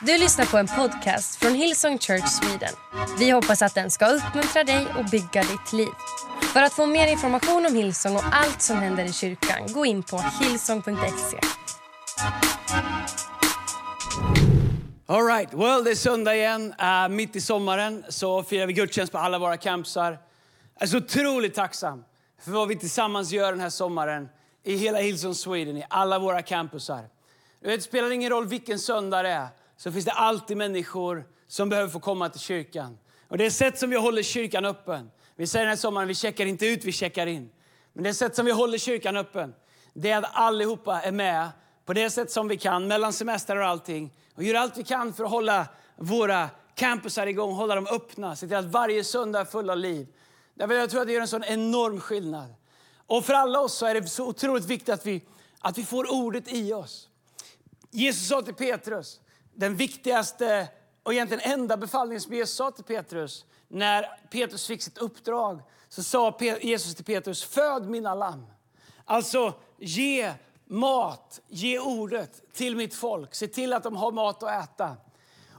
Du 0.00 0.18
lyssnar 0.18 0.46
på 0.46 0.58
en 0.58 0.66
podcast 0.66 1.36
från 1.36 1.54
Hillsong 1.54 1.98
Church 1.98 2.28
Sweden. 2.28 2.74
Vi 3.18 3.30
hoppas 3.30 3.62
att 3.62 3.74
den 3.74 3.90
ska 3.90 4.06
uppmuntra 4.06 4.64
dig 4.64 4.86
och 4.98 5.04
bygga 5.04 5.42
ditt 5.42 5.72
liv. 5.72 5.88
För 6.52 6.62
att 6.62 6.72
få 6.72 6.86
mer 6.86 7.06
information 7.06 7.66
om 7.66 7.74
Hillsong 7.74 8.16
och 8.16 8.22
allt 8.32 8.62
som 8.62 8.76
händer 8.76 9.04
i 9.04 9.12
kyrkan, 9.12 9.72
gå 9.72 9.86
in 9.86 10.02
på 10.02 10.24
hillsong.se. 10.40 11.38
All 15.06 15.26
right, 15.26 15.54
well, 15.54 15.84
det 15.84 15.90
är 15.90 15.94
söndag 15.94 16.36
igen. 16.36 16.74
Uh, 16.82 17.08
mitt 17.08 17.36
i 17.36 17.40
sommaren 17.40 18.04
så 18.08 18.42
firar 18.42 18.66
vi 18.66 18.72
gudstjänst 18.72 19.12
på 19.12 19.18
alla 19.18 19.38
våra 19.38 19.56
campsar. 19.56 20.18
Jag 20.74 20.82
är 20.82 20.86
så 20.86 20.96
otroligt 20.96 21.54
tacksam 21.54 22.04
för 22.40 22.50
vad 22.50 22.68
vi 22.68 22.76
tillsammans 22.76 23.32
gör 23.32 23.52
den 23.52 23.60
här 23.60 23.70
sommaren 23.70 24.28
i 24.64 24.76
hela 24.76 24.98
Hillsong 24.98 25.34
Sweden, 25.34 25.76
i 25.76 25.84
alla 25.90 26.18
våra 26.18 26.42
campusar. 26.42 27.04
Det 27.60 27.80
spelar 27.80 28.10
ingen 28.10 28.30
roll 28.30 28.46
vilken 28.46 28.78
söndag 28.78 29.22
det 29.22 29.28
är, 29.28 29.48
så 29.76 29.92
finns 29.92 30.04
det 30.04 30.12
alltid 30.12 30.56
människor 30.56 31.24
som 31.48 31.68
behöver 31.68 31.88
få 31.88 32.00
komma 32.00 32.28
till 32.28 32.40
kyrkan. 32.40 32.98
Och 33.28 33.38
det 33.38 33.46
är 33.46 33.50
sätt 33.50 33.78
som 33.78 33.90
vi 33.90 33.96
håller 33.96 34.22
kyrkan 34.22 34.64
öppen. 34.64 35.10
Vi 35.36 35.46
säger 35.46 35.64
den 35.64 35.70
här 35.70 35.76
sommaren, 35.76 36.08
vi 36.08 36.14
checkar 36.14 36.46
inte 36.46 36.66
ut, 36.66 36.84
vi 36.84 36.92
checkar 36.92 37.26
in. 37.26 37.50
Men 37.92 38.04
det 38.04 38.14
sätt 38.14 38.36
som 38.36 38.46
vi 38.46 38.52
håller 38.52 38.78
kyrkan 38.78 39.16
öppen, 39.16 39.54
det 39.94 40.10
är 40.10 40.18
att 40.18 40.30
allihopa 40.32 41.00
är 41.00 41.12
med 41.12 41.48
på 41.84 41.92
det 41.92 42.10
sätt 42.10 42.30
som 42.30 42.48
vi 42.48 42.56
kan, 42.56 42.88
mellan 42.88 43.12
semester 43.12 43.56
och 43.56 43.66
allting. 43.66 44.12
Och 44.34 44.42
gör 44.42 44.54
allt 44.54 44.76
vi 44.76 44.84
kan 44.84 45.14
för 45.14 45.24
att 45.24 45.30
hålla 45.30 45.66
våra 45.96 46.50
campusar 46.74 47.26
igång, 47.26 47.54
hålla 47.54 47.74
dem 47.74 47.86
öppna, 47.86 48.36
se 48.36 48.46
till 48.46 48.56
att 48.56 48.64
varje 48.64 49.04
söndag 49.04 49.40
är 49.40 49.44
full 49.44 49.70
av 49.70 49.78
liv. 49.78 50.06
Därför 50.54 50.74
jag 50.74 50.90
tror 50.90 51.00
att 51.00 51.06
det 51.06 51.12
gör 51.12 51.20
en 51.20 51.28
sån 51.28 51.44
enorm 51.44 52.00
skillnad. 52.00 52.54
Och 53.06 53.24
för 53.24 53.34
alla 53.34 53.60
oss 53.60 53.74
så 53.74 53.86
är 53.86 53.94
det 53.94 54.08
så 54.08 54.26
otroligt 54.26 54.64
viktigt 54.64 54.88
att 54.88 55.06
vi, 55.06 55.22
att 55.60 55.78
vi 55.78 55.84
får 55.84 56.12
ordet 56.12 56.52
i 56.52 56.72
oss. 56.72 57.08
Jesus 57.90 58.28
sa 58.28 58.42
till 58.42 58.54
Petrus, 58.54 59.20
den 59.56 59.76
viktigaste 59.76 60.68
och 61.02 61.12
egentligen 61.12 61.52
enda 61.52 61.76
befallningen 61.76 62.20
som 62.20 62.34
Jesus 62.34 62.56
sa 62.56 62.70
till 62.70 62.84
Petrus 62.84 63.44
när 63.68 64.02
Petrus 64.30 64.66
fick 64.66 64.82
sitt 64.82 64.98
uppdrag, 64.98 65.62
så 65.88 66.02
sa 66.02 66.38
Jesus 66.60 66.94
till 66.94 67.04
Petrus, 67.04 67.44
föd 67.44 67.88
mina 67.88 68.14
lamm. 68.14 68.46
Alltså, 69.04 69.54
ge 69.78 70.32
mat, 70.64 71.40
ge 71.48 71.78
ordet 71.78 72.52
till 72.52 72.76
mitt 72.76 72.94
folk. 72.94 73.34
Se 73.34 73.48
till 73.48 73.72
att 73.72 73.82
de 73.82 73.96
har 73.96 74.12
mat 74.12 74.42
att 74.42 74.64
äta. 74.64 74.96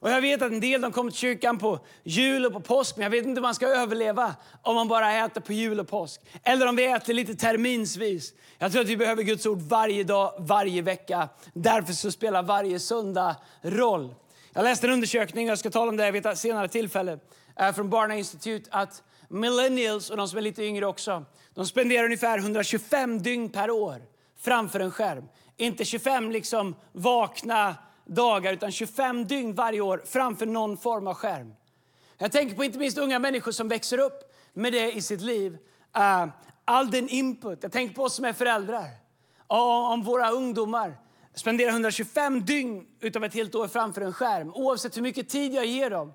Och 0.02 0.09
jag 0.09 0.22
vet 0.22 0.42
att 0.42 0.52
en 0.52 0.59
del 0.59 0.81
de 0.81 0.92
kommer 0.92 1.12
till 1.12 1.20
kyrkan 1.20 1.58
på 1.58 1.80
jul 2.03 2.45
och 2.45 2.53
på 2.53 2.59
påsk, 2.59 2.95
men 2.98 3.03
jag 3.03 3.09
vet 3.09 3.26
inte 3.26 3.40
hur 3.40 3.42
man 3.42 3.56
ska 3.56 3.67
överleva 3.67 4.36
om 4.62 4.76
man 4.76 4.88
bara 4.88 5.14
äter 5.14 5.42
på 5.42 5.54
jul 5.54 5.80
och 5.80 5.88
påsk. 5.88 6.22
Eller 6.44 6.67
om 6.67 6.76
vi 6.76 6.86
äter 6.86 7.14
lite 7.14 7.36
terminsvis. 7.36 8.34
Jag 8.58 8.72
tror 8.72 8.81
att 8.81 8.88
vi 8.88 8.98
behöver 8.98 9.23
Guds 9.23 9.45
ord 9.45 9.62
varje 9.62 10.04
dag, 10.04 10.34
varje 10.39 10.81
vecka. 10.81 11.30
Därför 11.54 11.94
så 11.94 12.12
spelar 12.12 12.44
varje 12.44 12.80
söndag 12.80 13.36
roll. 13.62 14.16
Jag 14.54 14.64
läste 14.64 14.88
en 14.88 14.94
undersökning, 14.94 15.48
jag 15.48 15.59
ska 15.59 15.70
tala 15.70 15.89
om 15.89 15.98
det 15.98 16.11
vid 16.11 16.26
ett 16.26 16.38
senare 16.38 16.67
tillfälle, 16.67 17.20
eh, 17.59 17.72
från 17.72 17.89
Barna 17.89 18.16
Institute, 18.16 18.70
att 18.72 19.04
millennials 19.30 20.09
och 20.09 20.17
de 20.17 20.28
som 20.28 20.38
är 20.38 20.42
lite 20.42 20.64
yngre 20.64 20.86
också, 20.86 21.26
de 21.54 21.66
spenderar 21.66 22.06
ungefär 22.06 22.39
125 22.39 23.22
dygn 23.22 23.50
per 23.50 23.72
år 23.72 24.02
framför 24.39 24.80
en 24.80 24.92
skärm. 24.92 25.23
Inte 25.58 25.86
25 25.86 26.32
liksom 26.32 26.76
vakna 26.92 27.76
dagar 28.08 28.53
utan 28.53 28.72
25 28.72 29.27
dygn 29.27 29.53
varje 29.53 29.81
år 29.81 30.02
framför 30.05 30.45
någon 30.45 30.77
form 30.77 31.08
av 31.08 31.13
skärm. 31.13 31.53
Jag 32.17 32.31
tänker 32.31 32.55
på 32.55 32.64
inte 32.64 32.80
minst 32.80 32.97
unga 32.97 33.19
människor 33.19 33.52
som 33.52 33.67
växer 33.67 33.97
upp 33.97 34.33
med 34.53 34.73
det 34.73 34.91
i 34.91 35.02
sitt 35.02 35.22
liv. 35.22 35.58
Uh, 35.97 36.27
all 36.66 36.91
den 36.91 37.09
input. 37.09 37.64
Jag 37.64 37.72
tänker 37.72 37.95
på 37.95 38.03
oss 38.03 38.14
som 38.14 38.25
är 38.25 38.33
föräldrar. 38.33 38.86
Uh, 39.53 39.91
om 39.91 40.03
våra 40.03 40.30
ungdomar 40.30 40.97
spenderar 41.33 41.72
125 41.72 42.45
dygn 42.45 42.86
utav 42.99 43.23
ett 43.23 43.33
helt 43.33 43.55
år 43.55 43.67
framför 43.67 44.02
en 44.02 44.14
skärm. 44.14 44.52
Oavsett 44.55 44.97
hur 44.97 45.02
mycket 45.02 45.30
tid 45.30 45.53
jag 45.53 45.66
ger 45.66 45.89
dem 45.89 46.14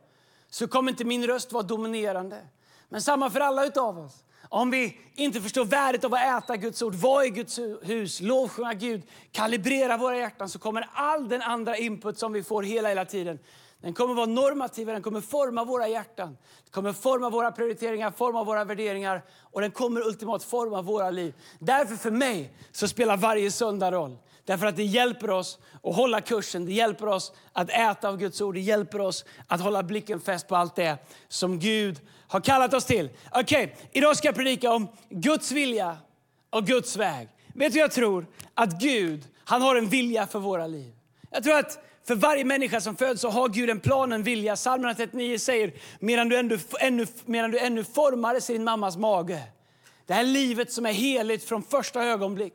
så 0.50 0.68
kommer 0.68 0.90
inte 0.90 1.04
min 1.04 1.26
röst 1.26 1.52
vara 1.52 1.62
dominerande. 1.62 2.40
Men 2.88 3.02
samma 3.02 3.30
för 3.30 3.40
alla 3.40 3.66
utav 3.66 3.98
oss. 3.98 4.24
Om 4.52 4.70
vi 4.70 4.98
inte 5.14 5.40
förstår 5.40 5.64
värdet 5.64 6.04
av 6.04 6.14
att 6.14 6.44
äta 6.44 6.56
Guds 6.56 6.82
ord, 6.82 6.94
vara 6.94 7.24
i 7.24 7.30
Guds 7.30 7.58
hus, 7.82 8.20
lovsjunga 8.20 8.74
Gud, 8.74 9.02
kalibrera 9.32 9.96
våra 9.96 10.16
hjärtan 10.16 10.48
så 10.48 10.58
kommer 10.58 10.88
all 10.92 11.28
den 11.28 11.42
andra 11.42 11.76
input 11.76 12.18
som 12.18 12.32
vi 12.32 12.42
får 12.42 12.62
hela, 12.62 12.88
hela 12.88 13.04
tiden 13.04 13.38
den 13.82 13.94
kommer 13.94 14.14
vara 14.14 14.26
normativ, 14.26 14.86
den 14.86 15.02
kommer 15.02 15.20
forma 15.20 15.64
våra 15.64 15.88
hjärtan, 15.88 16.28
den 16.64 16.70
kommer 16.70 16.92
forma 16.92 17.30
våra 17.30 17.52
prioriteringar, 17.52 18.10
forma 18.10 18.44
våra 18.44 18.64
värderingar 18.64 19.22
och 19.40 19.60
den 19.60 19.70
kommer 19.70 20.06
ultimat 20.06 20.44
forma 20.44 20.82
våra 20.82 21.10
liv. 21.10 21.34
Därför 21.58 21.96
för 21.96 22.10
mig 22.10 22.52
så 22.72 22.88
spelar 22.88 23.16
varje 23.16 23.50
söndag 23.50 23.90
roll. 23.90 24.16
Därför 24.44 24.66
att 24.66 24.76
det 24.76 24.84
hjälper 24.84 25.30
oss 25.30 25.58
att 25.82 25.96
hålla 25.96 26.20
kursen, 26.20 26.66
det 26.66 26.72
hjälper 26.72 27.08
oss 27.08 27.32
att 27.52 27.70
äta 27.70 28.08
av 28.08 28.16
Guds 28.18 28.40
ord, 28.40 28.54
det 28.54 28.60
hjälper 28.60 29.00
oss 29.00 29.24
att 29.46 29.60
hålla 29.60 29.82
blicken 29.82 30.20
fäst 30.20 30.48
på 30.48 30.56
allt 30.56 30.76
det 30.76 30.96
som 31.28 31.58
Gud 31.58 32.00
har 32.28 32.40
kallat 32.40 32.74
oss 32.74 32.84
till. 32.84 33.10
Okej, 33.30 33.64
okay, 33.64 33.76
idag 33.92 34.16
ska 34.16 34.28
jag 34.28 34.34
predika 34.34 34.72
om 34.72 34.88
Guds 35.10 35.52
vilja 35.52 35.96
och 36.50 36.66
Guds 36.66 36.96
väg. 36.96 37.28
Vet 37.54 37.72
du 37.72 37.78
jag 37.78 37.92
tror? 37.92 38.26
Att 38.54 38.80
Gud, 38.80 39.24
han 39.44 39.62
har 39.62 39.76
en 39.76 39.88
vilja 39.88 40.26
för 40.26 40.38
våra 40.38 40.66
liv. 40.66 40.92
Jag 41.30 41.44
tror 41.44 41.58
att 41.58 41.78
för 42.06 42.14
varje 42.14 42.44
människa 42.44 42.80
som 42.80 42.96
föds 42.96 43.20
så 43.20 43.30
har 43.30 43.48
Gud 43.48 43.70
en 43.70 43.80
plan, 43.80 44.12
en 44.12 44.22
vilja. 44.22 44.56
Psalm 44.56 44.94
39 44.96 45.38
säger, 45.38 45.72
medan 45.98 46.28
du 46.28 46.38
ännu, 46.38 46.58
ännu, 46.80 47.06
medan 47.24 47.50
du 47.50 47.58
ännu 47.58 47.84
formades 47.84 48.50
i 48.50 48.52
din 48.52 48.64
mammas 48.64 48.96
mage. 48.96 49.42
Det 50.06 50.14
här 50.14 50.24
livet 50.24 50.72
som 50.72 50.86
är 50.86 50.92
heligt 50.92 51.44
från 51.44 51.62
första 51.62 52.04
ögonblick. 52.04 52.54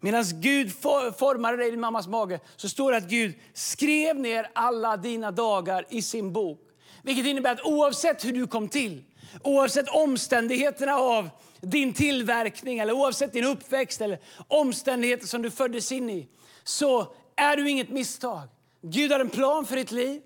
Medan 0.00 0.24
Gud 0.34 0.72
formade 1.18 1.56
dig 1.56 1.68
i 1.68 1.70
din 1.70 1.80
mammas 1.80 2.06
mage 2.08 2.40
så 2.56 2.68
står 2.68 2.90
det 2.90 2.96
att 2.96 3.08
Gud 3.08 3.34
skrev 3.52 4.16
ner 4.16 4.50
alla 4.52 4.96
dina 4.96 5.30
dagar 5.30 5.86
i 5.88 6.02
sin 6.02 6.32
bok. 6.32 6.60
Vilket 7.02 7.26
innebär 7.26 7.52
att 7.52 7.64
oavsett 7.64 8.24
hur 8.24 8.32
du 8.32 8.46
kom 8.46 8.68
till, 8.68 9.04
oavsett 9.42 9.88
omständigheterna 9.88 10.94
av 10.94 11.30
din 11.60 11.92
tillverkning 11.92 12.78
eller 12.78 12.92
oavsett 12.92 13.32
din 13.32 13.44
uppväxt 13.44 14.00
eller 14.00 14.18
omständigheter 14.48 15.26
som 15.26 15.42
du 15.42 15.50
föddes 15.50 15.92
in 15.92 16.10
i, 16.10 16.28
så 16.64 17.14
är 17.36 17.56
du 17.56 17.70
inget 17.70 17.88
misstag. 17.88 18.48
Gud 18.82 19.12
har 19.12 19.20
en 19.20 19.30
plan 19.30 19.66
för 19.66 19.76
ditt 19.76 19.90
liv, 19.90 20.22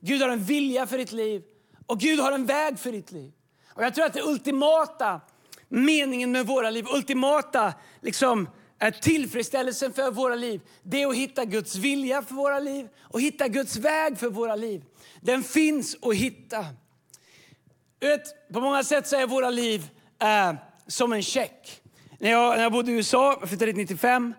Gud 0.00 0.22
har 0.22 0.28
en 0.28 0.44
vilja 0.44 0.86
för 0.86 0.98
ditt 0.98 1.12
liv 1.12 1.42
och 1.86 2.00
Gud 2.00 2.20
har 2.20 2.32
en 2.32 2.46
väg 2.46 2.78
för 2.78 2.92
ditt 2.92 3.12
liv. 3.12 3.32
Och 3.68 3.84
Jag 3.84 3.94
tror 3.94 4.04
att 4.04 4.12
det 4.12 4.22
ultimata 4.22 5.20
meningen 5.68 6.32
med 6.32 6.46
våra 6.46 6.70
liv, 6.70 6.86
ultimata 6.94 7.74
liksom, 8.00 8.48
tillfredsställelsen 9.02 9.92
för 9.92 10.10
våra 10.10 10.34
liv, 10.34 10.60
det 10.82 11.02
är 11.02 11.06
att 11.06 11.16
hitta 11.16 11.44
Guds 11.44 11.76
vilja 11.76 12.22
för 12.22 12.34
våra 12.34 12.58
liv 12.58 12.88
och 13.02 13.20
hitta 13.20 13.48
Guds 13.48 13.76
väg 13.76 14.18
för 14.18 14.28
våra 14.28 14.56
liv. 14.56 14.84
Den 15.20 15.42
finns 15.42 15.96
att 16.02 16.14
hitta. 16.14 16.66
Vet, 18.00 18.52
på 18.52 18.60
många 18.60 18.84
sätt 18.84 19.06
så 19.06 19.16
är 19.16 19.26
våra 19.26 19.50
liv 19.50 19.90
eh, 20.22 20.54
som 20.86 21.12
en 21.12 21.22
check. 21.22 21.80
När 22.18 22.30
jag, 22.30 22.56
när 22.56 22.62
jag 22.62 22.72
bodde 22.72 22.90
i 22.90 22.94
USA, 22.94 23.36
jag 23.40 23.48
flyttade 23.48 23.72
95, 23.72 24.34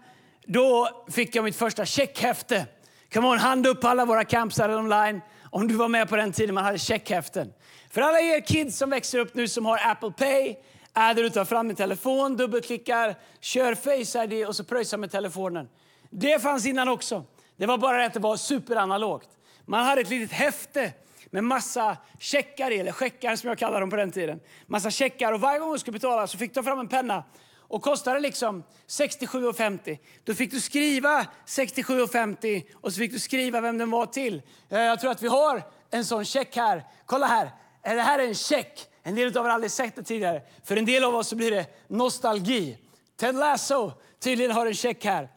då 0.45 0.89
fick 1.11 1.35
jag 1.35 1.44
mitt 1.44 1.56
första 1.56 1.85
checkhäfte. 1.85 2.66
Come 3.13 3.27
on, 3.27 3.38
hand 3.38 3.67
upp 3.67 3.83
alla 3.83 4.06
våra 4.06 4.23
campsar 4.23 4.77
online 4.77 5.21
om 5.50 5.67
du 5.67 5.73
var 5.73 5.88
med 5.88 6.09
på 6.09 6.16
den 6.16 6.31
tiden 6.31 6.56
man 6.56 6.63
hade 6.63 6.79
checkhäften. 6.79 7.53
För 7.89 8.01
alla 8.01 8.19
er 8.19 8.41
kids 8.47 8.77
som 8.77 8.89
växer 8.89 9.19
upp 9.19 9.35
nu 9.35 9.47
som 9.47 9.66
har 9.66 9.79
Apple 9.85 10.11
Pay, 10.11 10.56
Äh, 10.95 11.01
är 11.01 11.13
där 11.13 11.23
du 11.23 11.29
tar 11.29 11.45
fram 11.45 11.67
din 11.67 11.77
telefon, 11.77 12.38
dubbelklickar, 12.38 13.16
kör 13.39 13.75
Face 13.75 14.23
ID 14.23 14.47
och 14.47 14.55
så 14.55 14.63
pröjsar 14.63 14.97
med 14.97 15.11
telefonen. 15.11 15.69
Det 16.09 16.41
fanns 16.41 16.66
innan 16.66 16.89
också. 16.89 17.25
Det 17.57 17.66
var 17.66 17.77
bara 17.77 18.05
att 18.05 18.13
det 18.13 18.19
var 18.19 18.38
superanalogt. 18.38 19.29
Man 19.66 19.85
hade 19.85 20.01
ett 20.01 20.09
litet 20.09 20.31
häfte 20.31 20.94
med 21.29 21.44
massa 21.44 21.97
checkar 22.19 22.72
i, 22.72 22.79
eller 22.79 22.91
checkar 22.91 23.35
som 23.35 23.47
jag 23.47 23.57
kallade 23.57 23.79
dem 23.79 23.89
på 23.89 23.95
den 23.95 24.11
tiden. 24.11 24.39
Massa 24.67 24.91
checkar 24.91 25.31
och 25.31 25.41
varje 25.41 25.59
gång 25.59 25.73
du 25.73 25.79
skulle 25.79 25.94
betala 25.94 26.27
så 26.27 26.38
fick 26.38 26.50
du 26.50 26.53
ta 26.53 26.63
fram 26.63 26.79
en 26.79 26.88
penna 26.88 27.23
och 27.57 27.81
kostade 27.81 28.19
liksom 28.19 28.63
67,50. 28.88 29.97
Då 30.23 30.33
fick 30.33 30.51
du 30.51 30.61
skriva 30.61 31.25
67,50 31.45 32.63
och 32.73 32.94
så 32.94 32.97
fick 32.97 33.11
du 33.11 33.19
skriva 33.19 33.61
vem 33.61 33.77
den 33.77 33.91
var 33.91 34.06
till. 34.06 34.41
Eh, 34.69 34.80
jag 34.80 35.00
tror 35.00 35.12
att 35.12 35.21
vi 35.21 35.27
har 35.27 35.63
en 35.91 36.06
sån 36.06 36.25
check 36.25 36.56
här. 36.56 36.83
Kolla 37.06 37.27
här, 37.27 37.50
det 37.83 38.01
här 38.01 38.19
är 38.19 38.27
en 38.27 38.36
check. 38.36 38.88
En 39.04 39.16
del 39.16 39.28
av 39.28 39.36
er 39.36 39.50
har 39.50 39.50
aldrig 39.50 39.72
sett 39.72 39.96
det 39.96 40.04
tidigare. 40.04 40.42
För 40.63 40.78
en 40.78 40.86
del 40.86 41.04
av 41.04 41.16
oss 41.16 41.28
så 41.28 41.36
blir 41.36 41.51
det 41.51 41.66
nostalgi. 41.88 42.78
Ted 43.19 43.36
Lasso 43.36 43.92
tydligen 44.19 44.51
har 44.51 44.66
en 44.66 44.74
check 44.74 45.06
här. 45.06 45.30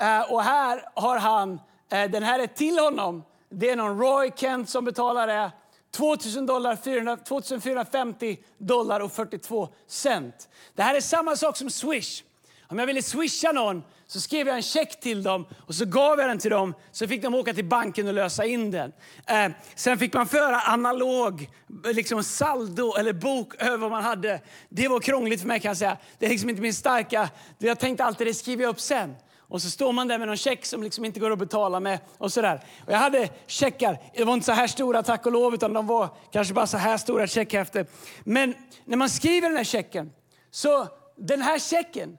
Eh, 0.00 0.32
och 0.32 0.42
här 0.42 0.88
har 0.94 1.18
han, 1.18 1.60
eh, 1.90 2.10
den 2.10 2.22
här 2.22 2.38
är 2.38 2.46
till 2.46 2.78
honom. 2.78 3.24
Det 3.48 3.70
är 3.70 3.76
någon 3.76 3.98
Roy 3.98 4.30
Kent 4.36 4.68
som 4.68 4.84
betalar 4.84 5.26
det. 5.26 5.52
2000 5.90 6.46
dollar, 6.46 6.76
400, 6.76 7.16
2450 7.16 8.38
dollar 8.58 9.00
och 9.00 9.12
42 9.12 9.68
cent. 9.86 10.48
Det 10.74 10.82
här 10.82 10.94
är 10.94 11.00
samma 11.00 11.36
sak 11.36 11.56
som 11.56 11.70
Swish. 11.70 12.22
Om 12.68 12.78
jag 12.78 12.86
ville 12.86 13.02
swisha 13.02 13.52
någon 13.52 13.82
så 14.06 14.20
skrev 14.20 14.46
jag 14.46 14.56
en 14.56 14.62
check 14.62 15.00
till 15.00 15.22
dem 15.22 15.46
och 15.66 15.74
så 15.74 15.84
gav 15.84 16.18
jag 16.18 16.28
den 16.28 16.38
till 16.38 16.50
dem. 16.50 16.74
Så 16.92 17.08
fick 17.08 17.22
de 17.22 17.34
åka 17.34 17.54
till 17.54 17.64
banken 17.64 18.08
och 18.08 18.14
lösa 18.14 18.44
in 18.44 18.70
den. 18.70 18.92
Eh, 19.26 19.48
sen 19.74 19.98
fick 19.98 20.14
man 20.14 20.26
föra 20.26 20.60
analog 20.60 21.50
liksom 21.84 22.24
saldo 22.24 22.94
eller 22.94 23.12
bok 23.12 23.62
över 23.62 23.76
vad 23.76 23.90
man 23.90 24.04
hade. 24.04 24.40
Det 24.68 24.88
var 24.88 25.00
krångligt 25.00 25.40
för 25.40 25.48
mig 25.48 25.60
kan 25.60 25.68
jag 25.68 25.76
säga. 25.76 25.96
Det 26.18 26.26
är 26.26 26.30
liksom 26.30 26.50
inte 26.50 26.62
min 26.62 26.74
starka... 26.74 27.30
Jag 27.58 27.78
tänkte 27.78 28.04
alltid 28.04 28.26
det 28.26 28.34
skriver 28.34 28.62
jag 28.62 28.70
upp 28.70 28.80
sen. 28.80 29.14
Och 29.48 29.62
så 29.62 29.70
står 29.70 29.92
man 29.92 30.08
där 30.08 30.18
med 30.18 30.28
någon 30.28 30.36
check 30.36 30.66
som 30.66 30.82
liksom 30.82 31.04
inte 31.04 31.20
går 31.20 31.30
att 31.30 31.38
betala 31.38 31.80
med. 31.80 31.98
Och 32.18 32.32
sådär. 32.32 32.60
Och 32.86 32.92
jag 32.92 32.98
hade 32.98 33.28
checkar, 33.46 33.98
det 34.14 34.24
var 34.24 34.34
inte 34.34 34.46
så 34.46 34.52
här 34.52 34.66
stora 34.66 35.02
tack 35.02 35.26
och 35.26 35.32
lov, 35.32 35.54
utan 35.54 35.72
de 35.72 35.86
var 35.86 36.08
kanske 36.32 36.54
bara 36.54 36.66
så 36.66 36.76
här 36.76 36.96
stora 36.96 37.26
checkhäften. 37.26 37.86
Men 38.24 38.54
när 38.84 38.96
man 38.96 39.08
skriver 39.08 39.48
den 39.48 39.56
här 39.56 39.64
checken, 39.64 40.12
så 40.50 40.88
den 41.16 41.42
här 41.42 41.58
checken, 41.58 42.16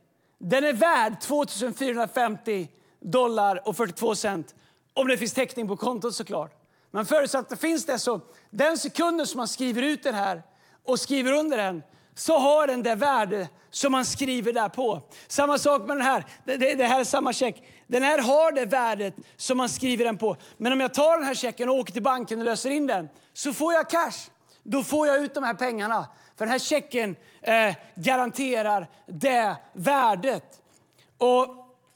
den 0.49 0.63
är 0.63 0.73
värd 0.73 1.21
2450 1.21 2.67
dollar 3.01 3.67
och 3.67 3.77
42 3.77 4.15
cent. 4.15 4.55
Om 4.93 5.07
det 5.07 5.17
finns 5.17 5.33
täckning 5.33 5.67
på 5.67 5.77
kontot 5.77 6.15
såklart. 6.15 6.51
Men 6.91 7.05
förutsatt 7.05 7.41
att 7.41 7.49
det 7.49 7.57
finns 7.57 7.85
det 7.85 7.99
så, 7.99 8.21
den 8.49 8.77
sekunden 8.77 9.27
som 9.27 9.37
man 9.37 9.47
skriver 9.47 9.81
ut 9.81 10.03
den 10.03 10.15
här 10.15 10.43
och 10.83 10.99
skriver 10.99 11.31
under 11.31 11.57
den, 11.57 11.83
så 12.15 12.37
har 12.37 12.67
den 12.67 12.83
det 12.83 12.95
värde 12.95 13.49
som 13.69 13.91
man 13.91 14.05
skriver 14.05 14.53
där 14.53 14.69
på. 14.69 15.01
Samma 15.27 15.57
sak 15.57 15.87
med 15.87 15.97
den 15.97 16.05
här. 16.05 16.25
Det, 16.45 16.57
det, 16.57 16.75
det, 16.75 16.83
här 16.83 16.99
är 16.99 17.03
samma 17.03 17.33
check. 17.33 17.63
Den 17.87 18.03
här 18.03 18.19
har 18.19 18.51
det 18.51 18.65
värdet 18.65 19.15
som 19.35 19.57
man 19.57 19.69
skriver 19.69 20.05
den 20.05 20.17
på. 20.17 20.37
Men 20.57 20.73
om 20.73 20.79
jag 20.79 20.93
tar 20.93 21.17
den 21.17 21.27
här 21.27 21.35
checken 21.35 21.69
och 21.69 21.75
åker 21.75 21.93
till 21.93 22.03
banken 22.03 22.39
och 22.39 22.45
löser 22.45 22.69
in 22.69 22.87
den 22.87 23.09
så 23.33 23.53
får 23.53 23.73
jag 23.73 23.89
cash. 23.89 24.29
Då 24.63 24.83
får 24.83 25.07
jag 25.07 25.23
ut 25.23 25.33
de 25.33 25.43
här 25.43 25.53
pengarna. 25.53 26.07
För 26.37 26.45
den 26.45 26.51
här 26.51 26.59
checken 26.59 27.15
eh, 27.41 27.75
garanterar 27.95 28.87
det 29.05 29.55
värdet. 29.73 30.61
Och 31.17 31.47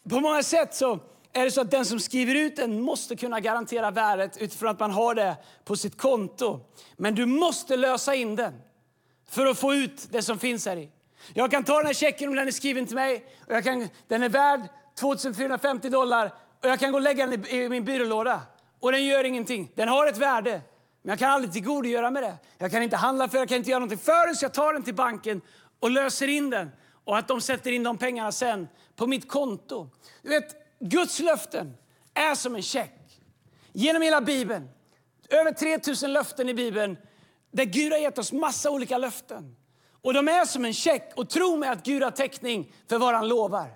på 0.10 0.20
många 0.20 0.44
sätt 0.44 0.76
så 0.76 1.00
är 1.34 1.46
det 1.46 1.52
så 1.52 1.62
att 1.62 1.72
den 1.72 1.86
som 1.86 2.00
skriver 2.00 2.36
ut 2.36 2.56
den 2.56 2.82
måste 2.82 3.16
kunna 3.16 3.40
garantera 3.40 3.92
värdet 3.92 4.38
utifrån 4.38 4.70
att 4.70 4.80
man 4.80 4.92
har 4.92 5.16
det 5.16 5.36
på 5.66 5.76
sitt 5.76 5.98
konto. 5.98 6.60
Men 6.98 7.16
du 7.16 7.26
måste 7.26 7.78
lösa 7.78 8.16
in 8.16 8.36
den 8.36 8.54
för 9.30 9.46
att 9.46 9.60
få 9.60 9.74
ut 9.74 10.08
det 10.12 10.22
som 10.22 10.40
finns 10.40 10.66
här 10.66 10.78
i. 10.78 10.90
Jag 11.34 11.52
kan 11.52 11.64
ta 11.64 11.78
den 11.78 11.86
här 11.86 11.94
checken 11.94 12.30
om 12.30 12.36
den 12.36 12.48
är 12.48 12.52
skriven 12.52 12.86
till 12.86 12.96
mig. 12.96 13.26
Och 13.48 13.56
jag 13.56 13.64
kan, 13.64 13.90
den 14.08 14.24
är 14.24 14.30
värd 14.30 14.62
2450 15.00 15.90
dollar 15.90 16.34
och 16.64 16.70
jag 16.70 16.80
kan 16.80 16.92
gå 16.92 16.98
och 16.98 17.02
lägga 17.02 17.28
den 17.28 17.46
i, 17.46 17.56
i 17.56 17.70
min 17.70 17.86
byrålåda. 17.86 18.42
Och 18.80 18.92
den 18.92 19.06
gör 19.06 19.24
ingenting. 19.24 19.72
Den 19.76 19.88
har 19.88 20.08
ett 20.08 20.18
värde. 20.18 20.62
Men 21.02 21.10
jag 21.10 21.20
kan 21.20 21.30
aldrig 21.30 21.54
tillgodogöra 21.54 22.12
mig 22.12 22.22
det. 22.22 22.38
Jag 22.58 22.72
kan 22.72 22.84
inte 22.84 22.98
handla 22.98 23.30
för 23.30 23.38
jag 23.38 23.50
kan 23.50 23.58
inte 23.58 23.70
göra 23.70 23.80
någonting 23.80 24.00
förrän 24.00 24.36
jag 24.42 24.54
tar 24.54 24.74
den 24.74 24.84
till 24.84 24.96
banken 24.96 25.42
och 25.80 25.92
löser 25.92 26.28
in 26.28 26.50
den. 26.50 26.72
Och 27.04 27.18
att 27.18 27.28
de 27.28 27.42
sätter 27.42 27.72
in 27.72 27.84
de 27.84 27.98
pengarna 27.98 28.32
sen 28.32 28.68
på 28.96 29.08
mitt 29.08 29.30
konto. 29.30 29.90
Du 30.22 30.30
vet, 30.30 30.56
Guds 30.80 31.20
löften 31.20 31.78
är 32.14 32.36
som 32.36 32.56
en 32.56 32.62
check. 32.62 33.22
Genom 33.74 34.02
hela 34.02 34.22
Bibeln, 34.22 34.70
över 35.30 35.52
3000 35.52 36.14
löften 36.14 36.50
i 36.50 36.54
Bibeln, 36.54 36.98
där 37.52 37.66
Gud 37.66 37.92
har 37.92 38.00
gett 38.00 38.18
oss 38.18 38.32
massa 38.32 38.70
olika 38.70 38.98
löften. 38.98 39.56
Och 40.02 40.14
de 40.14 40.28
är 40.28 40.46
som 40.46 40.66
en 40.66 40.74
check. 40.74 41.12
Och 41.16 41.30
tro 41.30 41.58
mig 41.58 41.70
att 41.70 41.84
Gud 41.84 42.04
har 42.04 42.12
täckning 42.12 42.74
för 42.90 42.98
vad 42.98 43.16
han 43.16 43.28
lovar. 43.28 43.68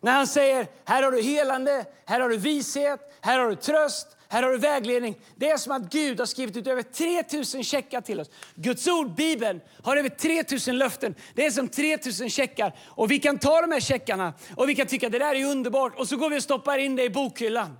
När 0.00 0.12
han 0.12 0.26
säger, 0.26 0.66
här 0.84 1.02
har 1.02 1.12
du 1.12 1.22
helande, 1.22 1.84
här 2.06 2.20
har 2.20 2.28
du 2.28 2.36
vishet, 2.36 3.18
här 3.20 3.38
har 3.38 3.48
du 3.48 3.56
tröst, 3.56 4.16
här 4.32 4.42
har 4.42 4.50
du 4.50 4.58
vägledning. 4.58 5.18
Det 5.36 5.50
är 5.50 5.56
som 5.56 5.72
att 5.72 5.92
Gud 5.92 6.18
har 6.18 6.26
skrivit 6.26 6.56
ut 6.56 6.66
över 6.66 6.82
3000 6.82 7.64
checkar 7.64 8.00
till 8.00 8.20
oss. 8.20 8.30
Guds 8.54 8.88
ord, 8.88 9.14
Bibeln, 9.14 9.60
har 9.82 9.96
över 9.96 10.08
3000 10.08 10.78
löften. 10.78 11.14
Det 11.34 11.46
är 11.46 11.50
som 11.50 11.68
3000 11.68 12.30
checkar. 12.30 12.76
Och 12.88 13.10
vi 13.10 13.18
kan 13.18 13.38
ta 13.38 13.60
de 13.60 13.72
här 13.72 13.80
checkarna 13.80 14.34
och 14.56 14.68
vi 14.68 14.74
kan 14.74 14.86
tycka 14.86 15.06
att 15.06 15.12
det 15.12 15.18
där 15.18 15.34
är 15.34 15.44
underbart. 15.44 15.98
Och 15.98 16.08
så 16.08 16.16
går 16.16 16.30
vi 16.30 16.38
och 16.38 16.42
stoppar 16.42 16.78
in 16.78 16.96
det 16.96 17.02
i 17.02 17.10
bokhyllan. 17.10 17.78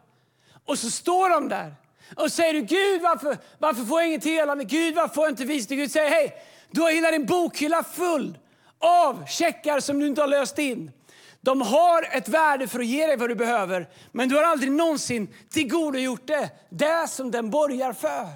Och 0.65 0.79
så 0.79 0.91
står 0.91 1.31
de 1.31 1.49
där. 1.49 1.75
Och 2.17 2.33
säger 2.33 2.53
du, 2.53 2.61
Gud 2.61 3.03
varför, 3.03 3.37
varför 3.59 3.85
får 3.85 4.01
jag 4.01 4.09
inget 4.09 4.25
helande? 4.25 4.65
Gud 4.65 4.95
varför 4.95 5.15
får 5.15 5.25
jag 5.25 5.33
inte 5.33 5.45
vishet? 5.45 5.79
Gud 5.79 5.91
säger, 5.91 6.11
hej, 6.11 6.33
du 6.71 6.81
har 6.81 6.91
hela 6.91 7.11
din 7.11 7.27
bokhylla 7.27 7.85
full 7.85 8.39
av 8.79 9.27
checkar 9.27 9.81
som 9.81 10.01
du 10.01 10.07
inte 10.07 10.21
har 10.21 10.29
löst 10.29 10.59
in. 10.59 10.91
De 11.45 11.61
har 11.61 12.17
ett 12.17 12.29
värde 12.29 12.69
för 12.69 12.81
att 12.81 12.87
ge 12.87 13.07
dig 13.07 13.17
vad 13.17 13.29
du 13.31 13.35
behöver, 13.35 13.89
men 14.13 14.29
du 14.29 14.37
har 14.37 14.43
aldrig 14.43 14.73
någonsin 14.73 15.35
tillgodogjort 15.51 16.27
det, 16.27 16.51
det 16.71 17.09
som 17.09 17.31
den 17.31 17.51
borgar 17.51 17.93
för. 17.93 18.29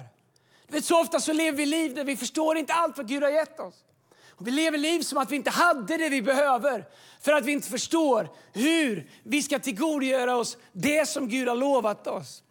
Du 0.67 0.73
vet, 0.73 0.85
så 0.85 1.01
ofta 1.01 1.19
så 1.19 1.33
lever 1.33 1.57
vi 1.57 1.65
liv 1.65 1.95
där 1.95 2.03
vi 2.03 2.17
förstår 2.17 2.57
inte 2.57 2.73
allt 2.73 2.97
vad 2.97 3.07
Gud 3.07 3.23
har 3.23 3.29
gett 3.29 3.59
oss. 3.59 3.75
Och 4.29 4.47
vi 4.47 4.51
lever 4.51 4.77
liv 4.77 5.01
som 5.01 5.17
att 5.17 5.31
vi 5.31 5.35
inte 5.35 5.49
hade 5.49 5.97
det 5.97 6.09
vi 6.09 6.21
behöver 6.21 6.85
för 7.21 7.33
att 7.33 7.45
vi 7.45 7.51
inte 7.51 7.69
förstår 7.69 8.29
hur 8.53 9.09
vi 9.23 9.41
ska 9.41 9.59
tillgodogöra 9.59 10.37
oss 10.37 10.57
det 10.73 11.09
som 11.09 11.29
Gud 11.29 11.47
har 11.47 11.55
lovat 11.55 12.07
oss. 12.07 12.43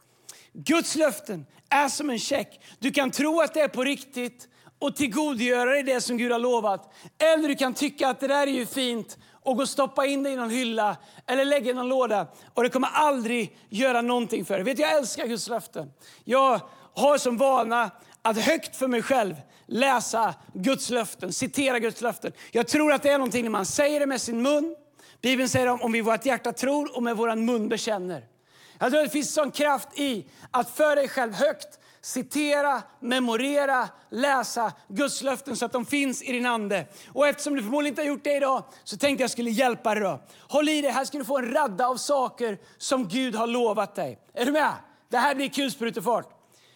Guds 0.53 0.97
löften 0.97 1.47
är 1.71 1.89
som 1.89 2.11
en 2.11 2.19
check. 2.19 2.61
Du 2.79 2.91
kan 2.91 3.11
tro 3.11 3.41
att 3.41 3.55
det 3.55 3.61
är 3.61 3.69
på 3.69 3.85
riktigt 3.85 4.49
och 4.79 4.97
tillgodogöra 4.97 5.71
dig 5.71 5.83
det 5.83 6.01
som 6.01 6.17
Gud 6.17 6.33
har 6.33 6.39
lovat. 6.39 6.95
Eller 7.19 7.49
du 7.49 7.55
kan 7.55 7.75
tycka 7.75 8.09
att 8.09 8.21
det 8.21 8.27
där 8.27 8.47
är 8.47 8.53
ju 8.53 8.67
fint 8.67 9.19
och 9.47 9.57
gå 9.57 9.63
och 9.63 9.69
stoppa 9.69 10.07
in 10.07 10.23
det 10.23 10.31
i 10.31 10.37
någon 10.37 10.51
hylla 10.51 10.97
eller 11.27 11.45
lägga 11.45 11.71
i 11.71 11.75
någon 11.75 11.89
låda 11.89 12.27
och 12.55 12.63
det 12.63 12.69
kommer 12.69 12.89
aldrig 12.89 13.59
göra 13.69 14.01
någonting 14.03 14.45
för 14.45 14.55
dig. 14.55 14.63
Vet, 14.63 14.79
jag 14.79 14.97
älskar 14.97 15.27
Guds 15.27 15.49
löften. 15.49 15.93
Jag 16.25 16.61
har 16.95 17.19
som 17.19 17.37
vana 17.37 17.91
att 18.23 18.39
högt 18.39 18.77
för 18.77 18.89
mig 18.89 19.03
själv 19.03 19.35
läsa 19.67 20.35
Guds 20.53 20.91
löften, 20.91 21.33
citera 21.33 21.79
Guds 21.79 22.01
löften. 22.01 22.33
Jag 22.53 22.69
tror 22.69 22.93
att 22.93 23.03
det 23.03 23.11
är 23.11 23.19
någonting 23.19 23.43
när 23.43 23.51
man 23.51 23.67
säger 23.67 24.01
det 24.01 24.07
med 24.07 24.21
sin 24.21 24.43
mun. 24.43 24.77
Bibeln 25.23 25.49
säger 25.49 25.67
om, 25.67 25.83
om 25.83 25.93
vi 25.93 26.01
vårt 26.01 26.27
hjärta 26.27 26.53
tror 26.53 26.97
och 26.97 27.03
med 27.03 27.17
vår 27.17 27.37
mun 27.37 27.69
bekänner. 27.69 28.25
Jag 28.79 28.91
tror 28.91 29.01
att 29.01 29.07
det 29.07 29.13
finns 29.13 29.35
sån 29.35 29.51
kraft 29.51 29.89
i 29.99 30.27
att 30.51 30.71
föra 30.71 30.95
dig 30.95 31.09
själv 31.09 31.33
högt 31.33 31.79
citera, 32.07 32.83
memorera, 33.01 33.89
läsa 34.11 34.73
Guds 34.89 35.23
löften 35.23 35.57
så 35.57 35.65
att 35.65 35.73
de 35.73 35.87
finns 35.87 36.23
i 36.23 36.33
din 36.33 36.47
ande. 36.47 36.87
Och 37.13 37.27
eftersom 37.27 37.55
du 37.55 37.63
förmodligen 37.63 37.93
inte 37.93 38.03
har 38.03 38.07
gjort 38.07 38.25
det 38.25 38.37
idag 38.37 38.65
så 38.85 38.97
tänkte 38.97 39.23
jag 39.23 39.31
skulle 39.31 39.51
hjälpa 39.51 39.95
dig 39.95 40.03
då. 40.03 40.21
Håll 40.39 40.69
i 40.69 40.81
dig, 40.81 40.91
här 40.91 41.05
ska 41.05 41.19
du 41.19 41.25
få 41.25 41.39
en 41.39 41.53
radda 41.53 41.87
av 41.87 41.97
saker 41.97 42.59
som 42.79 43.09
Gud 43.09 43.35
har 43.35 43.47
lovat 43.47 43.95
dig. 43.95 44.19
Är 44.35 44.47
du 44.47 44.53
med? 44.53 44.73
Det 45.09 45.19
här 45.19 45.35
blir 45.35 45.49
kulsprutefart. 45.49 46.29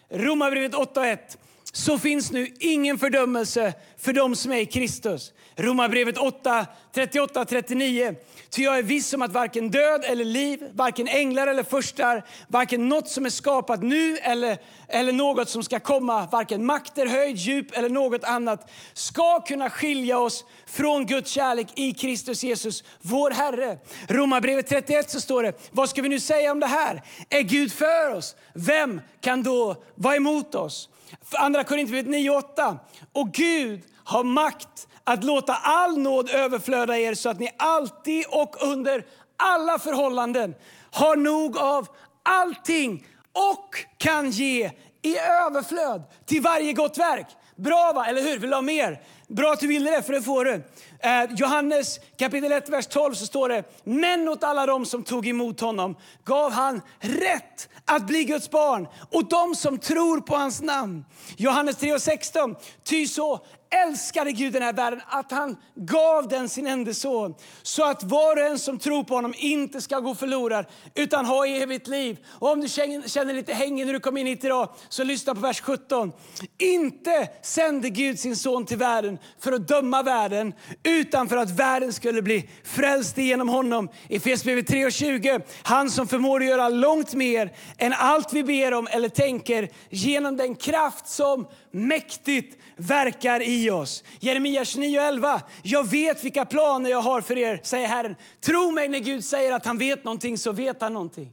Romarbrevet 0.09 0.75
8 0.75 1.07
1. 1.07 1.39
Så 1.73 1.99
finns 1.99 2.33
nu 2.33 2.55
ingen 2.61 2.99
fördömelse 2.99 3.75
för 3.99 4.13
dem 4.13 4.37
som 4.37 4.53
är 4.53 4.59
i 4.59 4.67
Kristus. 4.67 5.33
Romarbrevet 5.57 6.19
8, 6.19 6.67
38-39. 6.95 8.17
Ty 8.51 8.63
jag 8.63 8.79
är 8.79 8.83
viss 8.83 9.15
om 9.15 9.23
att 9.23 9.33
varken 9.33 9.71
död 9.71 10.05
eller 10.05 10.25
liv, 10.25 10.71
varken 10.73 11.09
änglar 11.09 11.47
eller 11.47 11.63
förstar, 11.63 12.25
varken 12.49 12.89
något 12.89 13.09
som 13.09 13.27
är 13.27 13.31
skapat 13.31 13.83
nu 13.83 14.17
eller, 14.17 14.59
eller 14.89 15.13
något 15.13 15.49
som 15.49 15.63
ska 15.63 15.81
komma, 15.81 16.29
varken 16.33 16.67
makter, 16.67 17.07
höjd, 17.07 17.37
djup 17.37 17.77
eller 17.77 17.89
något 17.89 18.25
annat, 18.25 18.71
ska 18.93 19.41
kunna 19.41 19.71
skilja 19.71 20.19
oss 20.19 20.45
från 20.67 21.07
Guds 21.07 21.31
kärlek 21.31 21.69
i 21.75 21.93
Kristus 21.93 22.43
Jesus, 22.45 22.85
vår 23.01 23.31
Herre. 23.31 23.79
Romarbrevet 24.09 24.69
31 24.69 25.11
så 25.11 25.21
står 25.21 25.43
det, 25.43 25.71
vad 25.71 25.91
ska 25.91 26.03
vi 26.03 26.09
nu 26.09 26.21
säga 26.21 26.53
om 26.53 26.61
det 26.61 26.67
här? 26.67 27.03
Är 27.29 27.43
Gud 27.43 27.73
för 27.73 28.15
oss? 28.15 28.37
Vem 28.55 29.01
kan 29.21 29.43
då 29.43 29.83
vara 29.95 30.17
emot 30.17 30.55
oss? 30.55 30.89
Andra 31.33 31.65
Korinthierbrevet 31.65 32.21
9.8. 32.57 32.79
Och 33.13 33.33
Gud 33.33 33.83
har 34.05 34.25
makt 34.25 34.89
att 35.05 35.25
låta 35.25 35.55
all 35.55 35.99
nåd 35.99 36.31
överflöda 36.31 36.99
er 36.99 37.15
så 37.15 37.29
att 37.29 37.41
ni 37.41 37.51
alltid 37.57 38.25
och 38.29 38.57
under 38.61 39.05
alla 39.37 39.79
förhållanden 39.79 40.55
har 40.91 41.17
nog 41.17 41.59
av 41.59 41.89
allting 42.23 43.07
och 43.33 43.85
kan 43.99 44.31
ge 44.31 44.71
i 45.03 45.19
överflöd 45.19 46.03
till 46.27 46.43
varje 46.43 46.73
gott 46.73 46.99
verk. 46.99 47.27
Bra 47.57 47.93
va, 47.95 48.07
eller 48.07 48.23
hur? 48.23 48.39
Vill 48.39 48.51
du 48.51 48.57
ha 48.57 48.63
mer? 48.63 49.01
Bra 49.29 49.53
att 49.53 49.61
du 49.61 49.67
ville 49.67 49.91
det, 49.91 50.03
för 50.03 50.13
det 50.13 50.23
får 50.23 50.45
du. 50.45 50.63
Eh, 51.03 51.35
Johannes 51.37 52.01
kapitel 52.17 52.53
1, 52.53 52.69
vers 52.69 52.87
12 52.87 53.15
så 53.15 53.27
står 53.27 53.49
det, 53.49 53.65
men 53.85 54.29
åt 54.29 54.45
alla 54.45 54.67
dem 54.67 54.87
som 54.87 55.03
tog 55.03 55.27
emot 55.27 55.61
honom 55.61 55.97
gav 56.25 56.53
han 56.53 56.81
rätt 56.99 57.69
att 57.85 58.07
bli 58.07 58.25
Guds 58.25 58.51
barn, 58.51 58.89
och 59.11 59.29
de 59.29 59.55
som 59.55 59.79
tror 59.79 60.21
på 60.21 60.37
hans 60.37 60.63
namn. 60.63 61.05
Johannes 61.37 61.77
3 61.77 61.93
och 61.93 62.03
16, 62.03 62.57
ty 62.85 63.07
så 63.07 63.41
älskade 63.71 64.33
Gud 64.33 64.53
den 64.53 64.63
här 64.63 64.73
världen 64.73 65.01
att 65.07 65.31
han 65.31 65.57
gav 65.75 66.29
den 66.29 66.49
sin 66.49 66.67
enda 66.67 66.95
son 66.95 67.35
så 67.63 67.85
att 67.85 68.03
var 68.03 68.37
och 68.37 68.43
en 68.43 68.59
som 68.59 68.79
tror 68.79 69.05
på 69.05 69.15
honom 69.15 69.35
inte 69.37 69.81
ska 69.81 70.01
gå 70.01 70.15
förlorad 70.15 70.67
utan 70.95 71.25
ha 71.25 71.47
evigt 71.47 71.87
liv. 71.87 72.19
Och 72.29 72.51
om 72.51 72.61
du 72.61 72.69
känner 72.69 73.35
lite 73.35 73.55
hängig 73.55 73.87
när 73.87 73.93
du 73.93 74.01
kom 74.01 74.17
in 74.17 74.27
hit 74.27 74.45
idag 74.45 74.69
så 74.89 75.05
lyssna 75.05 75.35
på 75.35 75.41
vers 75.41 75.61
17. 75.61 76.13
Inte 76.59 77.29
sände 77.43 77.91
Gud 77.91 78.19
sin 78.19 78.37
son 78.37 78.67
till 78.67 78.79
världen 78.79 79.19
för 79.39 79.53
att 79.53 79.69
döma 79.69 80.03
världen 80.03 80.53
utan 80.91 81.29
för 81.29 81.37
att 81.37 81.51
världen 81.51 81.93
skulle 81.93 82.23
bli 82.23 82.49
frälst 82.65 83.19
genom 83.19 83.49
honom. 83.49 83.89
I 84.09 84.17
Efesierbrevet 84.17 84.71
3.20. 84.71 85.43
Han 85.63 85.91
som 85.91 86.09
förmår 86.09 86.41
att 86.41 86.47
göra 86.47 86.69
långt 86.69 87.15
mer 87.15 87.53
än 87.79 87.93
allt 87.93 88.33
vi 88.33 88.45
ber 88.45 88.75
om 88.75 88.89
eller 88.91 89.09
tänker 89.09 89.69
genom 89.91 90.37
den 90.37 90.55
kraft 90.55 91.09
som 91.09 91.47
mäktigt 91.71 92.59
verkar 92.77 93.43
i 93.43 93.71
oss. 93.71 94.05
Jeremia 94.21 94.63
29.11. 94.63 95.41
Jag 95.63 95.91
vet 95.91 96.25
vilka 96.25 96.45
planer 96.45 96.91
jag 96.91 97.03
har 97.03 97.21
för 97.21 97.39
er, 97.39 97.61
säger 97.63 97.89
Herren. 97.89 98.17
Tro 98.41 98.71
mig 98.71 98.89
när 98.89 98.99
Gud 98.99 99.25
säger 99.25 99.53
att 99.53 99.67
han 99.67 99.79
vet 99.79 100.05
någonting 100.05 100.39
så 100.39 100.53
vet 100.53 100.81
han 100.81 100.93
någonting. 100.93 101.33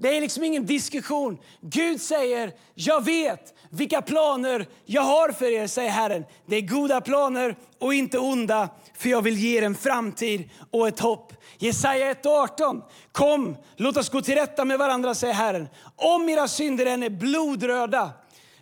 Det 0.00 0.16
är 0.16 0.20
liksom 0.20 0.44
ingen 0.44 0.66
diskussion. 0.66 1.38
Gud 1.60 2.00
säger, 2.00 2.52
jag 2.74 3.04
vet 3.04 3.54
vilka 3.70 4.02
planer 4.02 4.66
jag 4.84 5.02
har 5.02 5.32
för 5.32 5.52
er, 5.52 5.66
säger 5.66 5.90
Herren. 5.90 6.24
Det 6.46 6.56
är 6.56 6.60
goda 6.60 7.00
planer 7.00 7.56
och 7.78 7.94
inte 7.94 8.18
onda, 8.18 8.68
för 8.98 9.08
jag 9.08 9.22
vill 9.22 9.38
ge 9.38 9.58
er 9.58 9.62
en 9.62 9.74
framtid 9.74 10.50
och 10.70 10.88
ett 10.88 11.00
hopp. 11.00 11.32
Jesaja 11.58 12.12
1.18. 12.12 12.82
Kom, 13.12 13.56
låt 13.76 13.96
oss 13.96 14.08
gå 14.08 14.20
till 14.20 14.34
rätta 14.34 14.64
med 14.64 14.78
varandra, 14.78 15.14
säger 15.14 15.34
Herren. 15.34 15.68
Om 15.96 16.28
era 16.28 16.48
synder 16.48 16.86
än 16.86 17.02
är 17.02 17.10
blodröda 17.10 18.10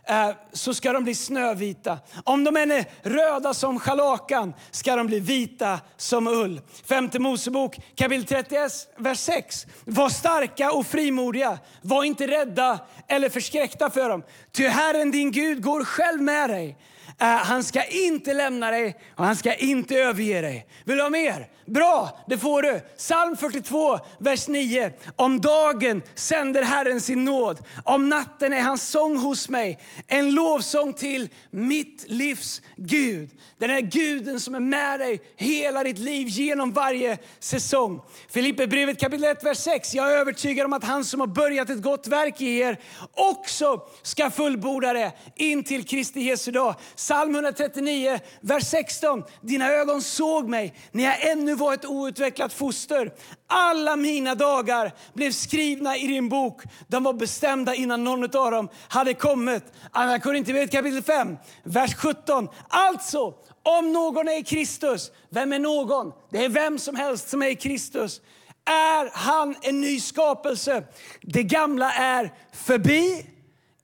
Eh, 0.08 0.30
så 0.52 0.74
ska 0.74 0.92
de 0.92 1.04
bli 1.04 1.14
snövita. 1.14 1.98
Om 2.24 2.44
de 2.44 2.56
än 2.56 2.70
är 2.70 2.84
röda 3.02 3.54
som 3.54 3.80
scharlakan 3.80 4.54
ska 4.70 4.96
de 4.96 5.06
bli 5.06 5.20
vita 5.20 5.80
som 5.96 6.26
ull. 6.26 6.60
Femte 6.84 7.18
Mosebok 7.18 7.76
kapitel 7.94 8.24
31, 8.24 8.72
vers 8.96 9.18
6. 9.18 9.66
Var 9.84 10.08
starka 10.08 10.72
och 10.72 10.86
frimodiga. 10.86 11.58
Var 11.82 12.04
inte 12.04 12.26
rädda 12.26 12.78
eller 13.08 13.28
förskräckta 13.28 13.90
för 13.90 14.08
dem. 14.08 14.22
Ty 14.52 14.68
Herren 14.68 15.10
din 15.10 15.30
Gud 15.30 15.62
går 15.62 15.84
själv 15.84 16.22
med 16.22 16.50
dig. 16.50 16.76
Eh, 17.20 17.26
han 17.26 17.64
ska 17.64 17.84
inte 17.84 18.34
lämna 18.34 18.70
dig 18.70 18.96
och 19.16 19.24
han 19.24 19.36
ska 19.36 19.54
inte 19.54 19.94
överge 19.94 20.40
dig. 20.40 20.66
Vill 20.84 20.96
du 20.96 21.02
ha 21.02 21.10
mer? 21.10 21.48
Bra, 21.66 22.18
det 22.26 22.38
får 22.38 22.62
du. 22.62 22.80
Psalm 22.96 23.36
42, 23.36 23.98
vers 24.18 24.48
9. 24.48 24.92
Om 25.16 25.40
dagen 25.40 26.02
sänder 26.14 26.62
Herren 26.62 27.00
sin 27.00 27.24
nåd, 27.24 27.58
om 27.84 28.08
natten 28.08 28.52
är 28.52 28.62
hans 28.62 28.88
sång 28.88 29.16
hos 29.16 29.48
mig. 29.48 29.78
En 30.06 30.34
lovsång 30.34 30.92
till 30.92 31.28
mitt 31.50 32.04
livs 32.08 32.62
Gud. 32.76 33.30
Den 33.58 33.70
är 33.70 33.80
guden 33.80 34.40
som 34.40 34.54
är 34.54 34.60
med 34.60 35.00
dig 35.00 35.20
hela 35.36 35.84
ditt 35.84 35.98
liv 35.98 36.28
genom 36.28 36.72
varje 36.72 37.18
säsong. 37.38 38.00
Filipperbrevet 38.28 39.00
kapitel 39.00 39.24
1, 39.24 39.44
vers 39.44 39.58
6. 39.58 39.94
Jag 39.94 40.12
är 40.12 40.16
övertygad 40.16 40.66
om 40.66 40.72
att 40.72 40.84
han 40.84 41.04
som 41.04 41.20
har 41.20 41.26
börjat 41.26 41.70
ett 41.70 41.82
gott 41.82 42.06
verk 42.06 42.40
i 42.40 42.58
er 42.58 42.80
också 43.14 43.80
ska 44.02 44.30
fullborda 44.30 44.92
det 44.92 45.12
in 45.36 45.64
till 45.64 45.84
Kristi 45.84 46.20
Jesu 46.20 46.50
dag. 46.50 46.74
Psalm 47.06 47.34
139, 47.34 48.20
vers 48.40 48.64
16. 48.64 49.24
Dina 49.40 49.72
ögon 49.72 50.02
såg 50.02 50.48
mig 50.48 50.74
när 50.92 51.04
jag 51.04 51.30
ännu 51.30 51.54
var 51.54 51.74
ett 51.74 51.84
outvecklat 51.84 52.52
foster. 52.52 53.12
Alla 53.46 53.96
mina 53.96 54.34
dagar 54.34 54.92
blev 55.14 55.32
skrivna 55.32 55.96
i 55.96 56.06
din 56.06 56.28
bok. 56.28 56.62
De 56.88 57.04
var 57.04 57.12
bestämda 57.12 57.74
innan 57.74 58.04
någon 58.04 58.22
av 58.24 58.50
dem 58.50 58.68
hade 58.88 59.14
kommit. 59.14 59.64
Andra 59.90 60.18
Korinthierbrevet 60.18 60.70
kapitel 60.70 61.02
5, 61.02 61.36
vers 61.62 61.94
17. 61.94 62.48
Alltså, 62.68 63.34
om 63.62 63.92
någon 63.92 64.28
är 64.28 64.38
i 64.38 64.42
Kristus, 64.42 65.10
vem 65.30 65.52
är 65.52 65.58
någon? 65.58 66.12
Det 66.30 66.44
är 66.44 66.48
vem 66.48 66.78
som 66.78 66.96
helst 66.96 67.28
som 67.28 67.42
är 67.42 67.48
i 67.48 67.56
Kristus. 67.56 68.20
Är 68.64 69.10
han 69.12 69.54
en 69.62 69.80
ny 69.80 70.00
skapelse? 70.00 70.84
Det 71.22 71.42
gamla 71.42 71.92
är 71.92 72.32
förbi. 72.52 73.26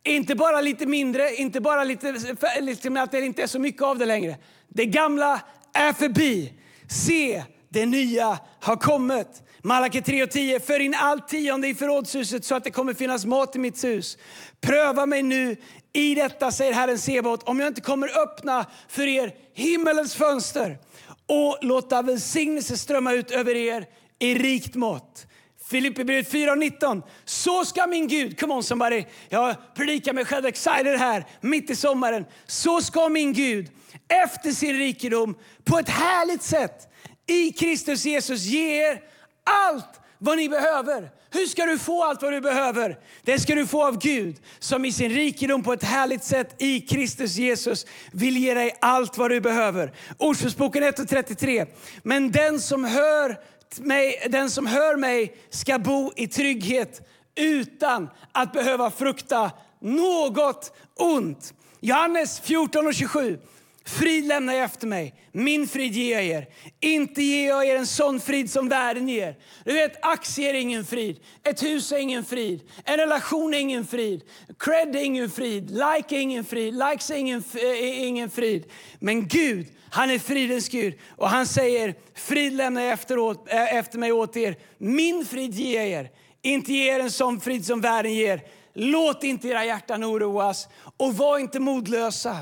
Inte 0.05 0.35
bara 0.35 0.61
lite 0.61 0.87
mindre, 0.87 1.35
inte 1.35 1.61
bara 1.61 1.85
lite, 1.85 2.15
liksom 2.61 2.97
att 2.97 3.13
det 3.13 3.21
inte 3.21 3.43
är 3.43 3.47
så 3.47 3.59
mycket 3.59 3.83
av 3.83 3.99
det 3.99 4.07
längre. 4.07 4.37
Det 4.69 4.87
gamla 4.87 5.41
är 5.73 5.93
förbi. 5.93 6.53
Se, 6.89 7.45
det 7.69 7.87
nya 7.87 8.39
har 8.61 8.77
kommit. 8.77 9.43
Malaki 9.63 10.01
3.10, 10.01 10.61
För 10.61 10.81
in 10.81 10.95
allt 10.95 11.29
tionde 11.29 11.69
i 11.69 11.75
förrådshuset 11.75 12.45
så 12.45 12.55
att 12.55 12.65
det 12.65 12.71
kommer 12.71 12.95
finnas 12.95 13.25
mat 13.25 13.57
i 13.57 13.59
mitt 13.59 13.85
hus. 13.85 14.19
Pröva 14.61 15.07
mig 15.07 15.23
nu 15.23 15.57
i 15.93 16.15
detta, 16.15 16.51
säger 16.51 16.73
Herren 16.73 16.99
Sebaot, 16.99 17.43
om 17.43 17.61
jag 17.61 17.67
inte 17.67 17.81
kommer 17.81 18.23
öppna 18.23 18.67
för 18.89 19.07
er 19.07 19.35
himmelens 19.55 20.15
fönster 20.15 20.79
och 21.27 21.59
låta 21.61 22.03
välsignelse 22.03 22.77
strömma 22.77 23.13
ut 23.13 23.31
över 23.31 23.55
er 23.57 23.87
i 24.19 24.35
rikt 24.35 24.75
mått. 24.75 25.27
Filipperbrevet 25.73 26.33
4.19. 26.33 27.03
Så 27.25 27.65
ska 27.65 27.87
min 27.87 28.09
Gud, 28.09 28.41
come 28.41 28.55
on 28.55 28.63
somebody, 28.63 29.05
jag 29.29 29.55
predikar 29.75 30.13
mig 30.13 30.25
själv 30.25 30.47
excited 30.47 30.99
här 30.99 31.25
mitt 31.41 31.71
i 31.71 31.77
sommaren. 31.77 32.25
Så 32.47 32.81
ska 32.81 33.09
min 33.09 33.33
Gud 33.33 33.71
efter 34.09 34.51
sin 34.51 34.79
rikedom 34.79 35.35
på 35.65 35.79
ett 35.79 35.89
härligt 35.89 36.43
sätt 36.43 36.89
i 37.27 37.53
Kristus 37.53 38.05
Jesus 38.05 38.43
ge 38.43 38.89
er 38.89 39.01
allt 39.45 40.01
vad 40.19 40.37
ni 40.37 40.49
behöver. 40.49 41.11
Hur 41.31 41.47
ska 41.47 41.67
du 41.67 41.79
få 41.79 42.05
allt 42.05 42.23
vad 42.23 42.33
du 42.33 42.41
behöver? 42.41 42.99
Det 43.23 43.39
ska 43.39 43.55
du 43.55 43.67
få 43.67 43.87
av 43.87 43.99
Gud 43.99 44.37
som 44.59 44.85
i 44.85 44.93
sin 44.93 45.11
rikedom 45.11 45.63
på 45.63 45.73
ett 45.73 45.85
härligt 45.85 46.25
sätt 46.25 46.55
i 46.59 46.81
Kristus 46.81 47.37
Jesus 47.37 47.87
vill 48.13 48.37
ge 48.37 48.55
dig 48.55 48.77
allt 48.81 49.19
vad 49.19 49.31
du 49.31 49.41
behöver. 49.41 49.93
Ordspråksboken 50.19 50.83
1.33. 50.83 51.67
Men 52.03 52.31
den 52.31 52.61
som 52.61 52.85
hör 52.85 53.37
mig, 53.81 54.27
den 54.31 54.51
som 54.51 54.67
hör 54.67 54.97
mig 54.97 55.37
ska 55.51 55.79
bo 55.79 56.13
i 56.17 56.27
trygghet 56.27 57.09
utan 57.35 58.09
att 58.33 58.53
behöva 58.53 58.91
frukta 58.91 59.51
något 59.81 60.77
ont. 60.97 61.55
Johannes 61.81 62.41
14 62.41 62.87
och 62.87 62.95
27. 62.95 63.39
Frid 63.85 64.27
lämnar 64.27 64.53
jag 64.53 64.65
efter 64.65 64.87
mig, 64.87 65.15
min 65.33 65.69
frid 65.69 65.93
ger 65.93 66.15
jag 66.15 66.25
er. 66.25 66.47
Inte 66.81 67.23
ger 67.23 67.49
jag 67.49 67.67
er 67.67 67.77
en 67.77 67.87
sån 67.87 68.21
frid 68.21 68.51
som 68.51 68.69
världen 68.69 69.09
ger. 69.09 69.37
Du 69.65 69.73
vet, 69.73 70.05
aktier 70.05 70.55
är 70.55 70.59
ingen 70.59 70.85
frid, 70.85 71.21
ett 71.43 71.63
hus 71.63 71.93
är 71.93 71.99
ingen 71.99 72.25
frid, 72.25 72.61
en 72.85 72.97
relation 72.97 73.55
är 73.55 73.59
ingen 73.59 73.87
frid, 73.87 74.23
cred 74.59 74.97
är 74.97 75.05
ingen 75.05 75.31
frid, 75.31 75.71
like 75.71 76.17
är 76.17 76.21
ingen 76.21 76.45
frid, 76.45 76.75
likes 76.75 77.11
är 77.11 77.15
ingen, 77.15 77.45
eh, 77.55 77.63
är 77.63 78.07
ingen 78.07 78.31
frid. 78.31 78.65
Men 78.99 79.29
Gud, 79.29 79.67
han 79.95 80.11
är 80.11 80.19
fridens 80.19 80.69
Gud 80.69 80.99
och 81.17 81.29
han 81.29 81.47
säger, 81.47 81.95
frid 82.15 82.53
lämnar 82.53 82.83
jag 82.83 82.93
efteråt, 82.93 83.49
eh, 83.49 83.75
efter 83.77 83.99
mig 83.99 84.13
åt 84.13 84.37
er. 84.37 84.57
Min 84.79 85.27
frid 85.27 85.55
ger 85.55 85.81
jag 85.81 85.89
er, 85.89 86.11
inte 86.43 86.73
ger 86.73 87.01
en 87.01 87.11
sån 87.11 87.41
frid 87.41 87.67
som 87.67 87.81
världen 87.81 88.15
ger. 88.15 88.41
Låt 88.73 89.25
inte 89.25 89.49
era 89.49 89.65
hjärtan 89.65 90.05
oroas 90.05 90.69
och 90.97 91.17
var 91.17 91.39
inte 91.39 91.61
modlösa. 91.61 92.37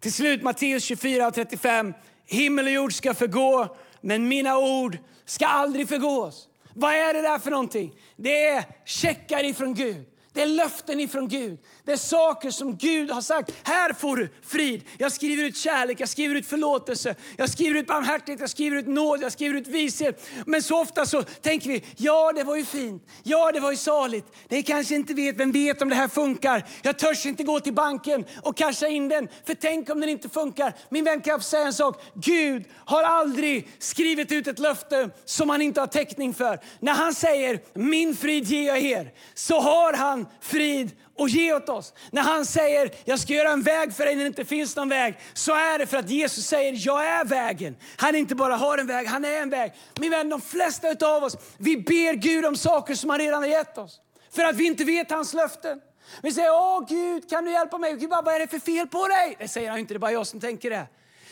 Till 0.00 0.12
slut 0.12 0.42
Matteus 0.42 0.84
24 0.84 1.26
och 1.26 1.34
35. 1.34 1.94
Himmel 2.26 2.66
och 2.66 2.72
jord 2.72 2.92
ska 2.92 3.14
förgå, 3.14 3.76
men 4.00 4.28
mina 4.28 4.58
ord 4.58 4.98
ska 5.24 5.46
aldrig 5.46 5.88
förgås. 5.88 6.48
Vad 6.74 6.92
är 6.92 7.14
det 7.14 7.22
där 7.22 7.38
för 7.38 7.50
någonting? 7.50 7.94
Det 8.16 8.46
är 8.46 8.64
checkar 8.84 9.44
ifrån 9.44 9.74
Gud. 9.74 10.06
Det 10.32 10.42
är 10.42 10.46
löften 10.46 11.00
ifrån 11.00 11.28
Gud. 11.28 11.58
Det 11.90 11.94
är 11.94 11.98
saker 11.98 12.50
som 12.50 12.76
Gud 12.76 13.10
har 13.10 13.20
sagt. 13.20 13.52
Här 13.62 13.92
får 13.92 14.16
du 14.16 14.28
frid. 14.42 14.82
Jag 14.98 15.12
skriver 15.12 15.44
ut 15.44 15.56
kärlek, 15.56 16.00
jag 16.00 16.08
skriver 16.08 16.34
ut 16.34 16.46
förlåtelse, 16.46 17.14
jag 17.36 17.50
skriver 17.50 17.80
ut 17.80 17.86
barmhärtighet, 17.86 18.40
jag 18.40 18.50
skriver 18.50 18.76
ut 18.76 18.86
nåd, 18.86 19.22
jag 19.22 19.32
skriver 19.32 19.54
ut 19.54 19.66
vishet. 19.66 20.28
Men 20.46 20.62
så 20.62 20.80
ofta 20.80 21.06
så 21.06 21.22
tänker 21.22 21.68
vi, 21.68 21.84
ja 21.96 22.32
det 22.32 22.44
var 22.44 22.56
ju 22.56 22.64
fint, 22.64 23.02
ja 23.22 23.52
det 23.52 23.60
var 23.60 23.70
ju 23.70 23.76
saligt. 23.76 24.26
Det 24.48 24.62
kanske 24.62 24.94
inte 24.94 25.14
vet, 25.14 25.36
vem 25.36 25.52
vet 25.52 25.82
om 25.82 25.88
det 25.88 25.94
här 25.94 26.08
funkar? 26.08 26.66
Jag 26.82 26.98
törs 26.98 27.26
inte 27.26 27.44
gå 27.44 27.60
till 27.60 27.74
banken 27.74 28.24
och 28.42 28.56
casha 28.56 28.88
in 28.88 29.08
den, 29.08 29.28
för 29.46 29.54
tänk 29.54 29.90
om 29.90 30.00
den 30.00 30.08
inte 30.08 30.28
funkar. 30.28 30.74
Min 30.88 31.04
vän 31.04 31.20
kan 31.20 31.30
jag 31.30 31.44
säga 31.44 31.66
en 31.66 31.72
sak, 31.72 32.02
Gud 32.14 32.64
har 32.76 33.02
aldrig 33.02 33.68
skrivit 33.78 34.32
ut 34.32 34.46
ett 34.46 34.58
löfte 34.58 35.10
som 35.24 35.50
han 35.50 35.62
inte 35.62 35.80
har 35.80 35.86
täckning 35.86 36.34
för. 36.34 36.60
När 36.80 36.92
han 36.92 37.14
säger, 37.14 37.60
min 37.74 38.16
frid 38.16 38.44
ger 38.44 38.66
jag 38.66 38.78
er, 38.78 39.12
så 39.34 39.60
har 39.60 39.92
han 39.92 40.26
frid 40.40 40.90
och 41.20 41.28
ge 41.28 41.54
åt 41.54 41.68
oss. 41.68 41.94
När 42.10 42.22
han 42.22 42.46
säger 42.46 42.90
jag 43.04 43.18
ska 43.18 43.32
göra 43.32 43.50
en 43.50 43.62
väg 43.62 43.94
för 43.94 44.04
dig 44.04 44.14
när 44.14 44.22
det 44.22 44.28
inte 44.28 44.44
finns 44.44 44.76
någon 44.76 44.88
väg 44.88 45.18
så 45.32 45.52
är 45.52 45.78
det 45.78 45.86
för 45.86 45.96
att 45.96 46.10
Jesus 46.10 46.46
säger 46.46 46.74
jag 46.86 47.06
är 47.06 47.24
vägen. 47.24 47.76
Han 47.96 48.14
inte 48.14 48.34
bara 48.34 48.56
har 48.56 48.78
en 48.78 48.86
väg, 48.86 49.06
han 49.06 49.24
är 49.24 49.42
en 49.42 49.50
väg. 49.50 49.72
Min 50.00 50.10
vän, 50.10 50.28
de 50.28 50.40
flesta 50.40 51.06
av 51.06 51.24
oss 51.24 51.36
vi 51.58 51.76
ber 51.76 52.14
Gud 52.14 52.44
om 52.44 52.56
saker 52.56 52.94
som 52.94 53.10
han 53.10 53.18
redan 53.18 53.42
har 53.42 53.50
gett 53.50 53.78
oss. 53.78 54.00
För 54.34 54.42
att 54.44 54.56
vi 54.56 54.66
inte 54.66 54.84
vet 54.84 55.10
hans 55.10 55.34
löften. 55.34 55.80
Vi 56.22 56.32
säger 56.32 56.50
åh 56.50 56.86
Gud 56.88 57.30
kan 57.30 57.44
du 57.44 57.52
hjälpa 57.52 57.78
mig? 57.78 57.96
Gud 57.96 58.10
bara, 58.10 58.22
vad 58.22 58.34
är 58.34 58.38
det 58.38 58.48
för 58.48 58.58
fel 58.58 58.86
på 58.86 59.08
dig? 59.08 59.36
Det 59.38 59.48
säger 59.48 59.70
han 59.70 59.78
inte, 59.78 59.94
det 59.94 59.96
är 59.96 59.98
bara 59.98 60.12
jag 60.12 60.26
som 60.26 60.40
tänker 60.40 60.70
det. 60.70 60.86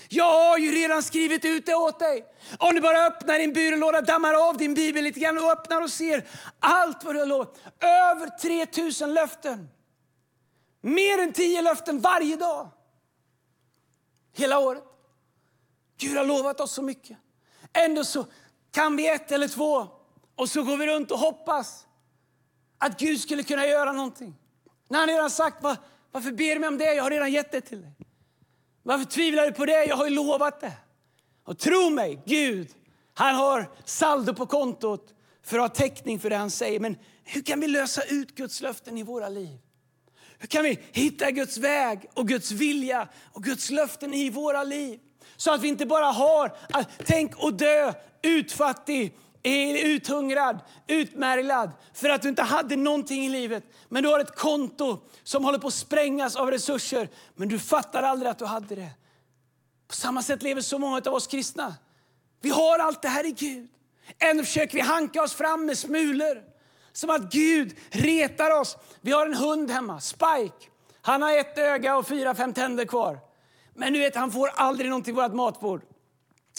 Jag 0.08 0.48
har 0.48 0.58
ju 0.58 0.72
redan 0.72 1.02
skrivit 1.02 1.44
ut 1.44 1.66
det 1.66 1.74
åt 1.74 1.98
dig. 1.98 2.24
Om 2.58 2.74
du 2.74 2.80
bara 2.80 3.06
öppnar 3.06 3.38
din 3.38 3.52
byrålåda, 3.52 4.00
dammar 4.00 4.48
av 4.48 4.56
din 4.56 4.74
bibel 4.74 5.04
lite 5.04 5.20
grann 5.20 5.38
och 5.38 5.50
öppnar 5.50 5.80
och 5.80 5.90
ser 5.90 6.24
allt 6.60 7.04
vad 7.04 7.14
du 7.14 7.18
har 7.18 7.26
lovat. 7.26 7.56
Över 7.80 8.38
3000 8.38 9.14
löften. 9.14 9.68
Mer 10.80 11.18
än 11.18 11.32
tio 11.32 11.62
löften 11.62 12.00
varje 12.00 12.36
dag. 12.36 12.70
Hela 14.32 14.58
året. 14.58 14.84
Gud 15.98 16.16
har 16.16 16.24
lovat 16.24 16.60
oss 16.60 16.72
så 16.72 16.82
mycket. 16.82 17.18
Ändå 17.72 18.04
så 18.04 18.26
kan 18.70 18.96
vi 18.96 19.08
ett 19.08 19.32
eller 19.32 19.48
två 19.48 19.86
och 20.36 20.50
så 20.50 20.62
går 20.62 20.76
vi 20.76 20.86
runt 20.86 21.10
och 21.10 21.18
hoppas 21.18 21.86
att 22.78 23.00
Gud 23.00 23.20
skulle 23.20 23.42
kunna 23.42 23.66
göra 23.66 23.92
någonting. 23.92 24.34
När 24.88 24.98
han 24.98 25.08
redan 25.08 25.30
sagt, 25.30 25.62
Var, 25.62 25.76
varför 26.12 26.32
ber 26.32 26.54
du 26.54 26.60
mig 26.60 26.68
om 26.68 26.78
det? 26.78 26.94
Jag 26.94 27.02
har 27.02 27.10
redan 27.10 27.32
gett 27.32 27.52
det 27.52 27.60
till 27.60 27.80
dig. 27.80 27.92
Varför 28.82 29.04
tvivlar 29.04 29.46
du 29.46 29.52
på 29.52 29.66
det? 29.66 29.84
Jag 29.84 29.96
har 29.96 30.04
ju 30.04 30.10
lovat 30.10 30.60
det. 30.60 30.72
Och 31.44 31.58
tro 31.58 31.90
mig, 31.90 32.22
Gud, 32.26 32.74
han 33.14 33.34
har 33.34 33.70
saldo 33.84 34.34
på 34.34 34.46
kontot 34.46 35.14
för 35.42 35.58
att 35.58 35.62
ha 35.62 35.68
täckning 35.68 36.20
för 36.20 36.30
det 36.30 36.36
han 36.36 36.50
säger. 36.50 36.80
Men 36.80 36.96
hur 37.24 37.42
kan 37.42 37.60
vi 37.60 37.66
lösa 37.66 38.02
ut 38.02 38.34
Guds 38.34 38.60
löften 38.60 38.98
i 38.98 39.02
våra 39.02 39.28
liv? 39.28 39.58
Hur 40.38 40.46
kan 40.48 40.64
vi 40.64 40.78
hitta 40.92 41.30
Guds 41.30 41.58
väg 41.58 42.10
och 42.14 42.28
Guds 42.28 42.50
vilja 42.50 43.08
och 43.32 43.44
Guds 43.44 43.70
löften 43.70 44.14
i 44.14 44.30
våra 44.30 44.64
liv? 44.64 45.00
Så 45.36 45.54
att 45.54 45.60
vi 45.60 45.68
inte 45.68 45.86
bara 45.86 46.04
har 46.04 46.48
ah, 46.48 46.78
att 46.78 46.88
tänk 47.06 47.36
och 47.36 47.54
dö 47.54 47.92
utfattig 48.22 49.14
eh, 49.42 49.86
uthungrad, 49.86 50.58
utmärglad 50.86 51.70
för 51.94 52.08
att 52.08 52.22
du 52.22 52.28
inte 52.28 52.42
hade 52.42 52.76
någonting 52.76 53.26
i 53.26 53.28
livet. 53.28 53.64
Men 53.88 54.02
du 54.02 54.08
har 54.08 54.20
ett 54.20 54.36
konto 54.36 54.98
som 55.22 55.44
håller 55.44 55.58
på 55.58 55.66
att 55.68 55.74
sprängas 55.74 56.36
av 56.36 56.50
resurser. 56.50 57.08
Men 57.34 57.48
du 57.48 57.58
fattar 57.58 58.02
aldrig 58.02 58.30
att 58.30 58.38
du 58.38 58.44
hade 58.44 58.74
det. 58.74 58.90
På 59.88 59.94
samma 59.94 60.22
sätt 60.22 60.42
lever 60.42 60.60
så 60.60 60.78
många 60.78 61.02
av 61.06 61.14
oss 61.14 61.26
kristna. 61.26 61.74
Vi 62.40 62.50
har 62.50 62.78
allt 62.78 63.02
det 63.02 63.08
här 63.08 63.26
i 63.26 63.30
Gud. 63.30 63.68
Ändå 64.18 64.44
försöker 64.44 64.74
vi 64.74 64.80
hanka 64.80 65.22
oss 65.22 65.34
fram 65.34 65.66
med 65.66 65.78
smulor. 65.78 66.42
Som 66.98 67.10
att 67.10 67.32
Gud 67.32 67.76
retar 67.90 68.60
oss. 68.60 68.76
Vi 69.00 69.12
har 69.12 69.26
en 69.26 69.34
hund 69.34 69.70
hemma, 69.70 70.00
Spike. 70.00 70.66
Han 71.02 71.22
har 71.22 71.38
ett 71.38 71.58
öga 71.58 71.96
och 71.96 72.08
fyra, 72.08 72.34
fem 72.34 72.52
tänder 72.52 72.84
kvar. 72.84 73.18
Men 73.74 73.92
du 73.92 73.98
vet, 73.98 74.16
han 74.16 74.30
får 74.30 74.48
aldrig 74.54 74.90
någonting 74.90 75.14
på 75.14 75.22
vårt 75.22 75.32
matbord. 75.32 75.82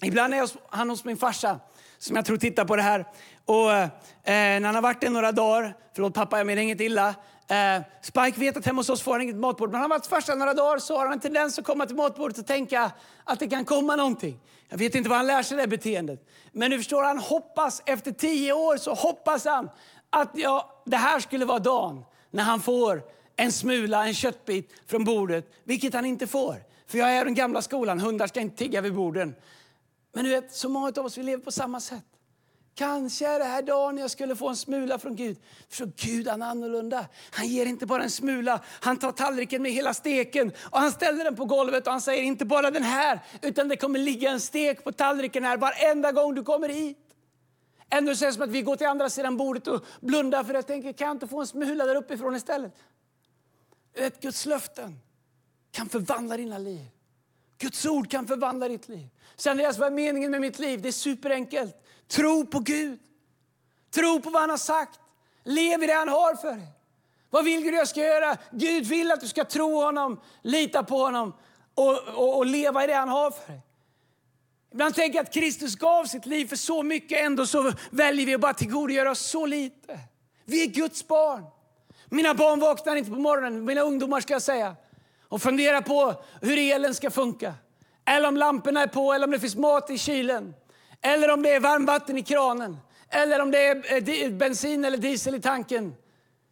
Ibland 0.01 0.34
är 0.34 0.50
han 0.69 0.89
hos 0.89 1.05
min 1.05 1.17
farsa, 1.17 1.60
som 1.98 2.15
jag 2.15 2.25
tror 2.25 2.38
tittar 2.38 2.65
på 2.65 2.75
det 2.75 2.81
här. 2.81 3.05
Och 3.46 3.72
eh, 3.72 3.89
när 4.24 4.65
han 4.65 4.75
har 4.75 4.81
varit 4.81 5.01
där 5.01 5.10
några 5.10 5.31
dagar, 5.31 5.75
förlåt 5.96 6.13
pappa, 6.13 6.38
jag 6.38 6.48
menar 6.48 6.62
inget 6.62 6.81
illa. 6.81 7.15
Eh, 7.48 7.81
Spike 8.01 8.39
vet 8.39 8.58
att 8.58 8.65
hemma 8.65 8.79
hos 8.79 8.89
oss 8.89 9.01
får 9.01 9.12
han 9.12 9.22
inget 9.22 9.36
matbord. 9.36 9.72
Men 9.72 9.81
han 9.81 9.91
har 9.91 9.98
varit 9.98 10.08
farsa 10.08 10.36
några 10.36 10.53
dagar 10.53 10.79
så 10.79 10.98
har 10.98 11.03
han 11.03 11.13
en 11.13 11.19
tendens 11.19 11.60
att 11.60 11.65
komma 11.65 11.86
till 11.86 11.96
matbordet 11.96 12.38
och 12.38 12.48
tänka 12.48 12.91
att 13.24 13.39
det 13.39 13.48
kan 13.48 13.65
komma 13.65 13.96
någonting. 13.96 14.39
Jag 14.69 14.77
vet 14.77 14.96
inte 14.96 15.10
var 15.10 15.17
han 15.17 15.27
lär 15.27 15.43
sig 15.43 15.58
det 15.58 15.67
beteendet. 15.67 16.27
Men 16.51 16.72
du 16.72 16.77
förstår, 16.77 17.03
han 17.03 17.17
hoppas, 17.17 17.81
efter 17.86 18.12
tio 18.12 18.53
år 18.53 18.77
så 18.77 18.93
hoppas 18.93 19.46
han 19.46 19.69
att 20.09 20.31
ja, 20.33 20.83
det 20.85 20.97
här 20.97 21.19
skulle 21.19 21.45
vara 21.45 21.59
dagen 21.59 22.05
när 22.31 22.43
han 22.43 22.61
får 22.61 23.01
en 23.35 23.51
smula, 23.51 24.07
en 24.07 24.13
köttbit 24.13 24.71
från 24.87 25.03
bordet, 25.03 25.53
vilket 25.63 25.93
han 25.93 26.05
inte 26.05 26.27
får. 26.27 26.55
För 26.87 26.97
jag 26.97 27.15
är 27.15 27.25
den 27.25 27.35
gamla 27.35 27.61
skolan, 27.61 27.99
hundar 27.99 28.27
ska 28.27 28.39
inte 28.39 28.57
tigga 28.57 28.81
vid 28.81 28.93
borden. 28.93 29.35
Men 30.13 30.23
du 30.23 30.29
vet, 30.29 30.53
så 30.53 30.69
många 30.69 30.93
av 30.97 31.05
oss 31.05 31.17
vi 31.17 31.23
lever 31.23 31.43
på 31.43 31.51
samma 31.51 31.79
sätt. 31.79 32.05
Kanske 32.75 33.27
är 33.27 33.39
det 33.39 33.45
här 33.45 33.61
dagen 33.61 33.97
jag 33.97 34.11
skulle 34.11 34.35
få 34.35 34.49
en 34.49 34.55
smula 34.55 34.99
från 34.99 35.15
Gud. 35.15 35.37
För 35.69 35.91
Gud 35.95 36.27
han 36.27 36.41
är 36.41 36.45
annorlunda. 36.45 37.05
Han 37.31 37.47
ger 37.47 37.65
inte 37.65 37.85
bara 37.85 38.03
en 38.03 38.09
smula, 38.09 38.59
han 38.65 38.97
tar 38.97 39.11
tallriken 39.11 39.61
med 39.61 39.71
hela 39.71 39.93
steken 39.93 40.51
och 40.69 40.79
han 40.79 40.91
ställer 40.91 41.23
den 41.23 41.35
på 41.35 41.45
golvet 41.45 41.87
och 41.87 41.91
han 41.91 42.01
säger 42.01 42.23
inte 42.23 42.45
bara 42.45 42.71
den 42.71 42.83
här, 42.83 43.19
utan 43.41 43.67
det 43.67 43.75
kommer 43.75 43.99
ligga 43.99 44.31
en 44.31 44.39
stek 44.39 44.83
på 44.83 44.91
tallriken 44.91 45.43
här 45.43 45.57
varenda 45.57 46.11
gång 46.11 46.35
du 46.35 46.43
kommer 46.43 46.69
hit. 46.69 47.08
Ändå 47.89 48.15
känns 48.15 48.19
det 48.19 48.34
som 48.34 48.43
att 48.43 48.50
vi 48.50 48.62
går 48.62 48.75
till 48.75 48.88
andra 48.88 49.10
sidan 49.10 49.38
bordet 49.38 49.67
och 49.67 49.86
blundar 50.00 50.43
för 50.43 50.53
det. 50.53 50.58
jag 50.58 50.67
tänker, 50.67 50.93
kan 50.93 51.08
jag 51.08 51.15
inte 51.15 51.27
få 51.27 51.39
en 51.39 51.48
smula 51.48 51.86
där 51.86 51.96
uppifrån 51.96 52.36
istället? 52.36 52.74
Ett 53.93 54.22
Guds 54.22 54.46
löften 54.46 55.00
kan 55.72 55.89
förvandla 55.89 56.38
dina 56.38 56.58
liv. 56.58 56.86
Guds 57.58 57.86
ord 57.86 58.12
kan 58.12 58.27
förvandla 58.27 58.67
ditt 58.67 58.89
liv. 58.89 59.08
Sen 59.36 59.51
Andreas, 59.51 59.77
vad 59.77 59.88
är 59.88 59.91
meningen 59.91 60.31
med 60.31 60.41
mitt 60.41 60.60
liv? 60.60 60.81
Det 60.81 60.88
är 60.88 60.91
superenkelt. 60.91 61.75
Tro 62.08 62.46
på 62.46 62.60
Gud. 62.60 63.00
Tro 63.91 64.22
på 64.22 64.29
vad 64.29 64.41
han 64.41 64.50
har 64.50 64.58
sagt. 64.58 65.00
Lev 65.43 65.84
i 65.84 65.88
det 65.88 65.93
han 65.93 66.10
har 66.10 66.36
för 66.36 66.51
dig. 66.51 66.67
Vad 67.29 67.46
vill 67.46 67.63
Gud 67.63 67.74
jag 67.74 67.88
ska 67.88 68.00
göra? 68.00 68.38
Gud 68.51 68.86
vill 68.86 69.12
att 69.12 69.22
du 69.22 69.27
ska 69.27 69.46
tro 69.46 69.84
honom, 69.84 70.19
lita 70.41 70.84
på 70.84 70.98
honom 70.98 71.34
och, 71.75 71.98
och, 72.15 72.38
och 72.38 72.46
leva 72.46 72.84
i 72.84 72.88
det 72.88 72.93
han 72.93 73.10
har 73.10 73.31
för 73.31 73.48
dig. 73.51 73.62
Ibland 74.71 74.95
tänker 74.95 75.19
jag 75.19 75.23
att 75.23 75.33
Kristus 75.33 75.75
gav 75.75 76.05
sitt 76.05 76.25
liv 76.25 76.45
för 76.45 76.55
så 76.55 76.83
mycket, 76.83 77.19
ändå 77.19 77.45
så 77.45 77.71
väljer 77.91 78.25
vi 78.25 78.35
att 78.35 78.41
bara 78.41 78.53
tillgodogöra 78.53 79.11
oss 79.11 79.19
så 79.19 79.45
lite. 79.45 79.99
Vi 80.45 80.63
är 80.63 80.67
Guds 80.67 81.07
barn. 81.07 81.43
Mina 82.09 82.33
barn 82.33 82.59
vaknar 82.59 82.95
inte 82.95 83.11
på 83.11 83.19
morgonen, 83.19 83.65
mina 83.65 83.81
ungdomar 83.81 84.21
ska 84.21 84.33
jag 84.33 84.41
säga, 84.41 84.75
och 85.27 85.41
funderar 85.41 85.81
på 85.81 86.23
hur 86.41 86.57
elen 86.57 86.95
ska 86.95 87.11
funka. 87.11 87.53
Eller 88.05 88.27
om 88.27 88.38
lamporna 88.38 88.81
är 88.81 88.88
på, 88.88 89.13
eller 89.13 89.27
om 89.27 89.31
det 89.31 89.39
finns 89.39 89.55
mat 89.55 89.89
i 89.89 89.97
kylen. 89.97 90.53
Eller 91.01 91.31
om 91.31 91.41
det 91.41 91.49
är 91.49 91.59
varmvatten 91.59 92.17
i 92.17 92.23
kranen. 92.23 92.77
Eller 93.09 93.39
om 93.39 93.51
det 93.51 93.67
är 93.67 94.23
eh, 94.23 94.31
bensin 94.31 94.85
eller 94.85 94.97
diesel 94.97 95.35
i 95.35 95.41
tanken. 95.41 95.95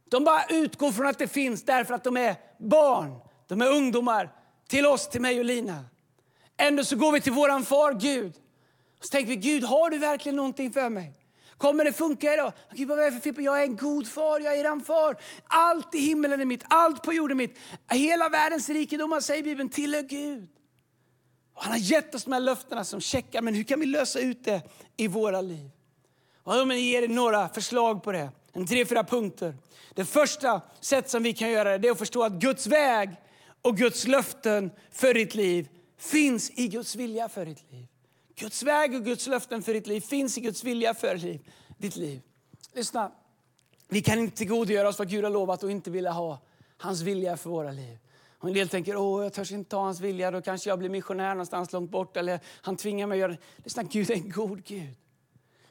De 0.09 0.23
bara 0.23 0.45
utgår 0.45 0.91
från 0.91 1.07
att 1.07 1.19
det 1.19 1.27
finns 1.27 1.63
därför 1.63 1.93
att 1.93 2.03
de 2.03 2.17
är 2.17 2.35
barn. 2.57 3.19
De 3.47 3.61
är 3.61 3.71
ungdomar. 3.71 4.29
Till 4.67 4.85
oss, 4.85 5.09
till 5.09 5.21
mig 5.21 5.39
och 5.39 5.45
Lina. 5.45 5.85
Ändå 6.57 6.83
så 6.83 6.95
går 6.95 7.11
vi 7.11 7.21
till 7.21 7.31
våran 7.31 7.65
far 7.65 7.93
Gud. 7.93 8.33
Och 8.99 9.05
så 9.05 9.09
tänker 9.09 9.29
vi, 9.29 9.35
Gud 9.35 9.63
har 9.63 9.89
du 9.89 9.97
verkligen 9.97 10.35
någonting 10.35 10.71
för 10.71 10.89
mig? 10.89 11.13
Kommer 11.57 11.85
det 11.85 11.93
funka 11.93 12.33
idag? 12.33 12.53
Gud, 12.73 12.87
vad 12.87 12.99
är 12.99 13.11
det 13.11 13.21
för 13.21 13.41
Jag 13.41 13.59
är 13.59 13.63
en 13.63 13.75
god 13.75 14.07
far, 14.07 14.39
jag 14.39 14.55
är 14.55 14.59
eran 14.59 14.81
far. 14.81 15.17
Allt 15.47 15.95
i 15.95 15.99
himmelen 15.99 16.41
är 16.41 16.45
mitt, 16.45 16.63
allt 16.67 17.03
på 17.03 17.13
jorden 17.13 17.37
är 17.37 17.47
mitt. 17.47 17.57
Hela 17.91 18.29
världens 18.29 18.69
rikedomar, 18.69 19.19
säger 19.19 19.43
Bibeln, 19.43 19.69
tillhör 19.69 20.01
Gud. 20.01 20.49
Och 21.53 21.63
han 21.63 21.71
har 21.71 21.79
gett 21.79 22.15
oss 22.15 22.23
de 22.23 22.33
här 22.33 22.39
löftena 22.39 22.83
som 22.83 23.01
checkar, 23.01 23.41
men 23.41 23.53
hur 23.53 23.63
kan 23.63 23.79
vi 23.79 23.85
lösa 23.85 24.19
ut 24.19 24.43
det 24.43 24.61
i 24.97 25.07
våra 25.07 25.41
liv? 25.41 25.69
Och 26.43 26.55
jag 26.55 26.77
ger 26.77 27.03
er 27.03 27.07
några 27.07 27.49
förslag 27.49 28.03
på 28.03 28.11
det. 28.11 28.29
En 28.53 28.67
tre, 28.67 28.85
fyra 28.85 29.03
punkter. 29.03 29.55
Det 29.93 30.05
första 30.05 30.61
sätt 30.79 31.09
som 31.09 31.23
vi 31.23 31.33
kan 31.33 31.49
göra 31.49 31.77
det 31.77 31.87
är 31.87 31.91
att 31.91 31.97
förstå 31.97 32.23
att 32.23 32.33
Guds 32.33 32.67
väg 32.67 33.09
och 33.61 33.77
Guds 33.77 34.07
löften 34.07 34.71
för 34.91 35.13
ditt 35.13 35.35
liv 35.35 35.67
finns 35.97 36.49
i 36.49 36.67
Guds 36.67 36.95
vilja 36.95 37.29
för 37.29 37.45
ditt 37.45 37.71
liv. 37.71 37.87
Guds 38.35 38.63
väg 38.63 38.95
och 38.95 39.05
Guds 39.05 39.27
löften 39.27 39.63
för 39.63 39.73
ditt 39.73 39.87
liv 39.87 40.01
finns 40.01 40.37
i 40.37 40.41
Guds 40.41 40.63
vilja 40.63 40.93
för 40.93 41.39
ditt 41.77 41.95
liv. 41.95 42.21
Lyssna, 42.73 43.11
vi 43.89 44.01
kan 44.01 44.19
inte 44.19 44.37
tillgodogöra 44.37 44.87
oss 44.87 44.99
vad 44.99 45.09
Gud 45.09 45.23
har 45.23 45.31
lovat 45.31 45.63
och 45.63 45.71
inte 45.71 45.91
vilja 45.91 46.11
ha 46.11 46.39
hans 46.77 47.01
vilja 47.01 47.37
för 47.37 47.49
våra 47.49 47.71
liv. 47.71 47.97
Och 48.39 48.47
en 48.47 48.53
del 48.53 48.69
tänker, 48.69 48.95
åh 48.95 49.23
jag 49.23 49.33
törs 49.33 49.51
inte 49.51 49.69
ta 49.69 49.79
hans 49.79 49.99
vilja, 49.99 50.31
då 50.31 50.41
kanske 50.41 50.69
jag 50.69 50.79
blir 50.79 50.89
missionär 50.89 51.29
någonstans 51.29 51.73
långt 51.73 51.91
bort. 51.91 52.17
Eller 52.17 52.39
han 52.45 52.77
tvingar 52.77 53.07
mig 53.07 53.15
att 53.15 53.19
göra 53.19 53.31
det. 53.31 53.63
Lyssna, 53.63 53.83
Gud 53.83 54.11
är 54.11 54.15
en 54.15 54.29
god 54.29 54.63
Gud. 54.63 54.95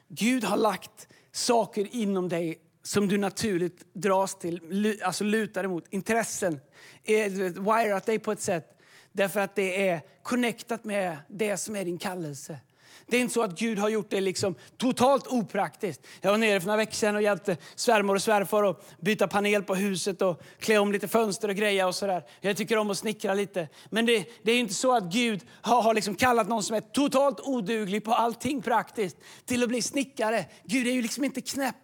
Gud 0.07 0.43
har 0.43 0.57
lagt 0.57 1.07
saker 1.31 1.95
inom 1.95 2.29
dig 2.29 2.61
som 2.83 3.07
du 3.07 3.17
naturligt 3.17 3.93
dras 3.93 4.39
till, 4.39 4.99
alltså 5.03 5.23
lutar 5.23 5.63
emot. 5.63 5.85
Intressen 5.89 6.59
eh, 7.03 7.15
är 7.25 7.29
wirat 7.49 8.05
dig 8.05 8.19
på 8.19 8.31
ett 8.31 8.41
sätt 8.41 8.76
därför 9.17 9.39
att 9.39 9.55
det 9.55 9.87
är 9.89 10.01
connectat 10.23 10.83
med 10.83 11.17
det 11.27 11.57
som 11.57 11.75
är 11.75 11.85
din 11.85 11.97
kallelse. 11.97 12.59
Det 13.07 13.17
är 13.17 13.21
inte 13.21 13.33
så 13.33 13.41
att 13.41 13.59
Gud 13.59 13.79
har 13.79 13.89
gjort 13.89 14.09
det 14.09 14.21
liksom 14.21 14.55
totalt 14.77 15.27
opraktiskt. 15.27 16.07
Jag 16.21 16.31
var 16.31 16.37
nere 16.37 16.59
för 16.59 16.67
några 16.67 16.77
veckor 16.77 16.93
sedan 16.93 17.15
och 17.15 17.21
hjälpte 17.21 17.57
svärmor 17.75 18.15
och 18.15 18.21
svärfar 18.21 18.63
att 18.63 18.99
byta 18.99 19.27
panel 19.27 19.63
på 19.63 19.75
huset 19.75 20.21
och 20.21 20.41
klä 20.59 20.77
om 20.77 20.91
lite 20.91 21.07
fönster 21.07 21.49
och 21.49 21.55
grejer 21.55 21.87
och 21.87 21.95
sådär. 21.95 22.23
Jag 22.41 22.57
tycker 22.57 22.77
om 22.77 22.89
att 22.89 22.97
snickra 22.97 23.33
lite. 23.33 23.67
Men 23.89 24.05
det, 24.05 24.25
det 24.43 24.51
är 24.51 24.59
inte 24.59 24.73
så 24.73 24.95
att 24.95 25.03
Gud 25.03 25.41
har, 25.61 25.81
har 25.81 25.93
liksom 25.93 26.15
kallat 26.15 26.47
någon 26.47 26.63
som 26.63 26.75
är 26.75 26.81
totalt 26.81 27.39
oduglig 27.39 28.03
på 28.03 28.13
allting 28.13 28.61
praktiskt 28.61 29.17
till 29.45 29.63
att 29.63 29.69
bli 29.69 29.81
snickare. 29.81 30.45
Gud 30.63 30.87
är 30.87 30.91
ju 30.91 31.01
liksom 31.01 31.23
inte 31.23 31.41
knäpp. 31.41 31.75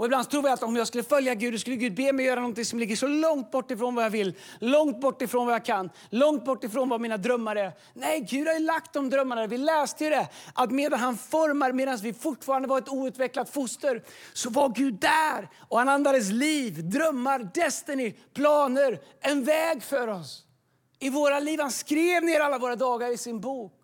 Och 0.00 0.06
ibland 0.06 0.30
tror 0.30 0.42
vi 0.42 0.48
att 0.48 0.62
om 0.62 0.76
jag 0.76 0.86
skulle 0.86 1.04
följa 1.04 1.34
Gud, 1.34 1.60
skulle 1.60 1.76
Gud 1.76 1.94
be 1.94 2.12
mig 2.12 2.26
göra 2.26 2.40
något 2.40 2.66
som 2.66 2.78
ligger 2.78 2.96
så 2.96 3.06
långt 3.06 3.50
bort 3.50 3.70
ifrån 3.70 3.94
vad 3.94 4.04
jag 4.04 4.10
vill, 4.10 4.34
långt 4.58 5.00
bort 5.00 5.22
ifrån 5.22 5.46
vad 5.46 5.54
jag 5.54 5.64
kan, 5.64 5.90
långt 6.10 6.44
bort 6.44 6.64
ifrån 6.64 6.88
vad 6.88 7.00
mina 7.00 7.16
drömmar 7.16 7.56
är. 7.56 7.72
Nej, 7.94 8.20
Gud 8.20 8.46
har 8.46 8.54
ju 8.54 8.60
lagt 8.60 8.92
de 8.92 9.10
drömmarna. 9.10 9.46
Vi 9.46 9.58
läste 9.58 10.04
ju 10.04 10.10
det, 10.10 10.28
att 10.54 10.70
medan 10.70 11.00
han 11.00 11.16
formar, 11.16 11.72
medan 11.72 11.96
vi 11.96 12.12
fortfarande 12.12 12.68
var 12.68 12.78
ett 12.78 12.88
outvecklat 12.88 13.50
foster, 13.50 14.02
så 14.32 14.50
var 14.50 14.68
Gud 14.68 14.94
där. 14.94 15.48
Och 15.68 15.78
han 15.78 15.88
andades 15.88 16.30
liv, 16.30 16.88
drömmar, 16.90 17.50
destiny, 17.54 18.14
planer, 18.34 19.00
en 19.20 19.44
väg 19.44 19.82
för 19.82 20.08
oss. 20.08 20.44
I 20.98 21.10
våra 21.10 21.40
liv. 21.40 21.60
Han 21.60 21.72
skrev 21.72 22.24
ner 22.24 22.40
alla 22.40 22.58
våra 22.58 22.76
dagar 22.76 23.14
i 23.14 23.18
sin 23.18 23.40
bok. 23.40 23.79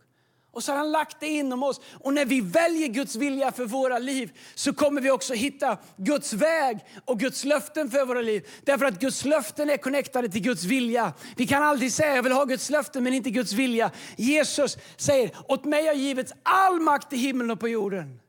Och 0.57 0.65
så 0.65 0.73
har 0.73 0.79
han 0.79 0.93
lagt 0.93 1.21
det 1.21 1.27
inom 1.27 1.63
oss. 1.63 1.81
Och 2.01 2.15
när 2.15 2.25
vi 2.25 2.41
väljer 2.41 2.89
Guds 2.89 3.17
vilja 3.17 3.53
för 3.53 3.65
våra 3.65 3.99
liv 3.99 4.39
så 4.55 4.73
kommer 4.73 5.01
vi 5.01 5.11
också 5.11 5.35
hitta 5.35 5.79
Guds 5.97 6.33
väg 6.33 6.79
och 7.05 7.21
Guds 7.21 7.45
löften 7.45 7.91
för 7.91 8.05
våra 8.05 8.21
liv. 8.21 8.49
Därför 8.65 8.87
att 8.87 9.01
Guds 9.01 9.25
löften 9.25 9.71
är 9.71 9.77
connectade 9.77 10.29
till 10.29 10.43
Guds 10.43 10.65
vilja. 10.65 11.13
Vi 11.37 11.47
kan 11.47 11.63
aldrig 11.63 11.93
säga 11.93 12.17
jag 12.17 12.23
vill 12.23 12.33
ha 12.33 12.45
Guds 12.45 12.71
löften 12.71 13.05
men 13.05 13.15
inte 13.15 13.31
Guds 13.31 13.53
vilja. 13.53 13.91
Jesus 14.17 14.79
säger 14.97 15.31
åt 15.49 15.65
mig 15.65 15.87
har 15.87 15.95
givits 15.95 16.33
all 16.43 16.81
makt 16.81 17.13
i 17.13 17.17
himlen 17.17 17.51
och 17.51 17.61
på 17.61 17.69
jorden. 17.69 18.21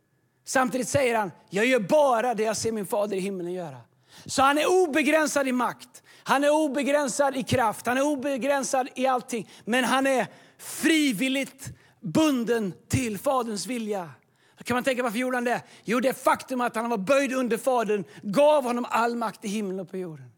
Samtidigt 0.46 0.88
säger 0.88 1.18
han 1.18 1.32
jag 1.50 1.66
gör 1.66 1.80
bara 1.80 2.34
det 2.34 2.44
jag 2.44 2.58
ser 2.58 2.72
min 2.72 2.86
fader 2.86 3.18
i 3.18 3.20
himlen 3.20 3.54
göra. 3.54 3.78
Så 4.26 4.42
han 4.42 4.58
är 4.58 4.84
obegränsad 4.84 5.48
i 5.48 5.52
makt. 5.52 6.04
Han 6.24 6.44
är 6.44 6.50
obegränsad 6.50 7.38
i 7.38 7.44
kraft. 7.44 7.86
Han 7.86 7.98
är 7.98 8.02
obegränsad 8.02 8.90
i 8.96 9.08
allting. 9.08 9.50
Men 9.66 9.84
han 9.84 10.08
är 10.08 10.28
frivilligt 10.58 11.77
bunden 12.14 12.74
till 12.88 13.18
Faderns 13.18 13.68
vilja. 13.68 14.10
kan 14.64 14.76
man 14.76 14.84
tänka, 14.84 15.04
varför 15.04 15.20
gjorde 15.20 15.38
han 15.38 15.44
det? 15.44 15.62
Jo, 15.84 16.00
det 16.00 16.14
faktum 16.14 16.62
att 16.62 16.76
han 16.76 16.90
var 16.90 16.98
böjd 16.98 17.34
under 17.34 17.58
Fadern 17.58 18.04
gav 18.22 18.64
honom 18.64 18.86
all 18.90 19.16
makt 19.16 19.46
i 19.46 19.48
himlen 19.48 19.80
och 19.80 19.90
på 19.90 19.98
jorden. 19.98 20.32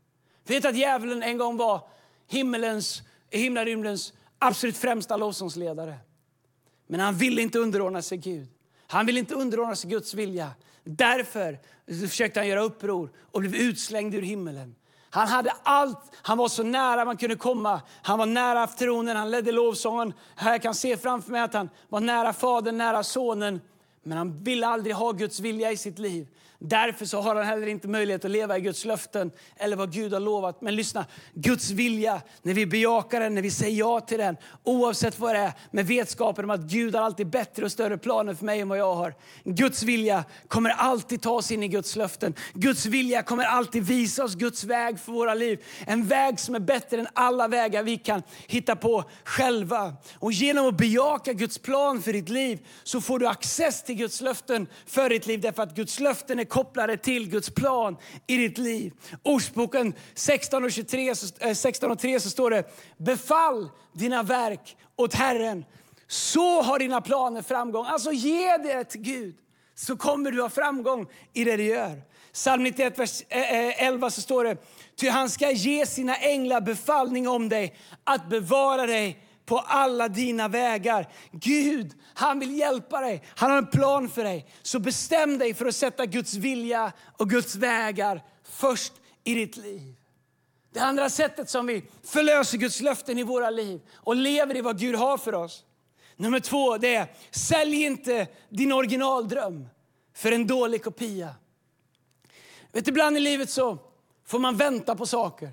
Vet 0.47 0.65
att 0.65 0.77
djävulen 0.77 1.23
en 1.23 1.37
gång 1.37 1.57
var 1.57 1.87
himmelens, 2.27 3.01
himlarymdens 3.29 4.13
absolut 4.39 4.77
främsta 4.77 5.17
lovsångsledare. 5.17 5.95
Men 6.87 6.99
han 6.99 7.15
ville 7.15 7.41
inte 7.41 7.59
underordna 7.59 8.01
sig 8.01 8.17
Gud. 8.17 8.47
Han 8.87 9.05
ville 9.05 9.19
inte 9.19 9.35
underordna 9.35 9.75
sig 9.75 9.89
Guds 9.89 10.13
vilja. 10.13 10.51
Därför 10.83 11.59
försökte 12.07 12.39
han 12.39 12.47
göra 12.47 12.61
uppror 12.61 13.11
och 13.31 13.41
blev 13.41 13.55
utslängd 13.55 14.15
ur 14.15 14.21
himmelen. 14.21 14.75
Han 15.09 15.27
hade 15.27 15.53
allt. 15.63 16.11
Han 16.21 16.37
var 16.37 16.47
så 16.47 16.63
nära 16.63 17.05
man 17.05 17.17
kunde 17.17 17.35
komma. 17.35 17.81
Han 18.01 18.19
var 18.19 18.25
nära 18.25 18.67
tronen, 18.67 19.17
han 19.17 19.31
ledde 19.31 19.51
lovsången. 19.51 20.13
Här 20.35 20.57
kan 20.57 20.75
se 20.75 20.97
framför 20.97 21.31
mig 21.31 21.41
att 21.41 21.53
han 21.53 21.69
var 21.89 21.99
nära 21.99 22.33
Fadern, 22.33 22.77
nära 22.77 23.03
Sonen. 23.03 23.61
Men 24.03 24.17
han 24.17 24.43
ville 24.43 24.67
aldrig 24.67 24.95
ha 24.95 25.11
Guds 25.11 25.39
vilja 25.39 25.71
i 25.71 25.77
sitt 25.77 25.99
liv. 25.99 26.27
Därför 26.61 27.05
så 27.05 27.21
har 27.21 27.35
han 27.35 27.45
heller 27.45 27.67
inte 27.67 27.87
möjlighet 27.87 28.25
att 28.25 28.31
leva 28.31 28.57
i 28.57 28.61
Guds 28.61 28.85
löften 28.85 29.31
eller 29.57 29.75
vad 29.75 29.93
Gud 29.93 30.13
har 30.13 30.19
lovat. 30.19 30.61
Men 30.61 30.75
lyssna, 30.75 31.05
Guds 31.33 31.69
vilja, 31.69 32.21
när 32.41 32.53
vi 32.53 32.65
bejakar 32.65 33.19
den, 33.19 33.35
när 33.35 33.41
vi 33.41 33.51
säger 33.51 33.79
ja 33.79 33.99
till 33.99 34.17
den, 34.17 34.37
oavsett 34.63 35.19
vad 35.19 35.35
det 35.35 35.39
är, 35.39 35.51
med 35.71 35.87
vetskapen 35.87 36.45
om 36.45 36.51
att 36.51 36.59
Gud 36.59 36.95
har 36.95 37.01
alltid 37.01 37.27
bättre 37.27 37.65
och 37.65 37.71
större 37.71 37.97
planer 37.97 38.33
för 38.33 38.45
mig 38.45 38.59
än 38.59 38.69
vad 38.69 38.77
jag 38.77 38.95
har. 38.95 39.15
Guds 39.43 39.83
vilja 39.83 40.23
kommer 40.47 40.69
alltid 40.69 41.21
ta 41.21 41.31
oss 41.31 41.51
in 41.51 41.63
i 41.63 41.67
Guds 41.67 41.95
löften. 41.95 42.33
Guds 42.53 42.85
vilja 42.85 43.23
kommer 43.23 43.43
alltid 43.43 43.83
visa 43.83 44.23
oss 44.23 44.35
Guds 44.35 44.63
väg 44.63 44.99
för 44.99 45.11
våra 45.11 45.33
liv. 45.33 45.63
En 45.87 46.07
väg 46.07 46.39
som 46.39 46.55
är 46.55 46.59
bättre 46.59 46.99
än 46.99 47.07
alla 47.13 47.47
vägar 47.47 47.83
vi 47.83 47.97
kan 47.97 48.23
hitta 48.47 48.75
på 48.75 49.03
själva. 49.23 49.93
Och 50.19 50.31
genom 50.31 50.67
att 50.67 50.77
bejaka 50.77 51.33
Guds 51.33 51.57
plan 51.57 52.01
för 52.01 52.13
ditt 52.13 52.29
liv 52.29 52.67
så 52.83 53.01
får 53.01 53.19
du 53.19 53.27
access 53.27 53.83
till 53.83 53.95
Guds 53.95 54.21
löften 54.21 54.67
för 54.85 55.09
ditt 55.09 55.27
liv. 55.27 55.41
Därför 55.41 55.63
att 55.63 55.75
Guds 55.75 55.99
löften 55.99 56.39
är 56.39 56.48
koppla 56.49 56.87
det 56.87 56.97
till 56.97 57.29
Guds 57.29 57.49
plan 57.49 57.97
i 58.27 58.37
ditt 58.37 58.57
liv. 58.57 58.93
Ordsboken 59.23 59.93
16 60.13 60.63
och, 60.63 60.71
23, 60.71 61.15
16 61.15 61.89
eh, 61.89 61.91
och 61.91 61.99
3 61.99 62.19
så 62.19 62.29
står 62.29 62.49
det 62.49 62.63
Befall 62.97 63.69
dina 63.93 64.23
verk 64.23 64.77
åt 64.95 65.13
Herren, 65.13 65.65
så 66.07 66.61
har 66.61 66.79
dina 66.79 67.01
planer 67.01 67.41
framgång. 67.41 67.85
Alltså 67.85 68.11
ge 68.11 68.57
det 68.57 68.83
till 68.83 69.01
Gud, 69.01 69.35
så 69.75 69.97
kommer 69.97 70.31
du 70.31 70.41
ha 70.41 70.49
framgång 70.49 71.07
i 71.33 71.43
det 71.43 71.57
du 71.57 71.63
gör. 71.63 72.01
Psalm 72.33 72.63
91, 72.63 72.99
vers 72.99 73.23
eh, 73.29 73.67
eh, 73.67 73.87
11 73.87 74.09
så 74.09 74.21
står 74.21 74.43
det 74.43 74.57
Ty 74.95 75.09
han 75.09 75.29
ska 75.29 75.51
ge 75.51 75.85
sina 75.85 76.15
änglar 76.15 76.61
befallning 76.61 77.27
om 77.27 77.49
dig 77.49 77.75
att 78.03 78.29
bevara 78.29 78.85
dig 78.85 79.28
på 79.49 79.57
alla 79.57 80.07
dina 80.07 80.47
vägar. 80.47 81.07
Gud, 81.31 81.93
han 82.13 82.39
vill 82.39 82.57
hjälpa 82.57 83.01
dig. 83.01 83.23
Han 83.35 83.51
har 83.51 83.57
en 83.57 83.67
plan 83.67 84.09
för 84.09 84.23
dig. 84.23 84.45
Så 84.61 84.79
bestäm 84.79 85.37
dig 85.37 85.53
för 85.53 85.65
att 85.65 85.75
sätta 85.75 86.05
Guds 86.05 86.33
vilja 86.33 86.91
och 87.17 87.29
Guds 87.29 87.55
vägar 87.55 88.23
först 88.43 88.93
i 89.23 89.33
ditt 89.33 89.57
liv. 89.57 89.95
Det 90.73 90.79
andra 90.79 91.09
sättet 91.09 91.49
som 91.49 91.65
vi 91.65 91.83
förlöser 92.03 92.57
Guds 92.57 92.81
löften 92.81 93.17
i 93.17 93.23
våra 93.23 93.49
liv 93.49 93.81
och 93.95 94.15
lever 94.15 94.57
i 94.57 94.61
vad 94.61 94.79
Gud 94.79 94.95
har 94.95 95.17
för 95.17 95.35
oss. 95.35 95.63
Nummer 96.15 96.39
två, 96.39 96.77
det 96.77 96.95
är 96.95 97.07
sälj 97.31 97.83
inte 97.83 98.27
din 98.49 98.71
originaldröm 98.71 99.67
för 100.13 100.31
en 100.31 100.47
dålig 100.47 100.83
kopia. 100.83 101.35
Vet, 102.71 102.87
ibland 102.87 103.17
i 103.17 103.19
livet 103.19 103.49
så 103.49 103.77
får 104.25 104.39
man 104.39 104.57
vänta 104.57 104.95
på 104.95 105.05
saker. 105.05 105.49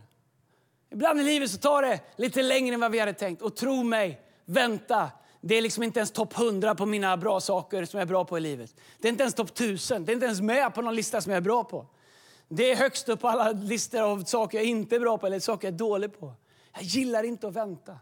Ibland 0.91 1.21
i 1.21 1.25
livet 1.25 1.51
så 1.51 1.59
tar 1.59 1.83
det 1.83 2.01
lite 2.17 2.43
längre 2.43 2.75
än 2.75 2.81
vad 2.81 2.93
vi 2.93 2.99
hade 2.99 3.13
tänkt. 3.13 3.43
Och 3.43 3.57
tro 3.57 3.83
mig, 3.83 4.21
vänta. 4.45 5.11
Det 5.41 5.55
är 5.55 5.63
liksom 5.63 5.83
inte 5.83 5.99
ens 5.99 6.11
topp 6.11 6.39
100 6.39 6.75
på 6.75 6.87
mina 6.87 7.17
bra 7.17 7.41
saker 7.41 7.85
som 7.85 7.99
jag 7.99 8.07
är 8.07 8.09
bra 8.09 8.25
på 8.25 8.39
i 8.39 8.41
livet. 8.41 8.75
Det 8.99 9.09
är 9.09 9.11
inte 9.11 9.23
ens 9.23 9.35
topp 9.35 9.51
1000. 9.51 10.05
Det 10.05 10.13
är 10.13 10.15
inte 10.15 10.27
ens 10.27 10.41
med 10.41 10.75
på 10.75 10.83
någon 10.83 10.95
lista 10.95 11.21
som 11.21 11.33
jag 11.33 11.37
är 11.37 11.45
bra 11.45 11.65
på. 11.65 11.87
Det 12.49 12.71
är 12.71 12.77
högst 12.77 13.09
upp 13.09 13.21
på 13.21 13.29
alla 13.29 13.53
listor 13.53 14.01
av 14.01 14.25
saker 14.25 14.59
jag 14.59 14.65
inte 14.65 14.97
är 14.97 15.01
bra 15.01 15.19
på 15.19 15.27
eller 15.27 15.41
saker 15.41 15.69
jag 15.69 15.75
är 15.75 15.79
dålig 15.79 16.21
på. 16.21 16.33
Jag 16.75 16.83
gillar 16.83 17.23
inte 17.23 17.49
att 17.49 17.55
vänta. 17.55 17.99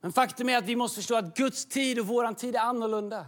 Men 0.00 0.12
faktum 0.12 0.48
är 0.48 0.58
att 0.58 0.64
vi 0.64 0.76
måste 0.76 0.96
förstå 0.96 1.16
att 1.16 1.36
Guds 1.36 1.66
tid 1.66 1.98
och 1.98 2.06
vår 2.06 2.34
tid 2.34 2.56
är 2.56 2.60
annorlunda. 2.60 3.26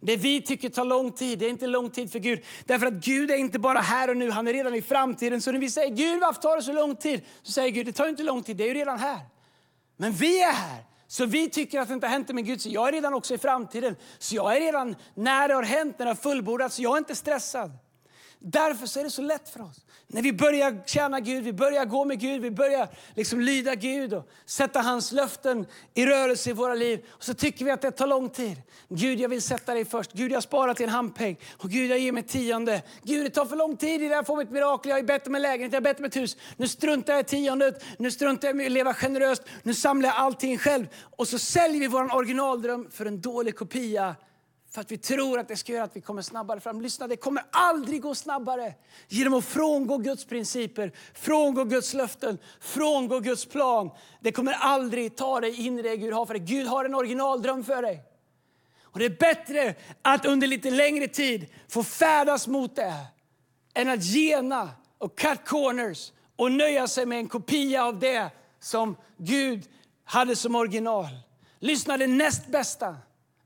Det 0.00 0.16
vi 0.16 0.42
tycker 0.42 0.68
tar 0.68 0.84
lång 0.84 1.12
tid, 1.12 1.38
det 1.38 1.46
är 1.46 1.50
inte 1.50 1.66
lång 1.66 1.90
tid 1.90 2.12
för 2.12 2.18
Gud. 2.18 2.44
Därför 2.64 2.86
att 2.86 2.94
Gud 2.94 3.30
är 3.30 3.36
inte 3.36 3.58
bara 3.58 3.78
här 3.78 4.10
och 4.10 4.16
nu, 4.16 4.30
han 4.30 4.48
är 4.48 4.52
redan 4.52 4.74
i 4.74 4.82
framtiden. 4.82 5.42
Så 5.42 5.52
när 5.52 5.58
vi 5.58 5.70
säger 5.70 5.94
Gud 5.94 6.20
varför 6.20 6.42
tar 6.42 6.56
det 6.56 6.62
så 6.62 6.72
lång 6.72 6.96
tid? 6.96 7.20
Så 7.42 7.52
säger 7.52 7.70
Gud 7.70 7.86
det 7.86 7.92
tar 7.92 8.08
inte 8.08 8.22
lång 8.22 8.42
tid, 8.42 8.56
det 8.56 8.64
är 8.64 8.68
ju 8.68 8.74
redan 8.74 8.98
här. 8.98 9.20
Men 9.96 10.12
vi 10.12 10.42
är 10.42 10.52
här. 10.52 10.84
Så 11.06 11.26
vi 11.26 11.50
tycker 11.50 11.80
att 11.80 11.88
det 11.88 11.94
inte 11.94 12.06
har 12.06 12.12
hänt 12.12 12.28
med 12.28 12.46
Gud, 12.46 12.60
så 12.60 12.68
jag 12.68 12.88
är 12.88 12.92
redan 12.92 13.14
också 13.14 13.34
i 13.34 13.38
framtiden. 13.38 13.96
Så 14.18 14.34
jag 14.34 14.56
är 14.56 14.60
redan 14.60 14.96
när 15.14 15.48
det 15.48 15.54
har 15.54 15.62
hänt, 15.62 15.98
när 15.98 16.06
det 16.06 16.10
har 16.10 16.16
fullbordats, 16.16 16.76
så 16.76 16.82
jag 16.82 16.94
är 16.94 16.98
inte 16.98 17.14
stressad. 17.14 17.70
Därför 18.38 18.86
så 18.86 19.00
är 19.00 19.04
det 19.04 19.10
så 19.10 19.22
lätt 19.22 19.48
för 19.48 19.62
oss. 19.62 19.84
När 20.06 20.22
vi 20.22 20.32
börjar 20.32 20.82
tjäna 20.86 21.20
Gud, 21.20 21.44
vi 21.44 21.52
börjar 21.52 21.84
gå 21.84 22.04
med 22.04 22.20
Gud, 22.20 22.42
vi 22.42 22.50
börjar 22.50 22.88
liksom 23.14 23.40
lyda 23.40 23.74
Gud 23.74 24.14
och 24.14 24.28
sätta 24.46 24.80
hans 24.80 25.12
löften 25.12 25.66
i 25.94 26.06
rörelse 26.06 26.50
i 26.50 26.52
våra 26.52 26.74
liv. 26.74 27.04
Och 27.08 27.24
så 27.24 27.34
tycker 27.34 27.64
vi 27.64 27.70
att 27.70 27.82
det 27.82 27.90
tar 27.90 28.06
lång 28.06 28.30
tid. 28.30 28.62
Gud, 28.88 29.20
jag 29.20 29.28
vill 29.28 29.42
sätta 29.42 29.74
dig 29.74 29.84
först. 29.84 30.12
Gud, 30.12 30.32
jag 30.32 30.42
sparar 30.42 30.74
till 30.74 30.84
en 30.84 30.90
handpeng. 30.90 31.38
Och 31.58 31.70
Gud, 31.70 31.90
jag 31.90 31.98
ger 31.98 32.12
mig 32.12 32.22
tionde. 32.22 32.82
Gud, 33.02 33.24
det 33.24 33.30
tar 33.30 33.46
för 33.46 33.56
lång 33.56 33.76
tid 33.76 34.02
innan 34.02 34.16
jag 34.16 34.26
får 34.26 34.36
mitt 34.36 34.50
mirakel. 34.50 34.90
Jag 34.90 34.98
är 34.98 35.02
bättre 35.02 35.30
med 35.30 35.42
lägenhet, 35.42 35.72
jag 35.72 35.80
är 35.80 35.84
bättre 35.84 36.02
med 36.02 36.08
ett 36.08 36.16
hus. 36.16 36.36
Nu 36.56 36.68
struntar 36.68 37.12
jag 37.12 37.20
i 37.20 37.24
tiondet, 37.24 37.84
nu 37.98 38.10
struntar 38.10 38.48
jag 38.48 38.62
i 38.62 38.66
att 38.66 38.72
leva 38.72 38.94
generöst. 38.94 39.42
Nu 39.62 39.74
samlar 39.74 40.08
jag 40.08 40.16
allting 40.16 40.58
själv. 40.58 40.86
Och 41.16 41.28
så 41.28 41.38
säljer 41.38 41.80
vi 41.80 41.86
vår 41.86 42.14
originaldröm 42.14 42.90
för 42.90 43.06
en 43.06 43.20
dålig 43.20 43.56
kopia 43.56 44.14
för 44.74 44.80
att 44.80 44.92
vi 44.92 44.98
tror 44.98 45.38
att 45.38 45.48
det 45.48 45.56
ska 45.56 45.72
göra 45.72 45.84
att 45.84 45.96
vi 45.96 46.00
kommer 46.00 46.22
snabbare 46.22 46.60
fram. 46.60 46.80
Lyssna, 46.80 47.06
det 47.06 47.16
kommer 47.16 47.44
aldrig 47.50 48.02
gå 48.02 48.14
snabbare 48.14 48.74
genom 49.08 49.34
att 49.34 49.44
frångå 49.44 49.98
Guds 49.98 50.24
principer, 50.24 50.92
frångå 51.14 51.64
Guds 51.64 51.94
löften, 51.94 52.38
frångå 52.60 53.20
Guds 53.20 53.46
plan. 53.46 53.90
Det 54.20 54.32
kommer 54.32 54.52
aldrig 54.52 55.16
ta 55.16 55.40
dig 55.40 55.66
in 55.66 55.78
i 55.78 55.82
det 55.82 55.96
Gud 55.96 56.12
har 56.12 56.26
för 56.26 56.34
dig. 56.34 56.42
Gud 56.42 56.66
har 56.66 56.84
en 56.84 56.94
originaldröm 56.94 57.64
för 57.64 57.82
dig. 57.82 58.02
Och 58.82 58.98
det 58.98 59.04
är 59.04 59.16
bättre 59.18 59.74
att 60.02 60.26
under 60.26 60.46
lite 60.46 60.70
längre 60.70 61.08
tid 61.08 61.46
få 61.68 61.82
färdas 61.82 62.46
mot 62.46 62.76
det 62.76 62.94
än 63.74 63.88
att 63.88 64.04
gena 64.04 64.70
och 64.98 65.18
cut 65.18 65.44
corners 65.44 66.12
och 66.36 66.52
nöja 66.52 66.88
sig 66.88 67.06
med 67.06 67.18
en 67.18 67.28
kopia 67.28 67.84
av 67.84 67.98
det 67.98 68.30
som 68.60 68.96
Gud 69.16 69.62
hade 70.04 70.36
som 70.36 70.54
original. 70.54 71.06
Lyssna, 71.58 71.96
det 71.96 72.06
näst 72.06 72.46
bästa 72.46 72.96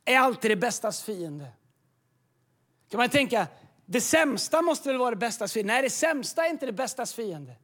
är 0.09 0.19
alltid 0.19 0.51
det 0.51 0.57
bästas 0.57 1.03
fiende. 1.03 1.47
Kan 2.91 2.99
man 2.99 3.09
tänka, 3.09 3.47
det 3.87 4.01
sämsta 4.01 4.63
måste 4.63 4.89
väl 4.89 4.99
vara 4.99 5.11
det 5.11 5.17
bästas 5.17 5.53
fiende? 5.53 5.73
Nej, 5.73 5.83
det 5.83 5.91
sämsta 5.91 6.47
är 6.47 6.51
inte 6.51 6.67
det 6.67 6.73
bästas 6.73 7.15
fiende. 7.15 7.57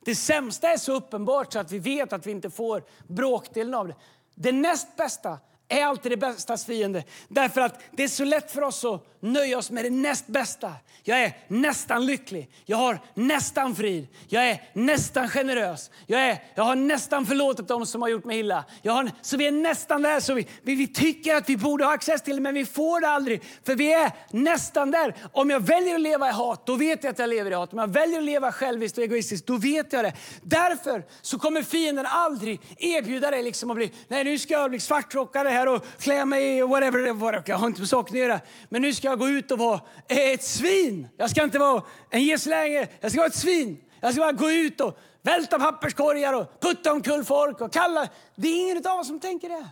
Det 0.00 0.14
sämsta 0.14 0.68
är 0.68 0.76
så 0.76 0.92
uppenbart 0.92 1.52
så 1.52 1.58
att 1.58 1.72
vi 1.72 1.78
vet 1.78 2.12
att 2.12 2.26
vi 2.26 2.30
inte 2.30 2.50
får 2.50 2.84
bråkdelen 3.08 3.74
av 3.74 3.88
det. 3.88 3.94
Det 4.34 4.52
näst 4.52 4.96
bästa 4.96 5.38
är 5.68 5.84
alltid 5.84 6.12
det 6.12 6.16
bästas 6.16 6.64
fiende. 6.64 7.04
Därför 7.28 7.60
att 7.60 7.80
det 7.90 8.04
är 8.04 8.08
så 8.08 8.24
lätt 8.24 8.50
för 8.50 8.62
oss 8.62 8.84
att 8.84 9.06
nöja 9.22 9.58
oss 9.58 9.70
med 9.70 9.84
det 9.84 9.90
näst 9.90 10.26
bästa. 10.26 10.72
Jag 11.04 11.22
är 11.22 11.32
nästan 11.48 12.06
lycklig. 12.06 12.50
Jag 12.64 12.76
har 12.76 12.98
nästan 13.14 13.74
frid. 13.74 14.06
Jag 14.28 14.50
är 14.50 14.62
nästan 14.72 15.28
generös. 15.28 15.90
Jag, 16.06 16.20
är, 16.20 16.38
jag 16.54 16.64
har 16.64 16.76
nästan 16.76 17.26
förlåtit 17.26 17.68
dem 17.68 17.86
som 17.86 18.02
har 18.02 18.08
gjort 18.08 18.24
mig 18.24 18.38
illa. 18.38 18.64
Jag 18.82 18.92
har, 18.92 19.10
så 19.22 19.36
vi 19.36 19.46
är 19.46 19.50
nästan 19.52 20.02
där. 20.02 20.20
Så 20.20 20.34
vi, 20.34 20.46
vi, 20.62 20.74
vi 20.74 20.86
tycker 20.86 21.34
att 21.34 21.48
vi 21.48 21.56
borde 21.56 21.84
ha 21.84 21.94
access 21.94 22.22
till 22.22 22.36
det, 22.36 22.42
men 22.42 22.54
vi 22.54 22.64
får 22.64 23.00
det 23.00 23.08
aldrig. 23.08 23.42
För 23.64 23.74
vi 23.74 23.92
är 23.92 24.10
nästan 24.30 24.90
där. 24.90 25.14
Om 25.32 25.50
jag 25.50 25.60
väljer 25.60 25.94
att 25.94 26.00
leva 26.00 26.28
i 26.28 26.32
hat, 26.32 26.66
då 26.66 26.76
vet 26.76 27.04
jag 27.04 27.10
att 27.10 27.18
jag 27.18 27.30
lever 27.30 27.50
i 27.50 27.54
hat. 27.54 27.72
Om 27.72 27.78
jag 27.78 27.92
väljer 27.92 28.18
att 28.18 28.24
leva 28.24 28.52
själviskt 28.52 28.98
och 28.98 29.04
egoistiskt, 29.04 29.46
då 29.46 29.56
vet 29.56 29.92
jag 29.92 30.04
det. 30.04 30.12
Därför 30.42 31.04
så 31.22 31.38
kommer 31.38 31.62
fienden 31.62 32.06
aldrig 32.06 32.60
erbjuda 32.78 33.30
dig 33.30 33.42
liksom 33.42 33.70
att 33.70 33.76
bli, 33.76 33.92
nej 34.08 34.24
nu 34.24 34.38
ska 34.38 34.54
jag 34.54 34.70
bli 34.70 34.80
svartrockare 34.80 35.48
här 35.48 35.68
och 35.68 35.84
klä 35.98 36.24
mig 36.24 36.58
i 36.58 36.62
whatever. 36.62 37.42
Jag 37.46 37.56
har 37.56 37.66
inte 37.66 37.80
med 37.80 37.88
saken 37.88 38.16
att 38.16 38.20
göra. 38.20 38.40
Men 38.68 38.82
nu 38.82 38.94
ska 38.94 39.11
jag 39.12 39.18
gå 39.18 39.28
ut 39.28 39.50
och 39.50 39.58
vara 39.58 39.80
ett 40.08 40.44
svin. 40.44 41.08
Jag 41.16 41.30
ska 41.30 41.42
inte 41.42 41.58
vara 41.58 41.82
en 42.10 42.22
geslänge, 42.22 42.88
jag 43.00 43.10
ska 43.10 43.20
vara 43.20 43.28
ett 43.28 43.36
svin. 43.36 43.84
Jag 44.00 44.12
ska 44.12 44.22
bara 44.22 44.32
gå 44.32 44.50
ut 44.50 44.80
och 44.80 44.98
välta 45.22 45.58
papperskorgar 45.58 46.32
och 46.32 46.60
putta 46.60 46.92
omkull 46.92 47.24
folk 47.24 47.60
och 47.60 47.72
kalla. 47.72 48.08
Det 48.34 48.48
är 48.48 48.60
ingen 48.60 48.86
av 48.86 49.00
oss 49.00 49.06
som 49.06 49.20
tänker 49.20 49.48
det. 49.48 49.68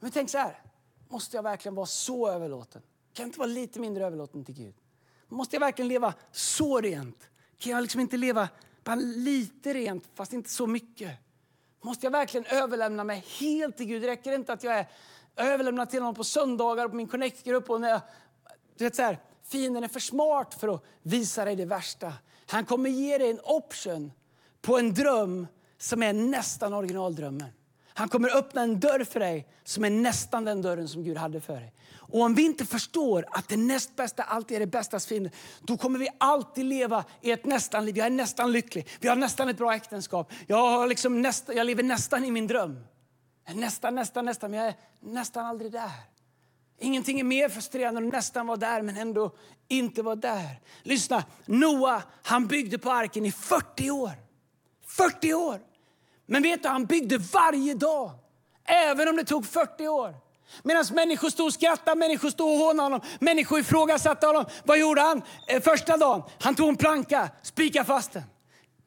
Men 0.00 0.10
tänk 0.10 0.30
så 0.30 0.38
här, 0.38 0.62
måste 1.08 1.36
jag 1.36 1.42
verkligen 1.42 1.74
vara 1.74 1.86
så 1.86 2.28
överlåten? 2.28 2.82
Kan 3.12 3.22
jag 3.22 3.28
inte 3.28 3.38
vara 3.38 3.48
lite 3.48 3.80
mindre 3.80 4.06
överlåten 4.06 4.44
till 4.44 4.54
Gud? 4.54 4.74
Måste 5.28 5.56
jag 5.56 5.60
verkligen 5.60 5.88
leva 5.88 6.14
så 6.32 6.80
rent? 6.80 7.28
Kan 7.58 7.72
jag 7.72 7.82
liksom 7.82 8.00
inte 8.00 8.16
leva 8.16 8.48
bara 8.84 8.96
lite 8.96 9.74
rent, 9.74 10.04
fast 10.14 10.32
inte 10.32 10.50
så 10.50 10.66
mycket? 10.66 11.10
Måste 11.84 12.06
jag 12.06 12.10
verkligen 12.10 12.46
överlämna 12.46 13.04
mig 13.04 13.24
helt 13.40 13.76
till 13.76 13.86
Gud? 13.86 14.02
Det 14.02 14.08
räcker 14.08 14.32
inte 14.32 14.52
att 14.52 14.62
jag 14.62 14.78
är 14.78 14.86
överlämnad 15.36 15.90
till 15.90 16.00
honom 16.00 16.14
på 16.14 16.24
söndagar 16.24 16.88
på 16.88 16.96
min 16.96 17.08
connect-grupp. 17.08 17.70
Och 17.70 17.80
när 17.80 17.88
jag, 17.88 18.00
du 18.78 18.84
vet 18.84 18.96
så 18.96 19.02
här, 19.02 19.18
fienden 19.44 19.84
är 19.84 19.88
för 19.88 20.00
smart 20.00 20.54
för 20.54 20.74
att 20.74 20.84
visa 21.02 21.44
dig 21.44 21.56
det 21.56 21.64
värsta. 21.64 22.12
Han 22.46 22.64
kommer 22.64 22.90
ge 22.90 23.18
dig 23.18 23.30
en 23.30 23.40
option 23.44 24.12
på 24.62 24.78
en 24.78 24.94
dröm 24.94 25.46
som 25.78 26.02
är 26.02 26.12
nästan 26.12 26.74
originaldrömmen. 26.74 27.48
Han 27.98 28.08
kommer 28.08 28.36
öppna 28.36 28.62
en 28.62 28.80
dörr 28.80 29.04
för 29.04 29.20
dig 29.20 29.48
som 29.64 29.84
är 29.84 29.90
nästan 29.90 30.44
den 30.44 30.62
dörren 30.62 30.88
som 30.88 31.04
Gud 31.04 31.16
hade 31.16 31.40
för 31.40 31.54
dig. 31.54 31.74
Och 31.94 32.20
om 32.20 32.34
vi 32.34 32.44
inte 32.44 32.66
förstår 32.66 33.24
att 33.30 33.48
det 33.48 33.56
näst 33.56 33.96
bästa 33.96 34.22
alltid 34.22 34.56
är 34.56 34.60
det 34.60 34.66
bästas 34.66 35.06
fiende, 35.06 35.30
då 35.62 35.76
kommer 35.76 35.98
vi 35.98 36.08
alltid 36.18 36.64
leva 36.64 37.04
i 37.20 37.30
ett 37.30 37.46
nästan-liv. 37.46 37.98
Jag 37.98 38.06
är 38.06 38.10
nästan 38.10 38.52
lycklig, 38.52 38.88
vi 39.00 39.08
har 39.08 39.16
nästan 39.16 39.48
ett 39.48 39.56
bra 39.56 39.74
äktenskap. 39.74 40.32
Jag, 40.46 40.56
har 40.56 40.86
liksom 40.86 41.22
nästa, 41.22 41.54
jag 41.54 41.66
lever 41.66 41.82
nästan 41.82 42.24
i 42.24 42.30
min 42.30 42.46
dröm. 42.46 42.84
Nästan, 43.54 43.94
nästan, 43.94 44.24
nästan, 44.24 44.50
men 44.50 44.60
jag 44.60 44.68
är 44.68 44.74
nästan 45.00 45.46
aldrig 45.46 45.72
där. 45.72 45.90
Ingenting 46.78 47.20
är 47.20 47.24
mer 47.24 47.48
frustrerande 47.48 48.00
än 48.00 48.06
att 48.06 48.12
nästan 48.12 48.46
vara 48.46 48.56
där 48.56 48.82
men 48.82 48.96
ändå 48.96 49.34
inte 49.68 50.02
vara 50.02 50.16
där. 50.16 50.60
Lyssna, 50.82 51.24
Noa 51.46 52.02
han 52.22 52.46
byggde 52.46 52.78
på 52.78 52.90
arken 52.90 53.26
i 53.26 53.32
40 53.32 53.90
år. 53.90 54.12
40 54.86 55.34
år! 55.34 55.60
Men 56.26 56.42
vet 56.42 56.62
du, 56.62 56.68
han 56.68 56.86
byggde 56.86 57.18
varje 57.18 57.74
dag. 57.74 58.10
Även 58.64 59.08
om 59.08 59.16
det 59.16 59.24
tog 59.24 59.46
40 59.46 59.88
år. 59.88 60.14
Medan 60.62 60.84
människor 60.92 61.30
stod 61.30 61.46
och 61.46 61.52
skrattade, 61.52 61.98
människor 61.98 62.30
stod 62.30 62.52
och 62.52 62.58
hånade 62.58 62.82
honom, 62.82 63.00
människor 63.20 63.58
ifrågasatte 63.58 64.26
honom. 64.26 64.44
Vad 64.64 64.78
gjorde 64.78 65.00
han 65.00 65.22
eh, 65.46 65.62
första 65.62 65.96
dagen? 65.96 66.22
Han 66.40 66.54
tog 66.54 66.68
en 66.68 66.76
planka, 66.76 67.30
spikade 67.42 67.84
fast 67.84 68.12
den. 68.12 68.22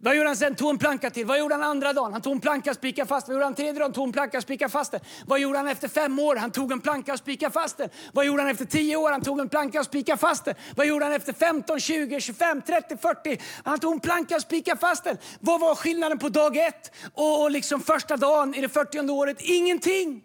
Vad 0.03 0.15
gjorde 0.15 0.29
han 0.29 0.35
sen? 0.35 0.55
Tog 0.55 0.69
en 0.69 0.77
planka 0.77 1.09
till. 1.09 1.25
Vad 1.25 1.39
gjorde 1.39 1.55
han 1.55 1.63
andra 1.63 1.93
dagen? 1.93 2.13
Han 2.13 2.21
tog 2.21 2.33
en 2.33 2.39
planka 2.39 2.69
och 2.69 2.75
spikade 2.75 3.07
fast 3.07 3.27
Vad 3.27 3.33
gjorde 3.33 3.45
han 3.45 3.55
tredje 3.55 3.79
dagen? 3.79 3.93
Tog 3.93 4.07
en 4.07 4.11
planka 4.11 4.37
och 4.37 4.43
spikade 4.43 4.71
fast 4.71 4.91
den. 4.91 5.01
Vad 5.25 5.39
gjorde 5.39 5.57
han 5.57 5.67
efter 5.67 5.87
fem 5.87 6.19
år? 6.19 6.35
Han 6.35 6.51
tog 6.51 6.71
en 6.71 6.81
planka 6.81 7.13
och 7.13 7.19
spikade 7.19 7.51
fast 7.51 7.77
den. 7.77 7.89
Vad 8.13 8.25
gjorde 8.25 8.41
han 8.41 8.51
efter 8.51 8.65
tio 8.65 8.95
år? 8.95 9.11
Han 9.11 9.21
tog 9.21 9.39
en 9.39 9.49
planka 9.49 9.79
och 9.79 9.85
spikade 9.85 10.17
fast 10.17 10.45
den. 10.45 10.55
Vad 10.75 10.87
gjorde 10.87 11.05
han 11.05 11.13
efter 11.13 11.33
15, 11.33 11.79
20, 11.79 12.21
25, 12.21 12.61
30, 12.61 12.97
40? 12.97 13.41
Han 13.63 13.79
tog 13.79 13.93
en 13.93 13.99
planka 13.99 14.35
och 14.35 14.41
spikade 14.41 14.79
fast 14.79 15.03
den. 15.03 15.17
Vad 15.39 15.59
var 15.59 15.75
skillnaden 15.75 16.19
på 16.19 16.29
dag 16.29 16.57
ett 16.57 16.91
och, 17.13 17.41
och 17.41 17.51
liksom 17.51 17.81
första 17.81 18.17
dagen 18.17 18.55
i 18.55 18.61
det 18.61 18.69
40 18.69 19.09
året? 19.09 19.37
Ingenting. 19.41 20.23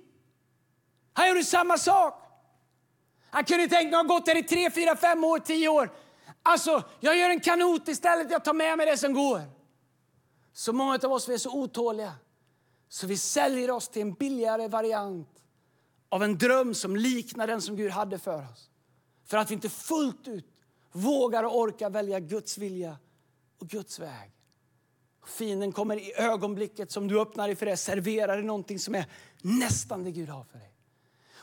Han 1.12 1.28
gjorde 1.28 1.44
samma 1.44 1.78
sak. 1.78 2.22
Han 3.30 3.44
kunde 3.44 3.68
tänka, 3.68 3.98
att 3.98 4.06
ha 4.06 4.14
gått 4.14 4.26
där 4.26 4.36
i 4.36 4.42
tre, 4.42 4.70
fyra, 4.70 4.96
fem 4.96 5.24
år, 5.24 5.38
tio 5.38 5.68
år. 5.68 5.90
Alltså, 6.42 6.82
jag 7.00 7.16
gör 7.16 7.30
en 7.30 7.40
kanot 7.40 7.88
istället, 7.88 8.30
jag 8.30 8.44
tar 8.44 8.54
med 8.54 8.76
mig 8.78 8.86
det 8.86 8.96
som 8.96 9.12
går. 9.12 9.55
Så 10.56 10.72
många 10.72 10.98
av 11.04 11.12
oss 11.12 11.28
vi 11.28 11.34
är 11.34 11.38
så 11.38 11.54
otåliga 11.54 12.14
så 12.88 13.06
vi 13.06 13.16
säljer 13.16 13.70
oss 13.70 13.88
till 13.88 14.02
en 14.02 14.12
billigare 14.12 14.68
variant 14.68 15.28
av 16.08 16.22
en 16.22 16.38
dröm 16.38 16.74
som 16.74 16.96
liknar 16.96 17.46
den 17.46 17.62
som 17.62 17.76
Gud 17.76 17.90
hade 17.90 18.18
för 18.18 18.42
oss. 18.52 18.70
För 19.24 19.36
att 19.36 19.50
vi 19.50 19.54
inte 19.54 19.68
fullt 19.68 20.28
ut 20.28 20.46
vågar 20.92 21.44
och 21.44 21.58
orkar 21.58 21.90
välja 21.90 22.20
Guds 22.20 22.58
vilja 22.58 22.98
och 23.58 23.68
Guds 23.68 23.98
väg. 23.98 24.32
Fienden 25.26 25.72
kommer 25.72 25.96
i 25.96 26.12
ögonblicket 26.16 26.90
som 26.90 27.08
du 27.08 27.20
öppnar 27.20 27.46
dig 27.46 27.56
för 27.56 27.66
det, 27.66 27.76
serverar 27.76 28.36
dig 28.36 28.44
någonting 28.46 28.78
som 28.78 28.94
är 28.94 29.06
nästan 29.42 30.04
det 30.04 30.10
Gud 30.10 30.28
har 30.28 30.44
för 30.44 30.58
dig. 30.58 30.75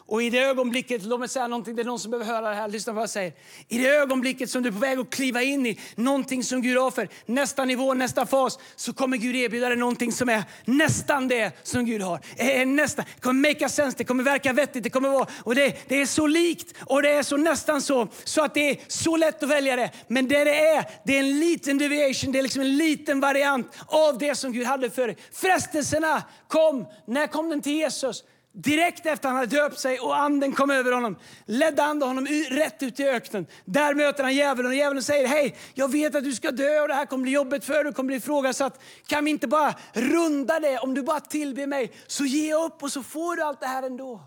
Och 0.06 0.24
i 0.24 0.30
det 0.30 0.40
ögonblicket, 0.40 1.04
låt 1.04 1.20
mig 1.20 1.30
säga 1.30 1.48
någonting, 1.48 1.76
det 1.76 1.82
är 1.82 1.86
någon 1.86 2.00
som 2.00 2.12
behöver 2.12 2.34
höra 2.34 2.50
det 2.50 2.56
här, 2.56 2.68
lyssna 2.68 2.94
på 2.94 2.96
vad 2.96 3.04
jag 3.04 3.10
säger. 3.10 3.34
I 3.68 3.78
det 3.78 3.88
ögonblicket 3.88 4.50
som 4.50 4.64
du 4.64 4.70
är 4.70 4.74
på 4.74 4.80
väg 4.80 5.00
att 5.00 5.10
kliva 5.10 5.42
in 5.42 5.66
i 5.66 5.80
någonting 5.96 6.44
som 6.44 6.62
Gud 6.62 6.78
har 6.78 6.92
för 6.92 7.10
nästa 7.26 7.66
nivå, 7.66 7.94
nästa 7.94 8.26
fas, 8.26 8.60
så 8.76 8.94
kommer 8.94 9.18
Gud 9.18 9.36
erbjuda 9.36 9.70
dig 9.70 9.78
någonting 9.78 10.12
som 10.12 10.30
är 10.30 10.44
nästan 10.66 11.28
det 11.28 11.52
som 11.64 11.86
Gud 11.86 12.02
har. 12.02 12.20
Är 12.38 12.66
nästan, 12.66 13.06
det 13.16 13.22
kommer 13.22 13.50
make 13.50 13.70
sense, 13.70 13.98
det 13.98 14.04
kommer 14.04 14.24
verka 14.24 14.54
vettigt, 14.54 14.84
det 14.84 14.90
kommer 14.90 15.10
vara, 15.10 15.28
och 15.44 15.56
det, 15.56 15.78
det 15.88 16.02
är 16.02 16.06
så 16.06 16.28
likt 16.28 16.76
och 16.86 17.02
det 17.02 17.10
är 17.10 17.24
så 17.24 17.38
nästan 17.38 17.82
så, 17.82 18.08
så 18.24 18.44
att 18.44 18.54
det 18.54 18.70
är 18.70 18.78
så 18.88 19.18
lätt 19.18 19.44
att 19.44 19.50
välja 19.50 19.76
det. 19.76 19.92
Men 20.08 20.28
det 20.28 20.44
det 20.44 20.68
är, 20.68 20.86
det 21.04 21.16
är 21.16 21.20
en 21.20 21.40
liten 21.40 21.78
deviation, 21.78 22.32
det 22.32 22.40
är 22.40 22.44
liksom 22.44 22.62
en 22.62 22.78
liten 22.78 23.20
variant 23.20 23.68
av 23.88 24.18
det 24.18 24.36
som 24.36 24.54
Gud 24.54 24.66
hade 24.66 24.90
för 24.90 25.08
dig. 25.08 25.18
Frestelserna 25.34 26.24
kom, 26.48 26.86
när 27.08 27.28
kom 27.28 27.50
den 27.50 27.62
till 27.62 27.74
Jesus? 27.74 28.24
Direkt 28.56 29.06
efter 29.06 29.30
han 29.30 29.38
hade 29.38 29.56
döpt 29.56 29.80
sig 29.80 30.00
och 30.00 30.18
anden 30.18 30.52
kom 30.52 30.70
över 30.70 30.92
honom 30.92 31.16
ledde 31.46 31.84
anden 31.84 32.08
honom 32.08 32.28
rätt 32.50 32.84
ut 32.84 33.00
i 33.00 33.04
öknen. 33.04 33.48
Där 33.66 33.94
möter 33.94 34.24
han 34.24 34.36
djävulen 34.36 34.72
och 34.72 34.78
djävulen 34.78 35.04
säger 35.04 35.28
hej, 35.28 35.56
jag 35.74 35.92
vet 35.92 36.16
att 36.16 36.24
du 36.24 36.34
ska 36.34 36.52
dö 36.52 36.82
och 36.82 36.88
det 36.88 36.94
här 36.94 37.06
kommer 37.06 37.24
bli 37.24 37.32
jobbigt 37.32 37.66
för 37.66 37.74
dig, 37.74 37.84
du 37.84 37.94
kommer 37.94 38.08
bli 38.08 38.16
ifrågasatt. 38.16 38.82
Kan 39.08 39.26
vi 39.26 39.32
inte 39.32 39.48
bara 39.48 39.76
runda 39.94 40.60
det? 40.60 40.80
Om 40.80 40.94
du 40.94 41.04
bara 41.04 41.20
tillber 41.20 41.68
mig 41.68 41.92
så 42.08 42.26
ge 42.26 42.54
upp 42.54 42.84
och 42.84 42.92
så 42.92 43.04
får 43.04 43.36
du 43.36 43.42
allt 43.42 43.60
det 43.60 43.68
här 43.68 43.84
ändå. 43.84 44.22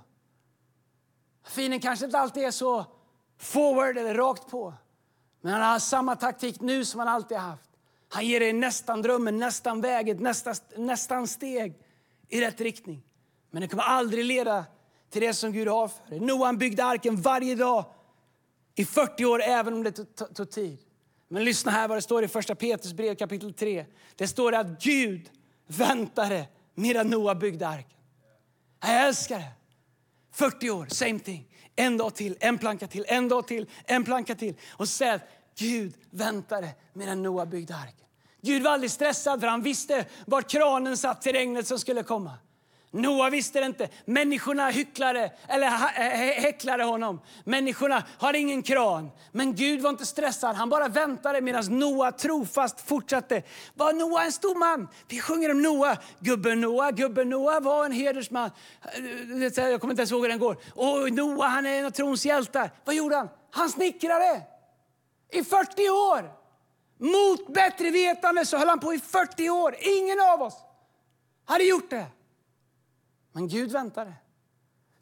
Fienden 1.48 1.80
kanske 1.80 2.04
inte 2.04 2.18
alltid 2.18 2.42
är 2.42 2.50
så 2.50 2.86
forward 3.38 3.98
eller 3.98 4.14
rakt 4.14 4.50
på. 4.50 4.74
Men 5.40 5.52
han 5.52 5.62
har 5.62 5.78
samma 5.78 6.16
taktik 6.16 6.60
nu 6.60 6.84
som 6.84 7.00
han 7.00 7.08
alltid 7.08 7.36
haft. 7.36 7.70
Han 8.08 8.26
ger 8.26 8.40
dig 8.40 8.52
nästan 8.52 9.02
drömmen, 9.02 9.38
nästan 9.38 9.80
vägen, 9.80 10.16
nästan, 10.16 10.54
nästan 10.76 11.28
steg 11.28 11.74
i 12.28 12.40
rätt 12.40 12.60
riktning. 12.60 13.02
Men 13.50 13.60
det 13.60 13.68
kommer 13.68 13.82
aldrig 13.82 14.24
leda 14.24 14.64
till 15.10 15.20
det 15.20 15.34
som 15.34 15.52
Gud 15.52 15.68
har 15.68 15.88
för 15.88 16.10
dig. 16.10 16.20
Noa 16.20 16.52
byggde 16.52 16.84
arken 16.84 17.16
varje 17.16 17.54
dag 17.54 17.84
i 18.74 18.84
40 18.84 19.24
år, 19.24 19.42
även 19.42 19.74
om 19.74 19.82
det 19.82 19.92
tog 20.34 20.50
tid. 20.50 20.78
Men 21.28 21.44
lyssna 21.44 21.70
här 21.70 21.88
vad 21.88 21.96
det 21.96 22.02
står 22.02 22.24
i 22.24 22.28
första 22.28 22.54
Petrus 22.54 22.92
brev 22.92 23.14
kapitel 23.14 23.54
3. 23.54 23.86
Det 24.16 24.28
står 24.28 24.54
att 24.54 24.82
Gud 24.82 25.30
väntade 25.66 26.48
medan 26.74 27.08
Noa 27.08 27.34
byggde 27.34 27.68
arken. 27.68 27.98
Jag 28.80 29.06
älskar 29.06 29.38
det. 29.38 29.52
40 30.32 30.70
år, 30.70 30.86
same 30.86 31.18
thing. 31.18 31.48
En 31.76 31.96
dag 31.96 32.14
till, 32.14 32.36
en 32.40 32.58
planka 32.58 32.86
till, 32.86 33.04
en 33.08 33.28
dag 33.28 33.46
till, 33.46 33.70
en 33.84 34.04
planka 34.04 34.34
till. 34.34 34.54
Och 34.70 34.88
säg 34.88 35.10
att 35.10 35.22
Gud 35.58 35.94
väntade 36.10 36.68
medan 36.92 37.22
Noa 37.22 37.46
byggde 37.46 37.74
arken. 37.74 38.06
Gud 38.42 38.62
var 38.62 38.70
aldrig 38.70 38.90
stressad 38.90 39.40
för 39.40 39.46
han 39.46 39.62
visste 39.62 40.06
var 40.26 40.42
kranen 40.42 40.96
satt 40.96 41.22
till 41.22 41.32
regnet 41.32 41.66
som 41.66 41.78
skulle 41.78 42.02
komma. 42.02 42.32
Noa 42.90 43.30
visste 43.30 43.60
det 43.60 43.66
inte. 43.66 43.88
Människorna 44.04 44.70
hycklade, 44.70 45.32
eller 45.48 45.66
eh, 45.66 46.42
häcklade 46.42 46.84
honom. 46.84 47.20
Människorna 47.44 48.04
har 48.18 48.34
ingen 48.34 48.62
kran. 48.62 49.10
Men 49.32 49.54
Gud 49.54 49.80
var 49.80 49.90
inte 49.90 50.06
stressad. 50.06 50.56
Han 50.56 50.68
bara 50.68 50.88
väntade 50.88 51.40
medan 51.40 51.78
Noa 51.78 52.12
trofast 52.12 52.88
fortsatte. 52.88 53.42
Var 53.74 53.92
Noa 53.92 54.24
en 54.24 54.32
stor 54.32 54.54
man? 54.54 54.88
Vi 55.08 55.20
sjunger 55.20 55.50
om 55.50 55.62
Noa. 55.62 55.96
Gubben 56.20 56.60
Noa, 56.60 56.90
gubben 56.90 57.30
Noa 57.30 57.60
var 57.60 57.84
en 57.84 57.92
hedersman. 57.92 58.50
Eh, 58.82 59.64
eh, 59.64 59.70
jag 59.70 59.80
kommer 59.80 59.92
inte 59.92 60.00
ens 60.00 60.12
ihåg 60.12 60.22
hur 60.22 60.28
den 60.28 60.38
går. 60.38 60.56
Och 60.74 61.12
Noa 61.12 61.46
han 61.46 61.66
är 61.66 61.78
en 61.78 61.86
av 61.86 61.90
trons 61.90 62.26
hjältar. 62.26 62.70
Vad 62.84 62.94
gjorde 62.94 63.16
han? 63.16 63.28
Han 63.50 63.70
snickrade 63.70 64.42
i 65.32 65.44
40 65.44 65.90
år. 65.90 66.30
Mot 66.98 67.54
bättre 67.54 67.90
vetande 67.90 68.46
så 68.46 68.56
höll 68.56 68.68
han 68.68 68.80
på 68.80 68.94
i 68.94 68.98
40 68.98 69.50
år. 69.50 69.76
Ingen 69.80 70.20
av 70.20 70.42
oss 70.42 70.54
hade 71.44 71.64
gjort 71.64 71.90
det. 71.90 72.06
Men 73.36 73.48
Gud 73.48 73.72
väntade. 73.72 74.12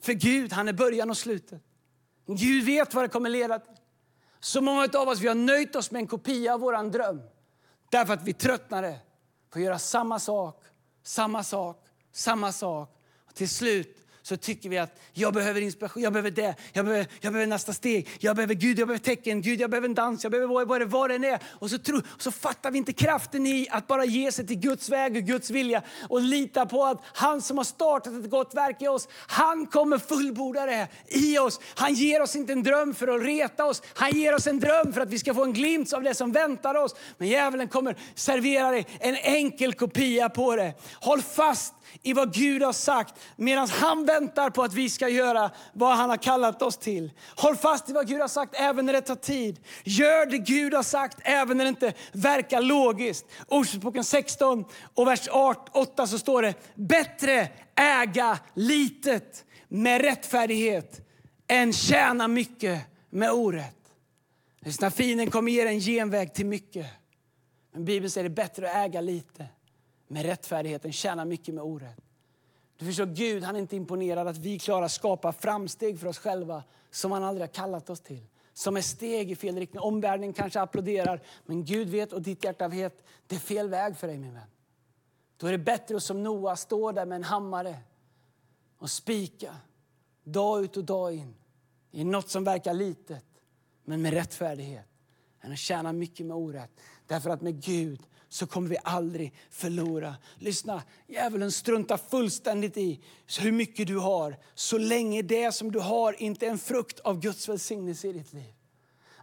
För 0.01 0.12
Gud, 0.12 0.53
han 0.53 0.68
är 0.68 0.73
början 0.73 1.11
och 1.11 1.16
slutet. 1.16 1.62
Gud 2.27 2.64
vet 2.64 2.94
vad 2.94 3.05
det 3.05 3.09
kommer 3.09 3.31
leda 3.31 3.59
till. 3.59 3.75
Så 4.40 4.61
många 4.61 4.88
av 4.94 5.09
oss 5.09 5.20
vi 5.20 5.29
har 5.29 5.35
nöjt 5.35 5.77
oss 5.77 5.90
med 5.90 6.01
en 6.01 6.07
kopia 6.07 6.55
av 6.55 6.61
vår 6.61 6.90
dröm. 6.90 7.20
Därför 7.90 8.14
att 8.14 8.23
vi 8.23 8.33
tröttnade 8.33 8.99
på 9.51 9.59
att 9.59 9.64
göra 9.64 9.79
samma 9.79 10.18
sak, 10.18 10.64
samma 11.03 11.42
sak, 11.42 11.87
samma 12.12 12.53
sak. 12.53 13.01
Och 13.27 13.35
till 13.35 13.49
slut 13.49 14.04
så 14.26 14.37
tycker 14.37 14.68
vi 14.68 14.78
att 14.78 15.00
jag 15.12 15.34
behöver 15.34 15.60
inspiration, 15.60 16.02
jag 16.02 16.12
behöver 16.12 16.30
det, 16.30 16.54
jag 16.72 16.84
behöver, 16.84 17.06
jag 17.20 17.32
behöver 17.32 17.46
nästa 17.50 17.72
steg, 17.72 18.08
jag 18.18 18.37
behöver 18.37 18.54
Gud, 18.54 18.78
jag 18.78 18.88
behöver 18.88 19.04
tecken, 19.04 19.42
Gud, 19.42 19.60
jag 19.60 19.70
behöver 19.70 19.88
en 19.88 19.94
dans, 19.94 20.22
jag 20.22 20.32
behöver 20.32 20.64
vad, 20.64 20.80
det, 20.80 20.84
vad 20.84 21.10
det 21.10 21.28
är. 21.28 21.38
Och 21.44 21.70
så, 21.70 21.78
tro, 21.78 22.00
så 22.18 22.30
fattar 22.30 22.70
vi 22.70 22.78
inte 22.78 22.92
kraften 22.92 23.46
i 23.46 23.66
att 23.70 23.87
bara 23.87 24.04
ge 24.04 24.32
sig 24.32 24.46
till 24.46 24.58
Guds 24.58 24.88
väg 24.88 25.16
och 25.16 25.22
Guds 25.22 25.50
vilja 25.50 25.82
och 26.08 26.20
lita 26.20 26.66
på 26.66 26.84
att 26.84 27.02
han 27.04 27.42
som 27.42 27.56
har 27.56 27.64
startat 27.64 28.14
ett 28.14 28.30
gott 28.30 28.54
verk 28.54 28.82
i 28.82 28.88
oss, 28.88 29.08
han 29.26 29.66
kommer 29.66 29.98
fullborda 29.98 30.66
det 30.66 30.88
i 31.08 31.38
oss. 31.38 31.60
Han 31.74 31.94
ger 31.94 32.22
oss 32.22 32.37
inte 32.37 32.52
en 32.52 32.62
dröm 32.62 32.94
för 32.94 33.08
att 33.08 33.22
reta 33.22 33.64
oss, 33.64 33.82
han 33.94 34.10
ger 34.10 34.34
oss 34.34 34.46
en 34.46 34.60
dröm 34.60 34.92
för 34.92 35.00
att 35.00 35.10
vi 35.10 35.18
ska 35.18 35.34
få 35.34 35.44
en 35.44 35.52
glimt 35.52 35.92
av 35.92 36.02
det 36.02 36.14
som 36.14 36.32
väntar 36.32 36.74
oss. 36.74 36.94
Men 37.18 37.28
djävulen 37.28 37.68
kommer 37.68 37.96
servera 38.14 38.70
dig 38.70 38.87
en 39.00 39.16
enkel 39.16 39.74
kopia 39.74 40.28
på 40.28 40.56
det. 40.56 40.74
Håll 41.00 41.22
fast 41.22 41.74
i 42.02 42.12
vad 42.12 42.34
Gud 42.34 42.62
har 42.62 42.72
sagt 42.72 43.14
medan 43.37 43.68
han 43.68 44.06
väntar 44.20 44.50
på 44.50 44.62
att 44.62 44.74
vi 44.74 44.90
ska 44.90 45.09
göra 45.09 45.50
vad 45.72 45.96
han 45.96 46.11
har 46.11 46.16
kallat 46.16 46.62
oss 46.62 46.77
till. 46.77 47.12
Håll 47.37 47.57
fast 47.57 47.90
i 47.90 47.92
vad 47.92 48.09
Gud 48.09 48.20
har 48.20 48.29
sagt 48.29 48.55
även 48.55 48.87
när 48.87 48.92
det 48.92 49.00
tar 49.00 49.14
tid. 49.14 49.61
Gör 49.85 50.27
det 50.27 50.38
Gud 50.38 50.74
har 50.74 50.83
sagt 50.83 51.18
även 51.22 51.57
när 51.57 51.64
det 51.64 51.68
inte 51.68 51.92
verkar 52.12 52.62
logiskt. 52.62 53.27
Ordspråksboken 53.48 54.05
16 54.05 54.64
och 54.94 55.07
vers 55.07 55.29
8 55.72 56.07
så 56.07 56.18
står 56.18 56.42
det 56.42 56.55
bättre 56.74 57.48
äga 57.77 58.38
litet 58.55 59.44
med 59.68 60.00
rättfärdighet 60.00 61.00
än 61.48 61.72
tjäna 61.72 62.29
mycket 62.29 62.81
med 63.11 63.33
orätt. 63.33 63.77
Lyssna, 64.61 64.90
fienden 64.90 65.31
kommer 65.31 65.53
ge 65.53 65.66
en 65.66 65.81
genväg 65.81 66.35
till 66.35 66.46
mycket. 66.46 66.87
Men 67.72 67.85
Bibeln 67.85 68.11
säger 68.11 68.29
det 68.29 68.33
är 68.33 68.44
bättre 68.44 68.70
att 68.70 68.77
äga 68.77 69.00
lite 69.00 69.46
med 70.09 70.24
rättfärdigheten, 70.24 70.92
tjäna 70.92 71.24
mycket 71.24 71.55
med 71.55 71.64
orätt. 71.64 72.04
Du 72.76 72.87
förstår, 72.87 73.06
Gud 73.06 73.42
han 73.42 73.56
är 73.56 73.60
inte 73.60 73.76
imponerad 73.76 74.28
att 74.28 74.38
vi 74.38 74.58
klarar 74.58 74.84
att 74.84 74.92
skapa 74.92 75.32
framsteg 75.32 76.00
för 76.00 76.06
oss 76.06 76.18
själva 76.18 76.64
som 76.90 77.12
han 77.12 77.24
aldrig 77.24 77.42
har 77.42 77.54
kallat 77.54 77.90
oss 77.90 78.00
till. 78.00 78.26
Som 78.52 78.76
är 78.76 78.80
steg 78.80 79.30
i 79.30 79.37
fel 79.37 79.56
riktning. 79.56 79.80
Omvärlden 79.80 80.32
kanske 80.32 80.60
applåderar, 80.60 81.20
men 81.46 81.64
Gud 81.64 81.88
vet 81.88 82.12
och 82.12 82.22
ditt 82.22 82.44
hjärta 82.44 82.68
vet, 82.68 83.04
det 83.26 83.34
är 83.34 83.40
fel 83.40 83.68
väg 83.68 83.96
för 83.96 84.06
dig 84.06 84.18
min 84.18 84.34
vän. 84.34 84.42
Då 85.37 85.46
är 85.46 85.52
det 85.52 85.58
bättre 85.58 85.96
att 85.96 86.02
som 86.02 86.22
Noa 86.22 86.56
stå 86.56 86.92
där 86.92 87.06
med 87.06 87.16
en 87.16 87.24
hammare 87.24 87.76
och 88.78 88.90
spika 88.90 89.56
dag 90.24 90.64
ut 90.64 90.76
och 90.76 90.84
dag 90.84 91.14
in 91.14 91.34
i 91.90 92.04
något 92.04 92.30
som 92.30 92.44
verkar 92.44 92.74
litet, 92.74 93.24
men 93.84 94.02
med 94.02 94.12
rättfärdighet. 94.12 94.87
Än 95.40 95.52
att 95.52 95.58
tjäna 95.58 95.92
mycket 95.92 96.26
med 96.26 96.37
orätt. 96.37 96.70
Därför 97.06 97.30
att 97.30 97.42
med 97.42 97.62
Gud 97.62 98.02
så 98.35 98.47
kommer 98.47 98.68
vi 98.68 98.77
aldrig 98.83 99.35
förlora. 99.51 100.16
Lyssna, 100.38 100.83
djävulen 101.07 101.53
struntar 101.53 101.97
fullständigt 101.97 102.77
i 102.77 103.01
hur 103.40 103.53
mycket 103.53 103.87
du 103.87 103.99
har 103.99 104.37
så 104.55 104.79
länge 104.79 105.23
det 105.23 105.53
som 105.53 105.73
du 105.73 105.79
har 105.79 106.23
inte 106.23 106.47
är 106.47 106.51
en 106.51 106.59
frukt 106.59 107.01
av 107.01 107.20
Guds 107.20 107.49
välsignelse 107.49 108.09
i 108.09 108.12
ditt 108.12 108.33
liv. 108.33 108.55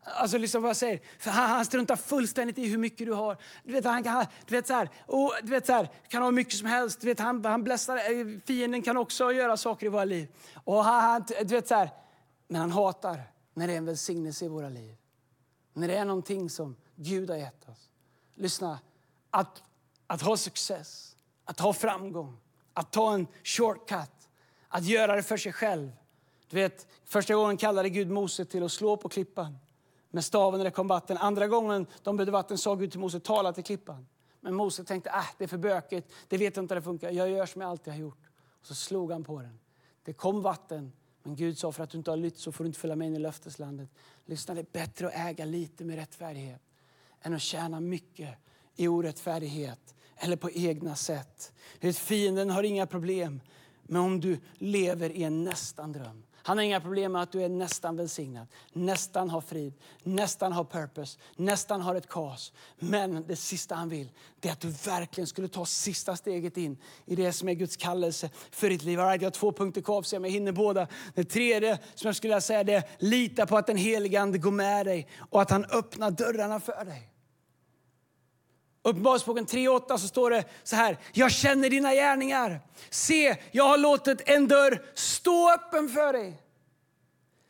Alltså 0.04 0.38
liksom 0.38 0.62
vad 0.62 0.70
jag 0.70 0.78
säger. 0.78 1.02
För 1.20 1.32
han, 1.32 1.50
han 1.50 1.66
struntar 1.66 1.96
fullständigt 1.96 2.58
i 2.58 2.66
hur 2.68 2.78
mycket 2.78 3.08
du 3.08 3.14
har. 3.14 3.38
Du 3.64 3.74
vet, 3.74 3.86
han 3.86 4.04
kan, 4.04 4.26
du 4.48 4.56
vet, 4.56 4.68
så 4.68 4.74
här, 4.74 4.90
och, 5.08 5.34
du 5.44 5.50
vet, 5.50 5.66
så 5.66 5.74
här, 5.74 5.90
kan 6.08 6.22
ha 6.22 6.30
hur 6.30 6.36
mycket 6.36 6.54
som 6.54 6.68
helst. 6.68 7.02
Du 7.02 7.08
vet, 7.08 7.20
han, 7.20 7.46
han 7.46 7.64
blästar, 7.64 7.96
eh, 7.96 8.40
fienden 8.46 8.82
kan 8.82 8.98
också 8.98 9.32
göra 9.32 9.58
saker 9.58 9.86
i 9.86 9.90
våra 9.90 10.06
liv. 10.06 10.28
Och 10.64 10.84
han, 10.84 11.04
han, 11.04 11.26
du 11.40 11.56
vet, 11.56 11.68
så 11.68 11.76
här, 11.76 11.90
men 12.48 12.62
han 12.62 12.72
hatar 12.72 13.22
när 13.54 13.68
det 13.68 13.74
är 13.74 13.78
en 13.78 13.86
välsignelse 13.86 14.46
i 14.46 14.48
våra 14.48 14.70
liv. 14.70 14.96
När 15.74 15.88
det 15.88 15.96
är 15.96 16.06
någonting 16.06 16.50
som 16.50 16.76
Gud 16.96 17.30
har 17.30 17.38
gett 17.38 17.70
oss. 17.70 17.90
Lyssna, 18.36 18.80
att, 19.32 19.64
att 20.08 20.22
ha 20.22 20.38
success, 20.38 21.16
att 21.46 21.60
ha 21.60 21.74
framgång, 21.74 22.38
att 22.74 22.92
ta 22.92 23.14
en 23.14 23.28
shortcut, 23.44 24.30
att 24.68 24.86
göra 24.86 25.16
det 25.16 25.24
för 25.24 25.38
sig 25.38 25.54
själv. 25.54 25.92
Du 26.50 26.56
vet, 26.56 26.88
första 27.06 27.36
gången 27.36 27.58
kallade 27.58 27.90
Gud 27.90 28.10
Mose 28.10 28.46
till 28.46 28.64
att 28.64 28.72
slå 28.72 28.98
på 28.98 29.10
klippan 29.10 29.58
med 30.10 30.26
staven 30.26 30.58
när 30.58 30.66
det 30.66 30.72
kom 30.72 30.88
vatten. 30.88 31.18
Andra 31.18 31.48
gången 31.48 31.88
de 32.04 32.18
behövde 32.18 32.32
vatten 32.32 32.58
sa 32.58 32.76
Gud 32.76 32.92
till 32.92 33.00
Mose, 33.00 33.20
tala 33.20 33.54
till 33.54 33.64
klippan. 33.64 34.08
Men 34.40 34.56
Mose 34.56 34.84
tänkte, 34.84 35.12
att 35.12 35.24
äh, 35.24 35.36
det 35.38 35.44
är 35.44 35.48
för 35.48 35.58
bökigt, 35.58 36.14
det 36.28 36.38
vet 36.38 36.56
jag 36.56 36.64
inte 36.64 36.74
hur 36.74 36.82
det 36.82 36.86
funkar. 36.86 37.12
Jag 37.12 37.30
gör 37.30 37.46
som 37.46 37.62
jag 37.62 37.70
alltid 37.70 37.94
har 37.94 38.00
gjort. 38.00 38.30
Och 38.60 38.68
så 38.68 38.76
slog 38.76 39.12
han 39.12 39.24
på 39.24 39.42
den. 39.42 39.60
Det 40.04 40.14
kom 40.14 40.42
vatten, 40.42 40.92
men 41.24 41.36
Gud 41.36 41.58
sa, 41.58 41.72
för 41.72 41.84
att 41.84 41.90
du 41.90 41.98
inte 41.98 42.12
har 42.12 42.18
lytt 42.18 42.38
så 42.38 42.52
får 42.52 42.64
du 42.64 42.68
inte 42.68 42.80
följa 42.80 42.96
med 42.96 43.08
in 43.08 43.16
i 43.16 43.20
löfteslandet. 43.20 43.90
Lyssna, 44.26 44.54
det 44.54 44.62
är 44.62 44.66
bättre 44.72 45.08
att 45.08 45.14
äga 45.16 45.46
lite 45.46 45.86
med 45.86 45.96
rättfärdighet 45.96 46.62
än 47.22 47.34
att 47.34 47.42
tjäna 47.42 47.80
mycket 47.80 48.38
i 48.76 48.88
orättfärdighet 48.88 49.96
eller 50.18 50.36
på 50.36 50.52
egna 50.52 50.96
sätt. 50.96 51.54
Fienden 51.94 52.50
har 52.50 52.64
inga 52.64 52.88
problem 52.88 53.42
med 53.84 54.02
om 54.02 54.20
du 54.20 54.40
lever 54.54 55.10
i 55.10 55.24
en 55.24 55.44
nästan 55.44 55.92
dröm. 55.92 56.24
Han 56.44 56.58
har 56.58 56.66
inga 56.66 56.82
problem 56.82 57.12
med 57.12 57.22
att 57.22 57.32
du 57.32 57.44
är 57.44 57.50
nästan 57.50 57.96
välsignad, 57.96 58.48
nästan 58.74 59.30
har 59.30 59.42
frid, 59.42 59.74
nästan 60.04 60.52
har 60.52 60.64
purpose, 60.64 61.20
nästan 61.36 61.82
har 61.82 61.96
ett 61.96 62.08
kas. 62.08 62.54
Men 62.80 63.28
det 63.28 63.36
sista 63.36 63.76
han 63.76 63.90
vill 63.90 64.12
är 64.42 64.52
att 64.52 64.60
du 64.60 64.70
verkligen 64.70 65.28
skulle 65.28 65.48
ta 65.48 65.66
sista 65.66 66.16
steget 66.16 66.58
in 66.58 66.78
i 67.06 67.16
det 67.16 67.34
som 67.34 67.50
är 67.50 67.54
Guds 67.54 67.76
kallelse 67.76 68.30
för 68.52 68.70
ditt 68.70 68.84
liv. 68.84 69.00
Right, 69.00 69.22
jag 69.22 69.26
har 69.26 69.32
två 69.32 69.52
punkter 69.52 69.82
kvar, 69.82 70.04
så 70.04 70.16
jag 70.16 70.30
hinner 70.30 70.52
båda. 70.52 70.88
Det 71.16 71.24
tredje 71.24 71.80
som 71.96 72.08
jag 72.08 72.16
skulle 72.16 72.42
säga 72.42 72.60
är 72.60 72.84
lita 73.00 73.46
på 73.46 73.58
att 73.58 73.68
den 73.68 73.78
helige 73.78 74.22
Ande 74.22 74.38
går 74.38 74.52
med 74.52 74.86
dig 74.86 75.08
och 75.30 75.42
att 75.42 75.50
han 75.50 75.66
öppnar 75.66 76.12
dörrarna 76.12 76.60
för 76.60 76.86
dig. 76.86 77.11
Uppenbarelseboken 78.84 79.46
3.8 79.46 79.98
så 79.98 80.08
står 80.08 80.30
det 80.30 80.44
så 80.64 80.76
här. 80.76 80.98
Jag 81.14 81.32
känner 81.32 81.70
dina 81.70 81.94
gärningar. 81.94 82.60
Se, 82.90 83.36
jag 83.52 83.64
har 83.64 83.78
låtit 83.78 84.30
en 84.30 84.48
dörr 84.48 84.82
stå 84.94 85.52
öppen 85.52 85.90
för 85.90 86.14
dig 86.14 86.42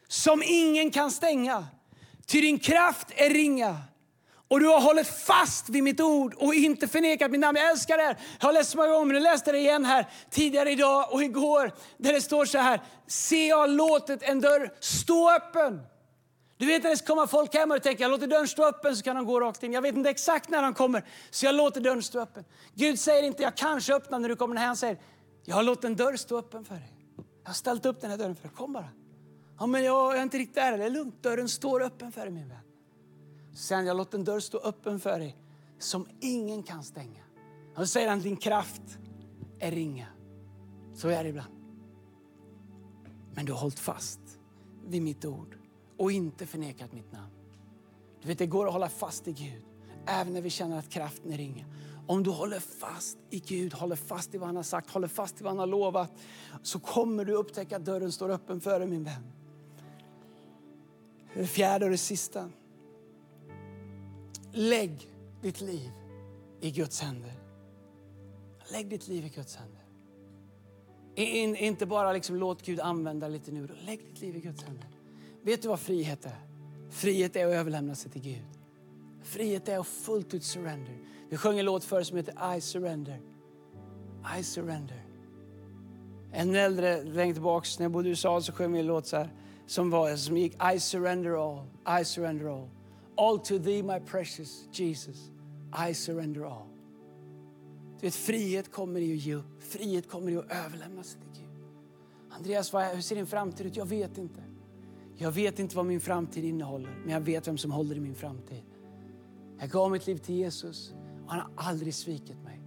som 0.07 0.43
ingen 0.45 0.91
kan 0.91 1.11
stänga. 1.11 1.67
Ty 2.25 2.41
din 2.41 2.59
kraft 2.59 3.07
är 3.15 3.29
ringa 3.29 3.77
och 4.51 4.59
du 4.59 4.67
har 4.67 4.81
hållit 4.81 5.07
fast 5.07 5.69
vid 5.69 5.83
mitt 5.83 5.99
ord 5.99 6.33
och 6.33 6.53
inte 6.53 6.87
förnekat 6.87 7.31
mitt 7.31 7.39
namn. 7.39 7.57
Jag 7.57 7.69
älskar 7.69 7.97
det 7.97 8.03
här. 8.03 8.17
Jag 8.39 8.47
har 8.47 8.53
läst 8.53 8.71
det 8.71 8.77
många 8.77 8.89
gånger, 8.89 9.05
men 9.05 9.15
jag 9.15 9.23
läste 9.23 9.51
det 9.51 9.57
igen 9.57 9.85
här 9.85 10.09
tidigare 10.29 10.71
idag 10.71 11.13
och 11.13 11.23
igår. 11.23 11.71
Där 11.97 12.13
det 12.13 12.21
står 12.21 12.45
så 12.45 12.57
här. 12.57 12.81
Se, 13.07 13.47
jag 13.47 13.57
har 13.57 13.67
låtit 13.67 14.23
en 14.23 14.41
dörr 14.41 14.73
stå 14.79 15.31
öppen. 15.31 15.79
Du 16.61 16.67
vet 16.67 16.83
när 16.83 16.89
det 16.89 17.07
kommer 17.07 17.27
folk 17.27 17.53
hem 17.53 17.71
och 17.71 17.77
du 17.77 17.81
tänker 17.81 18.03
jag 18.03 18.11
låter 18.11 18.27
dörren 18.27 18.47
stå 18.47 18.65
öppen 18.65 18.95
så 18.95 19.03
kan 19.03 19.15
de 19.15 19.25
gå 19.25 19.39
rakt 19.39 19.63
in. 19.63 19.73
Jag 19.73 19.81
vet 19.81 19.95
inte 19.95 20.09
exakt 20.09 20.49
när 20.49 20.61
de 20.61 20.73
kommer 20.73 21.05
så 21.31 21.45
jag 21.45 21.55
låter 21.55 21.81
dörren 21.81 22.03
stå 22.03 22.19
öppen. 22.19 22.45
Gud 22.73 22.99
säger 22.99 23.23
inte 23.23 23.43
jag 23.43 23.57
kanske 23.57 23.95
öppnar 23.95 24.19
när 24.19 24.29
du 24.29 24.35
kommer 24.35 24.55
när 24.55 24.65
han 24.65 24.77
säger 24.77 24.97
jag 25.43 25.55
har 25.55 25.63
låtit 25.63 25.83
en 25.83 25.95
dörr 25.95 26.15
stå 26.15 26.37
öppen 26.37 26.65
för 26.65 26.75
dig. 26.75 26.95
Jag 27.43 27.49
har 27.49 27.53
ställt 27.53 27.85
upp 27.85 28.01
den 28.01 28.11
här 28.11 28.17
dörren 28.17 28.35
för 28.35 28.43
dig. 28.43 28.51
Kom 28.57 28.73
bara. 28.73 28.89
Ja, 29.59 29.65
men 29.65 29.83
jag 29.83 30.17
är 30.17 30.23
inte 30.23 30.37
riktigt 30.37 30.55
där. 30.55 30.77
Det 30.77 30.85
är 30.85 30.89
lugnt. 30.89 31.23
Dörren 31.23 31.49
står 31.49 31.81
öppen 31.81 32.11
för 32.11 32.21
dig 32.21 32.31
min 32.31 32.49
vän. 32.49 32.57
Sen 33.55 33.85
jag 33.85 33.97
låter 33.97 34.17
en 34.17 34.23
dörr 34.23 34.39
stå 34.39 34.57
öppen 34.57 34.99
för 34.99 35.19
dig 35.19 35.37
som 35.79 36.07
ingen 36.19 36.63
kan 36.63 36.83
stänga. 36.83 37.23
Och 37.75 37.77
så 37.77 37.87
säger 37.87 38.09
han 38.09 38.19
din 38.19 38.37
kraft 38.37 38.97
är 39.59 39.71
ringa. 39.71 40.07
Så 40.95 41.07
är 41.07 41.23
det 41.23 41.29
ibland. 41.29 41.53
Men 43.33 43.45
du 43.45 43.51
har 43.51 43.59
hållit 43.59 43.79
fast 43.79 44.19
vid 44.87 45.01
mitt 45.01 45.25
ord 45.25 45.60
och 46.01 46.11
inte 46.11 46.45
förnekat 46.45 46.93
mitt 46.93 47.11
namn. 47.11 47.31
Du 48.21 48.27
vet, 48.27 48.37
det 48.37 48.45
går 48.45 48.65
att 48.67 48.73
hålla 48.73 48.89
fast 48.89 49.27
i 49.27 49.31
Gud 49.31 49.63
även 50.05 50.33
när 50.33 50.41
vi 50.41 50.49
känner 50.49 50.79
att 50.79 50.89
kraften 50.89 51.33
är 51.33 51.37
ringa. 51.37 51.65
Om 52.07 52.23
du 52.23 52.29
håller 52.29 52.59
fast 52.59 53.17
i 53.29 53.39
Gud, 53.39 53.73
håller 53.73 53.95
fast 53.95 54.35
i 54.35 54.37
vad 54.37 54.47
han 54.47 54.55
har 54.55 54.63
sagt, 54.63 54.89
håller 54.89 55.07
fast 55.07 55.41
i 55.41 55.43
vad 55.43 55.51
han 55.51 55.59
har 55.59 55.67
lovat 55.67 56.11
så 56.63 56.79
kommer 56.79 57.25
du 57.25 57.33
upptäcka 57.33 57.75
att 57.75 57.85
dörren 57.85 58.11
står 58.11 58.29
öppen 58.29 58.61
för 58.61 58.79
dig 58.79 58.87
min 58.87 59.03
vän. 59.03 59.31
Det 61.33 61.47
fjärde 61.47 61.85
och 61.85 61.91
det 61.91 61.97
sista. 61.97 62.49
Lägg 64.51 65.11
ditt 65.41 65.61
liv 65.61 65.91
i 66.61 66.71
Guds 66.71 67.01
händer. 67.01 67.33
Lägg 68.71 68.89
ditt 68.89 69.07
liv 69.07 69.25
i 69.25 69.29
Guds 69.29 69.55
händer. 69.55 69.85
In, 71.15 71.55
inte 71.55 71.85
bara 71.85 72.13
liksom 72.13 72.35
låt 72.35 72.65
Gud 72.65 72.79
använda 72.79 73.27
lite 73.27 73.51
nu. 73.51 73.67
Lägg 73.85 73.99
ditt 73.99 74.21
liv 74.21 74.35
i 74.35 74.39
Guds 74.39 74.63
händer. 74.63 75.00
Vet 75.43 75.61
du 75.61 75.67
vad 75.67 75.79
frihet 75.79 76.25
är? 76.25 76.39
Frihet 76.89 77.35
är 77.35 77.45
att 77.45 77.53
överlämna 77.53 77.95
sig 77.95 78.11
till 78.11 78.21
Gud. 78.21 78.45
Frihet 79.23 79.69
är 79.69 79.79
att 79.79 79.87
fullt 79.87 80.33
ut 80.33 80.43
surrender. 80.43 80.97
Vi 81.29 81.37
sjöng 81.37 81.59
en 81.59 81.65
låt 81.65 81.83
förr 81.83 82.03
som 82.03 82.17
heter 82.17 82.57
I 82.57 82.61
surrender. 82.61 83.19
I 84.39 84.43
surrender. 84.43 85.05
En 86.31 86.55
äldre 86.55 87.03
längre 87.03 87.33
tillbaka, 87.33 87.67
när 87.79 87.83
jag 87.83 87.91
bodde 87.91 88.07
i 88.07 88.09
USA, 88.09 88.41
så 88.41 88.51
sjöng 88.51 88.73
vi 88.73 88.79
en 88.79 88.85
låt 88.85 89.07
så 89.07 89.17
här, 89.17 89.29
som, 89.65 89.89
var, 89.89 90.15
som 90.15 90.37
gick 90.37 90.53
I 90.75 90.79
surrender 90.79 91.31
all, 91.31 91.65
I 92.01 92.05
surrender 92.05 92.45
all. 92.45 92.69
All 93.17 93.39
to 93.39 93.59
thee 93.59 93.83
my 93.83 93.99
precious 93.99 94.67
Jesus, 94.71 95.31
I 95.89 95.93
surrender 95.93 96.41
all. 96.41 96.67
Du 97.99 98.07
vet, 98.07 98.15
frihet 98.15 98.71
kommer 98.71 98.99
i 98.99 99.13
att 99.13 99.19
ge 99.19 99.35
upp. 99.35 99.63
Frihet 99.63 100.09
kommer 100.09 100.31
i 100.31 100.37
att 100.37 100.51
överlämna 100.51 101.03
sig 101.03 101.21
till 101.21 101.41
Gud. 101.41 101.49
Andreas, 102.29 102.73
hur 102.73 103.01
ser 103.01 103.15
din 103.15 103.27
framtid 103.27 103.65
ut? 103.65 103.75
Jag 103.75 103.85
vet 103.85 104.17
inte. 104.17 104.41
Jag 105.21 105.31
vet 105.31 105.59
inte 105.59 105.75
vad 105.75 105.85
min 105.85 106.01
framtid 106.01 106.43
innehåller, 106.45 106.97
men 107.03 107.13
jag 107.13 107.21
vet 107.21 107.47
vem 107.47 107.57
som 107.57 107.71
håller 107.71 107.95
i 107.95 107.99
min 107.99 108.15
framtid. 108.15 108.63
Jag 109.59 109.69
gav 109.69 109.91
mitt 109.91 110.07
liv 110.07 110.17
till 110.17 110.35
Jesus 110.35 110.93
och 111.25 111.31
han 111.31 111.39
har 111.39 111.69
aldrig 111.69 111.93
svikit 111.93 112.43
mig. 112.43 112.61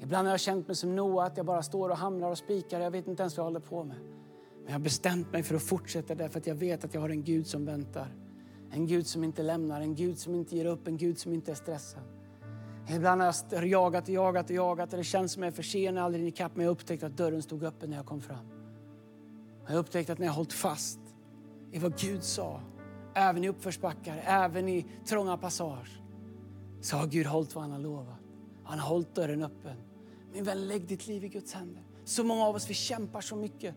Ibland 0.00 0.26
har 0.26 0.32
jag 0.32 0.40
känt 0.40 0.66
mig 0.66 0.76
som 0.76 0.96
Noa, 0.96 1.24
att 1.24 1.36
jag 1.36 1.46
bara 1.46 1.62
står 1.62 1.88
och 1.88 1.96
hamrar 1.96 2.30
och 2.30 2.38
spikar. 2.38 2.80
Jag 2.80 2.90
vet 2.90 3.08
inte 3.08 3.22
ens 3.22 3.36
vad 3.36 3.46
jag 3.46 3.50
håller 3.50 3.60
på 3.60 3.84
med. 3.84 3.96
Men 4.54 4.66
jag 4.66 4.72
har 4.72 4.78
bestämt 4.78 5.32
mig 5.32 5.42
för 5.42 5.54
att 5.54 5.62
fortsätta 5.62 6.14
därför 6.14 6.38
att 6.38 6.46
jag 6.46 6.54
vet 6.54 6.84
att 6.84 6.94
jag 6.94 7.00
har 7.00 7.08
en 7.08 7.24
Gud 7.24 7.46
som 7.46 7.64
väntar. 7.64 8.14
En 8.70 8.86
Gud 8.86 9.06
som 9.06 9.24
inte 9.24 9.42
lämnar, 9.42 9.80
en 9.80 9.94
Gud 9.94 10.18
som 10.18 10.34
inte 10.34 10.56
ger 10.56 10.64
upp, 10.64 10.88
en 10.88 10.96
Gud 10.96 11.18
som 11.18 11.32
inte 11.32 11.50
är 11.50 11.54
stressad. 11.54 12.02
Ibland 12.90 13.22
har 13.22 13.34
jag 13.50 13.66
jagat 13.66 14.04
och 14.04 14.10
jagat 14.10 14.44
och 14.44 14.56
jagat 14.56 14.92
och 14.92 14.98
det 14.98 15.04
känns 15.04 15.32
som 15.32 15.42
jag 15.42 15.52
är 15.52 15.54
för 15.54 15.62
sen, 15.62 15.98
aldrig 15.98 16.28
ikapp, 16.28 16.56
men 16.56 16.64
jag 16.64 16.72
upptäckte 16.72 17.06
att 17.06 17.16
dörren 17.16 17.42
stod 17.42 17.64
öppen 17.64 17.90
när 17.90 17.96
jag 17.96 18.06
kom 18.06 18.20
fram. 18.20 18.46
Jag 19.68 19.76
upptäckte 19.76 20.12
att 20.12 20.18
när 20.18 20.26
jag 20.26 20.34
hållit 20.34 20.52
fast 20.52 21.05
i 21.76 21.78
vad 21.78 21.98
Gud 21.98 22.24
sa, 22.24 22.60
även 23.14 23.44
i 23.44 23.48
uppförsbackar, 23.48 24.22
även 24.24 24.68
i 24.68 24.86
trånga 25.06 25.36
passage, 25.36 26.00
så 26.80 26.96
har 26.96 27.06
Gud 27.06 27.26
hållit 27.26 27.54
vad 27.54 27.64
han 27.64 27.72
har 27.72 27.78
lovat. 27.78 28.18
Han 28.64 28.78
har 28.78 28.88
hållit 28.88 29.14
dörren 29.14 29.42
öppen. 29.42 29.76
Min 30.32 30.44
vän, 30.44 30.68
lägg 30.68 30.86
ditt 30.86 31.06
liv 31.06 31.24
i 31.24 31.28
Guds 31.28 31.54
händer. 31.54 31.82
Så 32.04 32.24
många 32.24 32.44
av 32.44 32.54
oss 32.54 32.70
vi 32.70 32.74
kämpar 32.74 33.20
så 33.20 33.36
mycket. 33.36 33.74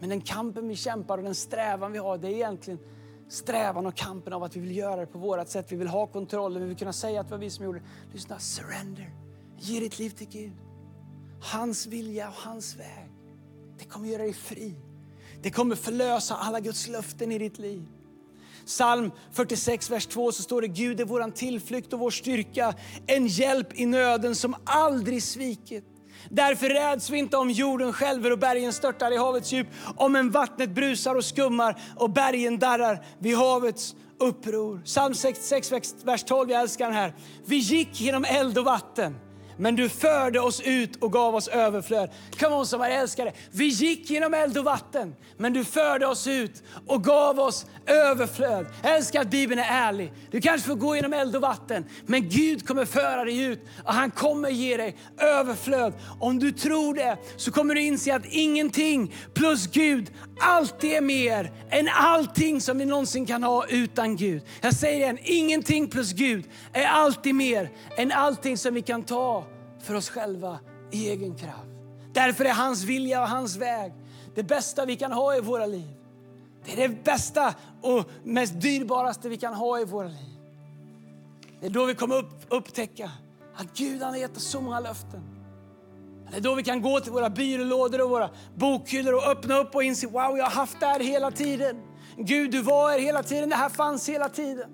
Men 0.00 0.08
den 0.08 0.20
kampen 0.20 0.68
vi 0.68 0.76
kämpar 0.76 1.18
och 1.18 1.24
den 1.24 1.34
strävan 1.34 1.92
vi 1.92 1.98
har, 1.98 2.18
det 2.18 2.28
är 2.28 2.32
egentligen 2.32 2.80
strävan 3.28 3.86
och 3.86 3.94
kampen 3.94 4.32
av 4.32 4.42
att 4.42 4.56
vi 4.56 4.60
vill 4.60 4.76
göra 4.76 5.00
det 5.00 5.06
på 5.06 5.18
vårt 5.18 5.48
sätt. 5.48 5.72
Vi 5.72 5.76
vill 5.76 5.88
ha 5.88 6.06
kontrollen, 6.06 6.62
vi 6.62 6.68
vill 6.68 6.76
kunna 6.76 6.92
säga 6.92 7.20
att 7.20 7.28
det 7.28 7.34
var 7.34 7.40
vi 7.40 7.50
som 7.50 7.64
gjorde 7.64 7.78
det. 7.78 8.12
Lyssna, 8.12 8.38
surrender. 8.38 9.10
Ge 9.58 9.80
ditt 9.80 9.98
liv 9.98 10.10
till 10.10 10.28
Gud. 10.28 10.56
Hans 11.52 11.86
vilja 11.86 12.28
och 12.28 12.34
hans 12.34 12.76
väg. 12.76 13.10
Det 13.78 13.84
kommer 13.84 14.08
göra 14.08 14.22
dig 14.22 14.32
fri. 14.32 14.76
Det 15.42 15.50
kommer 15.50 15.76
förlösa 15.76 16.36
alla 16.36 16.60
Guds 16.60 16.88
löften 16.88 17.32
i 17.32 17.38
ditt 17.38 17.58
liv. 17.58 17.82
Psalm 18.66 19.10
46, 19.32 19.90
vers 19.90 20.06
2 20.06 20.32
så 20.32 20.42
står 20.42 20.62
det 20.62 20.68
Gud 20.68 21.00
är 21.00 21.04
vår 21.04 21.30
tillflykt 21.30 21.92
och 21.92 21.98
vår 21.98 22.10
styrka, 22.10 22.74
en 23.06 23.26
hjälp 23.26 23.78
i 23.80 23.86
nöden 23.86 24.34
som 24.34 24.56
aldrig 24.64 25.22
svikit. 25.22 25.84
Därför 26.28 26.68
räds 26.68 27.10
vi 27.10 27.18
inte 27.18 27.36
om 27.36 27.50
jorden 27.50 27.92
skälver 27.92 28.32
och 28.32 28.38
bergen 28.38 28.72
störtar 28.72 29.12
i 29.12 29.16
havets 29.16 29.52
djup, 29.52 29.66
om 29.96 30.16
en 30.16 30.30
vattnet 30.30 30.70
brusar 30.70 31.14
och 31.14 31.24
skummar 31.24 31.80
och 31.96 32.10
bergen 32.10 32.58
darrar 32.58 33.06
vid 33.18 33.36
havets 33.36 33.94
uppror. 34.18 34.82
Psalm 34.84 35.14
66, 35.14 35.94
vers 36.04 36.24
12, 36.24 36.50
jag 36.50 36.60
älskar 36.60 36.86
den 36.86 36.94
här. 36.94 37.14
Vi 37.44 37.56
gick 37.56 38.00
genom 38.00 38.24
eld 38.24 38.58
och 38.58 38.64
vatten, 38.64 39.16
men 39.60 39.76
du 39.76 39.88
förde 39.88 40.40
oss 40.40 40.60
ut 40.60 40.96
och 40.96 41.12
gav 41.12 41.34
oss 41.34 41.48
överflöd. 41.48 42.10
Come 42.38 42.54
on 42.54 42.66
som 42.66 42.82
älskar. 42.82 43.32
Vi 43.50 43.64
gick 43.64 44.10
genom 44.10 44.34
eld 44.34 44.58
och 44.58 44.64
vatten, 44.64 45.14
men 45.36 45.52
du 45.52 45.64
förde 45.64 46.06
oss 46.06 46.26
ut 46.26 46.62
och 46.86 47.04
gav 47.04 47.40
oss 47.40 47.66
överflöd. 47.86 48.66
Jag 48.82 48.96
älskar 48.96 49.20
att 49.20 49.30
Bibeln 49.30 49.60
är 49.60 49.88
ärlig. 49.88 50.12
Du 50.30 50.40
kanske 50.40 50.68
får 50.68 50.74
gå 50.74 50.96
genom 50.96 51.12
eld 51.12 51.36
och 51.36 51.42
vatten, 51.42 51.84
men 52.06 52.28
Gud 52.28 52.66
kommer 52.66 52.84
föra 52.84 53.24
dig 53.24 53.44
ut 53.44 53.66
och 53.84 53.94
han 53.94 54.10
kommer 54.10 54.50
ge 54.50 54.76
dig 54.76 54.96
överflöd. 55.18 55.92
Om 56.20 56.38
du 56.38 56.52
tror 56.52 56.94
det 56.94 57.16
så 57.36 57.52
kommer 57.52 57.74
du 57.74 57.80
inse 57.80 58.14
att 58.14 58.26
ingenting 58.26 59.14
plus 59.34 59.66
Gud 59.66 60.10
alltid 60.40 60.90
är 60.90 61.00
mer 61.00 61.52
än 61.70 61.88
allting 61.88 62.60
som 62.60 62.78
vi 62.78 62.84
någonsin 62.84 63.26
kan 63.26 63.42
ha 63.42 63.66
utan 63.66 64.16
Gud. 64.16 64.42
Jag 64.60 64.74
säger 64.74 64.96
igen, 64.96 65.18
ingenting 65.22 65.88
plus 65.88 66.12
Gud 66.12 66.44
är 66.72 66.86
alltid 66.86 67.34
mer 67.34 67.70
än 67.96 68.12
allting 68.12 68.58
som 68.58 68.74
vi 68.74 68.82
kan 68.82 69.02
ta 69.02 69.46
för 69.82 69.94
oss 69.94 70.10
själva 70.10 70.58
i 70.90 71.08
egen 71.08 71.34
kraft. 71.34 71.68
Därför 72.12 72.44
är 72.44 72.52
hans 72.52 72.84
vilja 72.84 73.22
och 73.22 73.28
hans 73.28 73.56
väg 73.56 73.92
det 74.34 74.42
bästa 74.42 74.84
vi 74.84 74.96
kan 74.96 75.12
ha 75.12 75.36
i 75.36 75.40
våra 75.40 75.66
liv. 75.66 75.88
Det 76.64 76.72
är 76.72 76.88
det 76.88 77.04
bästa 77.04 77.54
och 77.82 78.10
mest 78.24 78.60
dyrbaraste 78.60 79.28
vi 79.28 79.36
kan 79.36 79.54
ha 79.54 79.80
i 79.80 79.84
våra 79.84 80.08
liv. 80.08 80.40
Det 81.60 81.66
är 81.66 81.70
då 81.70 81.84
vi 81.84 81.94
kommer 81.94 82.16
upp, 82.16 82.46
upptäcka 82.48 83.10
att 83.56 83.76
Gud 83.76 84.02
han 84.02 84.10
har 84.10 84.18
gett 84.18 84.36
oss 84.36 84.44
så 84.44 84.60
många 84.60 84.80
löften. 84.80 85.20
Det 86.30 86.36
är 86.36 86.40
då 86.40 86.54
vi 86.54 86.62
kan 86.62 86.82
gå 86.82 87.00
till 87.00 87.12
våra 87.12 87.30
byrålådor 87.30 88.00
och 88.00 88.10
våra 88.10 88.30
bokhyllor 88.54 89.14
och 89.14 89.26
öppna 89.26 89.58
upp 89.58 89.74
och 89.74 89.82
inse 89.82 90.06
wow, 90.06 90.38
jag 90.38 90.44
har 90.44 90.50
haft 90.50 90.80
det 90.80 90.86
här 90.86 91.00
hela 91.00 91.30
tiden. 91.30 91.82
Gud, 92.16 92.50
du 92.50 92.62
var 92.62 92.90
här 92.90 92.98
hela 92.98 93.22
tiden. 93.22 93.48
Det 93.48 93.56
här 93.56 93.68
fanns 93.68 94.08
hela 94.08 94.28
tiden. 94.28 94.70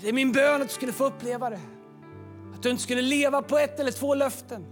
Det 0.00 0.08
är 0.08 0.12
min 0.12 0.32
bön 0.32 0.62
att 0.62 0.68
du 0.68 0.74
skulle 0.74 0.92
få 0.92 1.04
uppleva 1.04 1.50
det. 1.50 1.60
Att 2.64 2.66
du 2.66 2.70
inte 2.70 2.82
skulle 2.82 3.02
leva 3.02 3.42
på 3.42 3.58
ett 3.58 3.80
eller 3.80 3.92
två 3.92 4.14
löften. 4.14 4.64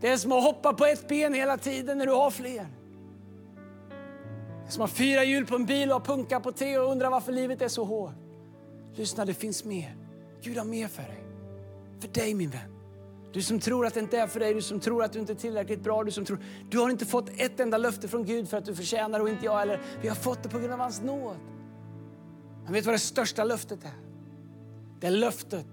Det 0.00 0.08
är 0.08 0.16
som 0.16 0.32
att 0.32 0.44
hoppa 0.44 0.72
på 0.72 0.86
ett 0.86 1.08
ben 1.08 1.34
hela 1.34 1.58
tiden 1.58 1.98
när 1.98 2.06
du 2.06 2.12
har 2.12 2.30
fler. 2.30 2.66
Det 4.60 4.66
är 4.66 4.70
som 4.70 4.82
att 4.82 4.90
ha 4.90 4.96
fyra 4.96 5.24
hjul 5.24 5.46
på 5.46 5.54
en 5.54 5.66
bil 5.66 5.92
och 5.92 6.04
punka 6.04 6.40
på 6.40 6.52
tre 6.52 6.78
och 6.78 6.90
undra 6.90 7.10
varför 7.10 7.32
livet 7.32 7.62
är 7.62 7.68
så 7.68 7.84
hårt. 7.84 8.12
Lyssna, 8.94 9.24
det 9.24 9.34
finns 9.34 9.64
mer. 9.64 9.96
Gud 10.42 10.58
har 10.58 10.64
mer 10.64 10.88
för 10.88 11.02
dig. 11.02 11.24
För 12.00 12.08
dig 12.08 12.34
min 12.34 12.50
vän. 12.50 12.76
Du 13.32 13.42
som 13.42 13.60
tror 13.60 13.86
att 13.86 13.94
det 13.94 14.00
inte 14.00 14.18
är 14.18 14.26
för 14.26 14.40
dig, 14.40 14.54
du 14.54 14.62
som 14.62 14.80
tror 14.80 15.04
att 15.04 15.12
du 15.12 15.18
inte 15.18 15.32
är 15.32 15.36
tillräckligt 15.36 15.80
bra, 15.80 16.04
du 16.04 16.10
som 16.10 16.24
tror... 16.24 16.38
Du 16.70 16.78
har 16.78 16.90
inte 16.90 17.06
fått 17.06 17.28
ett 17.36 17.60
enda 17.60 17.78
löfte 17.78 18.08
från 18.08 18.24
Gud 18.24 18.48
för 18.48 18.56
att 18.56 18.64
du 18.64 18.74
förtjänar 18.74 19.20
och 19.20 19.28
inte 19.28 19.44
jag. 19.44 19.62
Eller 19.62 19.80
vi 20.02 20.08
har 20.08 20.16
fått 20.16 20.42
det 20.42 20.48
på 20.48 20.58
grund 20.58 20.72
av 20.72 20.78
hans 20.78 21.02
nåd. 21.02 21.36
Men 22.64 22.72
vet 22.72 22.84
du 22.84 22.86
vad 22.86 22.94
det 22.94 22.98
största 22.98 23.44
löftet 23.44 23.84
är? 23.84 24.00
Det 25.00 25.06
är 25.06 25.10
löftet 25.10 25.66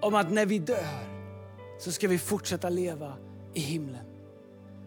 om 0.00 0.14
att 0.14 0.30
när 0.32 0.46
vi 0.46 0.58
dör 0.58 1.08
så 1.78 1.92
ska 1.92 2.08
vi 2.08 2.18
fortsätta 2.18 2.68
leva 2.68 3.12
i 3.54 3.60
himlen. 3.60 4.04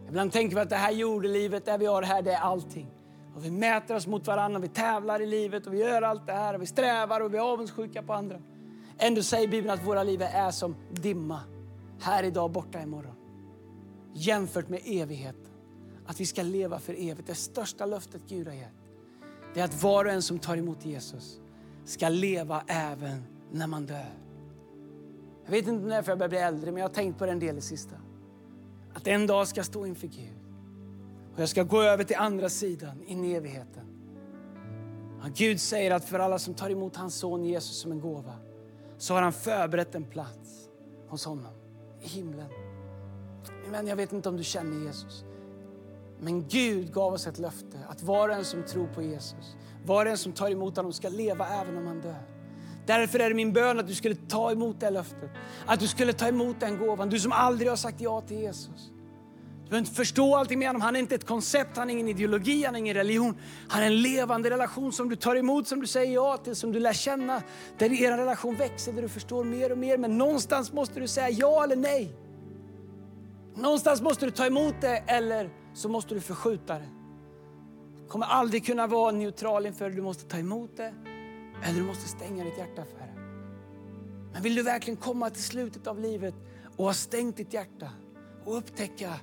Ibland 0.08 0.32
tänker 0.32 0.56
vi 0.56 0.62
att 0.62 0.70
det 0.70 0.76
här 0.76 0.92
jordelivet, 0.92 1.66
det 1.66 1.78
vi 1.78 1.86
har 1.86 2.02
här, 2.02 2.22
det 2.22 2.32
är 2.32 2.40
allting. 2.40 2.92
Och 3.36 3.46
vi 3.46 3.52
mäter 3.52 3.96
oss 3.96 4.08
mot 4.08 4.28
varandra, 4.28 4.60
vi 4.60 4.68
tävlar 4.68 5.22
i 5.22 5.26
livet 5.26 5.68
och 5.68 5.74
vi 5.74 5.80
gör 5.80 6.02
allt 6.02 6.28
det 6.28 6.34
här 6.34 6.54
och 6.54 6.62
vi 6.62 6.66
strävar 6.66 7.22
och 7.22 7.34
vi 7.34 7.38
är 7.38 7.42
avundsjuka 7.42 8.04
på 8.04 8.14
andra. 8.14 8.42
Ändå 8.98 9.24
säger 9.24 9.48
Bibeln 9.48 9.74
att 9.74 9.88
våra 9.88 10.04
liv 10.04 10.22
är 10.22 10.52
som 10.52 10.76
dimma. 10.92 11.40
Här 12.00 12.24
idag, 12.24 12.52
borta 12.52 12.82
imorgon. 12.82 13.16
Jämfört 14.14 14.70
med 14.70 14.82
evigheten. 14.86 15.52
Att 16.06 16.20
vi 16.20 16.26
ska 16.26 16.44
leva 16.44 16.80
för 16.80 16.94
evigt. 16.94 17.28
Det 17.28 17.36
största 17.36 17.86
löftet 17.86 18.22
Gud 18.28 18.48
har 18.48 18.54
gett. 18.54 18.74
Det 19.54 19.60
är 19.60 19.66
att 19.66 19.84
var 19.84 20.06
och 20.06 20.12
en 20.12 20.22
som 20.22 20.40
tar 20.40 20.58
emot 20.58 20.86
Jesus 20.86 21.40
ska 21.86 22.10
leva 22.10 22.64
även 22.68 23.24
när 23.52 23.68
man 23.68 23.86
dör. 23.86 24.21
Jag 25.46 25.52
vet 25.52 25.68
inte 25.68 25.86
när 25.86 25.96
jag 25.96 26.18
börjar 26.18 26.30
bli 26.30 26.38
äldre, 26.38 26.72
men 26.72 26.82
jag 26.82 26.90
har 26.90 26.94
tänkt 26.94 27.20
på 27.20 27.26
den 27.26 27.40
del 27.40 27.58
i 27.58 27.62
sista. 27.62 27.96
Att 28.94 29.08
en 29.08 29.28
dag 29.28 29.48
ska 29.48 29.60
jag 29.60 29.66
stå 29.66 29.86
inför 29.86 30.08
Gud. 30.08 30.38
Och 31.34 31.40
jag 31.40 31.50
ska 31.50 31.64
gå 31.64 31.82
över 31.82 32.04
till 32.04 32.16
andra 32.16 32.50
sidan, 32.50 33.04
in 33.04 33.26
i 33.26 33.32
evigheten. 33.32 33.84
Och 35.24 35.30
Gud 35.30 35.62
säger 35.62 35.92
att 35.92 36.06
för 36.06 36.20
alla 36.20 36.40
som 36.40 36.54
tar 36.54 36.70
emot 36.70 36.96
hans 36.96 37.16
son 37.16 37.46
Jesus 37.46 37.78
som 37.78 37.92
en 37.92 38.00
gåva 38.00 38.36
så 38.98 39.14
har 39.14 39.22
han 39.22 39.34
förberett 39.34 39.96
en 39.96 40.06
plats 40.06 40.70
hos 41.08 41.26
honom 41.26 41.54
i 42.02 42.08
himlen. 42.08 42.50
Men 43.72 43.88
jag 43.88 43.96
vet 43.96 44.14
inte 44.14 44.30
om 44.30 44.38
du 44.38 44.44
känner 44.44 44.86
Jesus. 44.86 45.24
Men 46.20 46.48
Gud 46.48 46.94
gav 46.94 47.14
oss 47.14 47.28
ett 47.28 47.40
löfte 47.40 47.80
att 47.88 48.04
var 48.04 48.30
och 48.30 48.36
en 48.36 48.46
som 48.46 48.64
tror 48.64 48.88
på 48.88 49.02
Jesus, 49.02 49.56
var 49.86 50.06
och 50.06 50.12
en 50.12 50.18
som 50.18 50.34
tar 50.34 50.50
emot 50.50 50.76
honom 50.76 50.94
ska 50.94 51.10
leva 51.10 51.48
även 51.48 51.78
om 51.78 51.88
han 51.88 52.02
dör. 52.02 52.31
Därför 52.86 53.20
är 53.20 53.30
det 53.30 53.36
min 53.36 53.54
bön 53.54 53.80
att 53.80 53.88
du 53.88 53.96
skulle 53.96 54.16
ta 54.16 54.52
emot 54.52 54.80
det 54.80 54.90
löftet. 54.90 55.30
Att 55.66 55.80
du 55.80 55.88
skulle 55.88 56.14
ta 56.14 56.28
emot 56.28 56.60
den 56.60 56.78
gåvan. 56.78 57.10
Du 57.10 57.20
som 57.20 57.32
aldrig 57.32 57.70
har 57.70 57.76
sagt 57.76 58.02
ja 58.02 58.22
till 58.22 58.38
Jesus. 58.38 58.92
Du 59.64 59.70
behöver 59.70 59.88
inte 59.88 59.96
förstå 59.96 60.36
allting 60.36 60.60
med 60.60 60.68
honom. 60.68 60.82
Han 60.82 60.96
är 60.96 61.00
inte 61.00 61.16
ett 61.16 61.28
koncept, 61.28 61.78
han 61.78 61.90
är 61.90 61.94
ingen 61.94 62.08
ideologi, 62.08 62.66
han 62.66 62.76
är 62.76 62.80
ingen 62.80 62.96
religion. 62.96 63.38
Han 63.68 63.84
är 63.84 63.88
en 63.88 64.02
levande 64.02 64.50
relation 64.50 64.92
som 64.92 65.10
du 65.10 65.16
tar 65.16 65.36
emot, 65.36 65.68
som 65.68 65.82
du 65.82 65.88
säger 65.88 66.14
ja 66.14 66.38
till, 66.38 66.56
som 66.56 66.72
du 66.72 66.80
lär 66.80 66.94
känna. 66.94 67.42
Där 67.78 68.02
er 68.02 68.18
relation 68.18 68.56
växer, 68.56 68.94
där 68.94 69.02
du 69.02 69.10
förstår 69.10 69.44
mer 69.44 69.72
och 69.72 69.78
mer. 69.78 69.98
Men 69.98 70.18
någonstans 70.18 70.74
måste 70.74 71.00
du 71.00 71.08
säga 71.08 71.30
ja 71.30 71.64
eller 71.64 71.76
nej. 71.76 72.16
Någonstans 73.56 74.02
måste 74.02 74.26
du 74.26 74.32
ta 74.32 74.46
emot 74.46 74.76
det 74.82 75.04
eller 75.08 75.50
så 75.74 75.90
måste 75.90 76.14
du 76.14 76.22
förskjuta 76.22 76.74
det. 76.74 76.90
Du 78.02 78.08
kommer 78.08 78.26
aldrig 78.26 78.66
kunna 78.66 78.88
vara 78.88 79.12
neutral 79.12 79.66
inför 79.66 79.90
det. 79.90 79.96
Du 79.96 80.02
måste 80.02 80.26
ta 80.26 80.38
emot 80.38 80.78
det 80.78 80.94
eller 81.64 81.80
du 81.80 81.86
måste 81.86 82.08
stänga 82.08 82.44
ditt 82.44 82.58
hjärta 82.58 82.86
för 82.86 83.00
det. 83.00 83.22
Men 84.34 84.42
vill 84.42 84.56
du 84.56 84.64
verkligen 84.64 84.98
komma 84.98 85.30
till 85.30 85.44
slutet 85.44 85.88
av 85.88 86.00
livet 86.00 86.36
och 86.78 86.86
ha 86.86 86.94
stängt 86.94 87.38
ditt 87.38 87.54
hjärta 87.54 87.90
och 88.46 88.58
upptäcka 88.58 89.14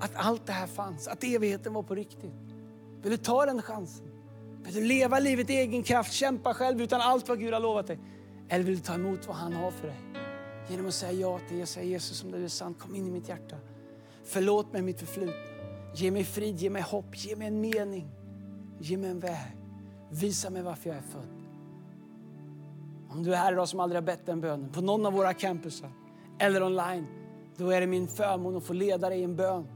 att 0.00 0.10
allt 0.14 0.46
det 0.46 0.52
här 0.52 0.66
fanns, 0.66 1.08
att 1.08 1.24
evigheten 1.24 1.72
var 1.72 1.82
på 1.82 1.94
riktigt. 1.94 2.34
Vill 3.02 3.10
du 3.10 3.16
ta 3.16 3.46
den 3.46 3.62
chansen? 3.62 4.06
Vill 4.62 4.74
du 4.74 4.84
leva 4.84 5.18
livet 5.18 5.50
i 5.50 5.52
egen 5.52 5.82
kraft, 5.82 6.12
kämpa 6.12 6.54
själv 6.54 6.82
utan 6.82 7.00
allt 7.00 7.28
vad 7.28 7.38
Gud 7.38 7.52
har 7.52 7.60
lovat 7.60 7.86
dig? 7.86 7.98
Eller 8.48 8.64
vill 8.64 8.76
du 8.76 8.82
ta 8.82 8.94
emot 8.94 9.26
vad 9.26 9.36
han 9.36 9.52
har 9.52 9.70
för 9.70 9.86
dig? 9.86 10.00
Genom 10.68 10.86
att 10.86 10.94
säga 10.94 11.12
ja 11.12 11.40
till 11.48 11.56
Jesus, 11.56 11.82
Jesus 11.82 12.24
om 12.24 12.30
det 12.30 12.38
är 12.38 12.48
sant, 12.48 12.78
kom 12.78 12.94
in 12.94 13.06
i 13.06 13.10
mitt 13.10 13.28
hjärta. 13.28 13.56
Förlåt 14.24 14.72
mig 14.72 14.82
mitt 14.82 14.98
förflutna. 14.98 15.34
Ge 15.94 16.10
mig 16.10 16.24
frid, 16.24 16.56
ge 16.56 16.70
mig 16.70 16.82
hopp, 16.82 17.16
ge 17.16 17.36
mig 17.36 17.48
en 17.48 17.60
mening. 17.60 18.10
Ge 18.80 18.96
mig 18.96 19.10
en 19.10 19.20
väg. 19.20 19.56
Visa 20.10 20.50
mig 20.50 20.62
varför 20.62 20.90
jag 20.90 20.98
är 20.98 21.02
född. 21.02 21.39
Om 23.12 23.22
du 23.22 23.32
är 23.32 23.36
här 23.36 23.52
idag 23.52 23.68
som 23.68 23.80
aldrig 23.80 23.96
har 23.96 24.06
bett 24.06 24.26
den 24.26 24.40
bönen 24.40 24.72
på 24.72 24.80
någon 24.80 25.06
av 25.06 25.12
våra 25.12 25.34
campusar 25.34 25.90
eller 26.38 26.62
online, 26.62 27.06
då 27.56 27.70
är 27.70 27.80
det 27.80 27.86
min 27.86 28.08
förmån 28.08 28.56
att 28.56 28.64
få 28.64 28.72
leda 28.72 29.08
dig 29.08 29.20
i 29.20 29.24
en 29.24 29.36
bön. 29.36 29.68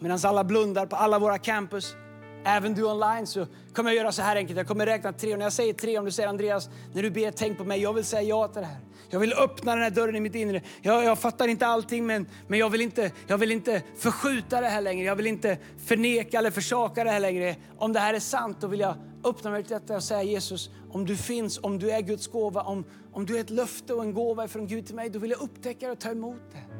Medan 0.00 0.18
alla 0.24 0.44
blundar 0.44 0.86
på 0.86 0.96
alla 0.96 1.18
våra 1.18 1.38
campus, 1.38 1.96
även 2.44 2.74
du 2.74 2.84
online, 2.84 3.26
så 3.26 3.46
kommer 3.72 3.90
jag 3.90 3.96
göra 3.96 4.12
så 4.12 4.22
här 4.22 4.36
enkelt. 4.36 4.56
Jag 4.56 4.66
kommer 4.66 4.86
räkna 4.86 5.12
tre 5.12 5.32
och 5.32 5.38
när 5.38 5.46
jag 5.46 5.52
säger 5.52 5.72
tre, 5.72 5.98
om 5.98 6.04
du 6.04 6.10
säger 6.10 6.28
Andreas, 6.28 6.70
när 6.94 7.02
du 7.02 7.10
ber, 7.10 7.30
tänk 7.30 7.58
på 7.58 7.64
mig. 7.64 7.82
Jag 7.82 7.92
vill 7.92 8.04
säga 8.04 8.22
ja 8.22 8.48
till 8.48 8.62
det 8.62 8.68
här. 8.68 8.80
Jag 9.10 9.20
vill 9.20 9.32
öppna 9.32 9.74
den 9.74 9.82
här 9.82 9.90
dörren 9.90 10.16
i 10.16 10.20
mitt 10.20 10.34
inre. 10.34 10.62
Jag, 10.82 11.04
jag 11.04 11.18
fattar 11.18 11.48
inte 11.48 11.66
allting, 11.66 12.06
men, 12.06 12.26
men 12.48 12.58
jag, 12.58 12.70
vill 12.70 12.80
inte, 12.80 13.12
jag 13.26 13.38
vill 13.38 13.52
inte 13.52 13.82
förskjuta 13.96 14.60
det 14.60 14.68
här 14.68 14.80
längre. 14.80 15.06
Jag 15.06 15.16
vill 15.16 15.26
inte 15.26 15.58
förneka 15.86 16.38
eller 16.38 16.50
försaka 16.50 17.04
det 17.04 17.10
här 17.10 17.20
längre. 17.20 17.56
Om 17.78 17.92
det 17.92 18.00
här 18.00 18.14
är 18.14 18.20
sant, 18.20 18.56
då 18.60 18.66
vill 18.66 18.80
jag 18.80 18.94
öppna 19.26 19.50
mig 19.50 19.62
till 19.62 19.72
detta 19.72 19.96
och 19.96 20.02
säga 20.02 20.22
Jesus, 20.22 20.70
om 20.90 21.06
du 21.06 21.16
finns, 21.16 21.58
om 21.62 21.78
du 21.78 21.90
är 21.90 22.00
Guds 22.00 22.26
gåva, 22.26 22.62
om, 22.62 22.84
om 23.12 23.26
du 23.26 23.36
är 23.36 23.40
ett 23.40 23.50
löfte 23.50 23.94
och 23.94 24.02
en 24.02 24.14
gåva 24.14 24.48
från 24.48 24.66
Gud 24.66 24.86
till 24.86 24.94
mig, 24.94 25.10
då 25.10 25.18
vill 25.18 25.30
jag 25.30 25.40
upptäcka 25.40 25.86
det 25.86 25.92
och 25.92 25.98
ta 25.98 26.10
emot 26.10 26.42
det. 26.52 26.76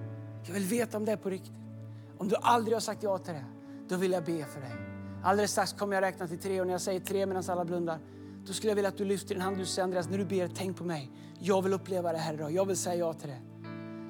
Jag 0.46 0.54
vill 0.54 0.64
veta 0.64 0.96
om 0.96 1.04
det 1.04 1.12
är 1.12 1.16
på 1.16 1.30
riktigt. 1.30 1.52
Om 2.18 2.28
du 2.28 2.36
aldrig 2.36 2.74
har 2.74 2.80
sagt 2.80 3.02
ja 3.02 3.18
till 3.18 3.34
det, 3.34 3.44
då 3.88 3.96
vill 3.96 4.12
jag 4.12 4.24
be 4.24 4.44
för 4.44 4.60
dig. 4.60 4.72
Alldeles 5.24 5.50
strax 5.50 5.72
kommer 5.72 5.94
jag 5.94 6.02
räkna 6.02 6.28
till 6.28 6.38
tre 6.38 6.60
och 6.60 6.66
när 6.66 6.74
jag 6.74 6.80
säger 6.80 7.00
tre 7.00 7.26
medan 7.26 7.42
alla 7.48 7.64
blundar, 7.64 7.98
då 8.46 8.52
skulle 8.52 8.70
jag 8.70 8.76
vilja 8.76 8.88
att 8.88 8.98
du 8.98 9.04
lyfter 9.04 9.34
din 9.34 9.42
hand. 9.42 9.58
Du 9.58 9.66
säger 9.66 9.84
Andreas, 9.84 10.08
när 10.08 10.18
du 10.18 10.24
ber, 10.24 10.50
tänk 10.54 10.76
på 10.76 10.84
mig. 10.84 11.10
Jag 11.38 11.62
vill 11.62 11.72
uppleva 11.72 12.12
det 12.12 12.18
här 12.18 12.34
idag. 12.34 12.52
Jag 12.52 12.66
vill 12.66 12.76
säga 12.76 12.96
ja 12.96 13.12
till 13.12 13.28
det. 13.28 13.40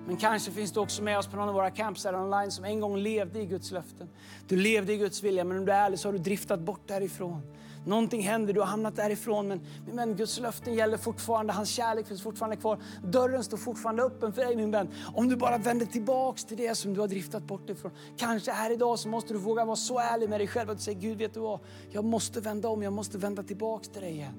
Men 0.07 0.17
kanske 0.17 0.51
finns 0.51 0.73
du 0.73 0.81
också 0.81 1.03
med 1.03 1.19
oss 1.19 1.27
på 1.27 1.37
någon 1.37 1.49
av 1.49 1.55
våra 1.55 1.71
camps 1.71 2.05
här 2.05 2.15
online 2.15 2.51
som 2.51 2.65
en 2.65 2.81
gång 2.81 2.97
levde 2.97 3.41
i 3.41 3.47
Guds 3.47 3.71
löften. 3.71 4.09
Du 4.49 4.57
levde 4.57 4.93
i 4.93 4.97
Guds 4.97 5.23
vilja, 5.23 5.45
men 5.45 5.59
om 5.59 5.65
du 5.65 5.73
är 5.73 5.87
ärlig 5.87 5.99
så 5.99 6.09
har 6.09 6.13
du 6.13 6.19
driftat 6.19 6.61
bort 6.61 6.89
därifrån. 6.89 7.43
Någonting 7.87 8.23
händer, 8.23 8.53
du 8.53 8.61
har 8.61 8.67
hamnat 8.67 8.97
därifrån. 8.97 9.49
Men, 9.49 9.61
men 9.93 10.17
Guds 10.17 10.41
löften 10.41 10.75
gäller 10.75 10.97
fortfarande, 10.97 11.53
hans 11.53 11.71
kärlek 11.71 12.07
finns 12.07 12.23
fortfarande 12.23 12.57
kvar. 12.57 12.79
Dörren 13.05 13.45
står 13.45 13.57
fortfarande 13.57 14.03
öppen 14.03 14.33
för 14.33 14.45
dig 14.45 14.57
min 14.57 14.71
vän. 14.71 14.89
Om 15.15 15.29
du 15.29 15.37
bara 15.37 15.59
vänder 15.59 15.87
tillbaks 15.87 16.45
till 16.45 16.57
det 16.57 16.75
som 16.75 16.95
du 16.95 17.01
har 17.01 17.09
driftat 17.09 17.43
bort 17.43 17.71
ifrån. 17.71 17.93
Kanske 18.17 18.53
här 18.53 18.73
idag 18.73 18.99
så 18.99 19.09
måste 19.09 19.33
du 19.33 19.39
våga 19.39 19.65
vara 19.65 19.77
så 19.77 19.99
ärlig 19.99 20.29
med 20.29 20.41
dig 20.41 20.47
själv 20.47 20.71
att 20.71 20.77
du 20.77 20.83
säger 20.83 21.01
Gud 21.01 21.19
vet 21.19 21.35
du 21.35 21.41
vad, 21.41 21.61
jag 21.91 22.05
måste 22.05 22.41
vända 22.41 22.69
om, 22.69 22.83
jag 22.83 22.93
måste 22.93 23.19
vända 23.19 23.43
tillbaks 23.43 23.89
till 23.89 24.03
dig 24.03 24.13
igen. 24.13 24.35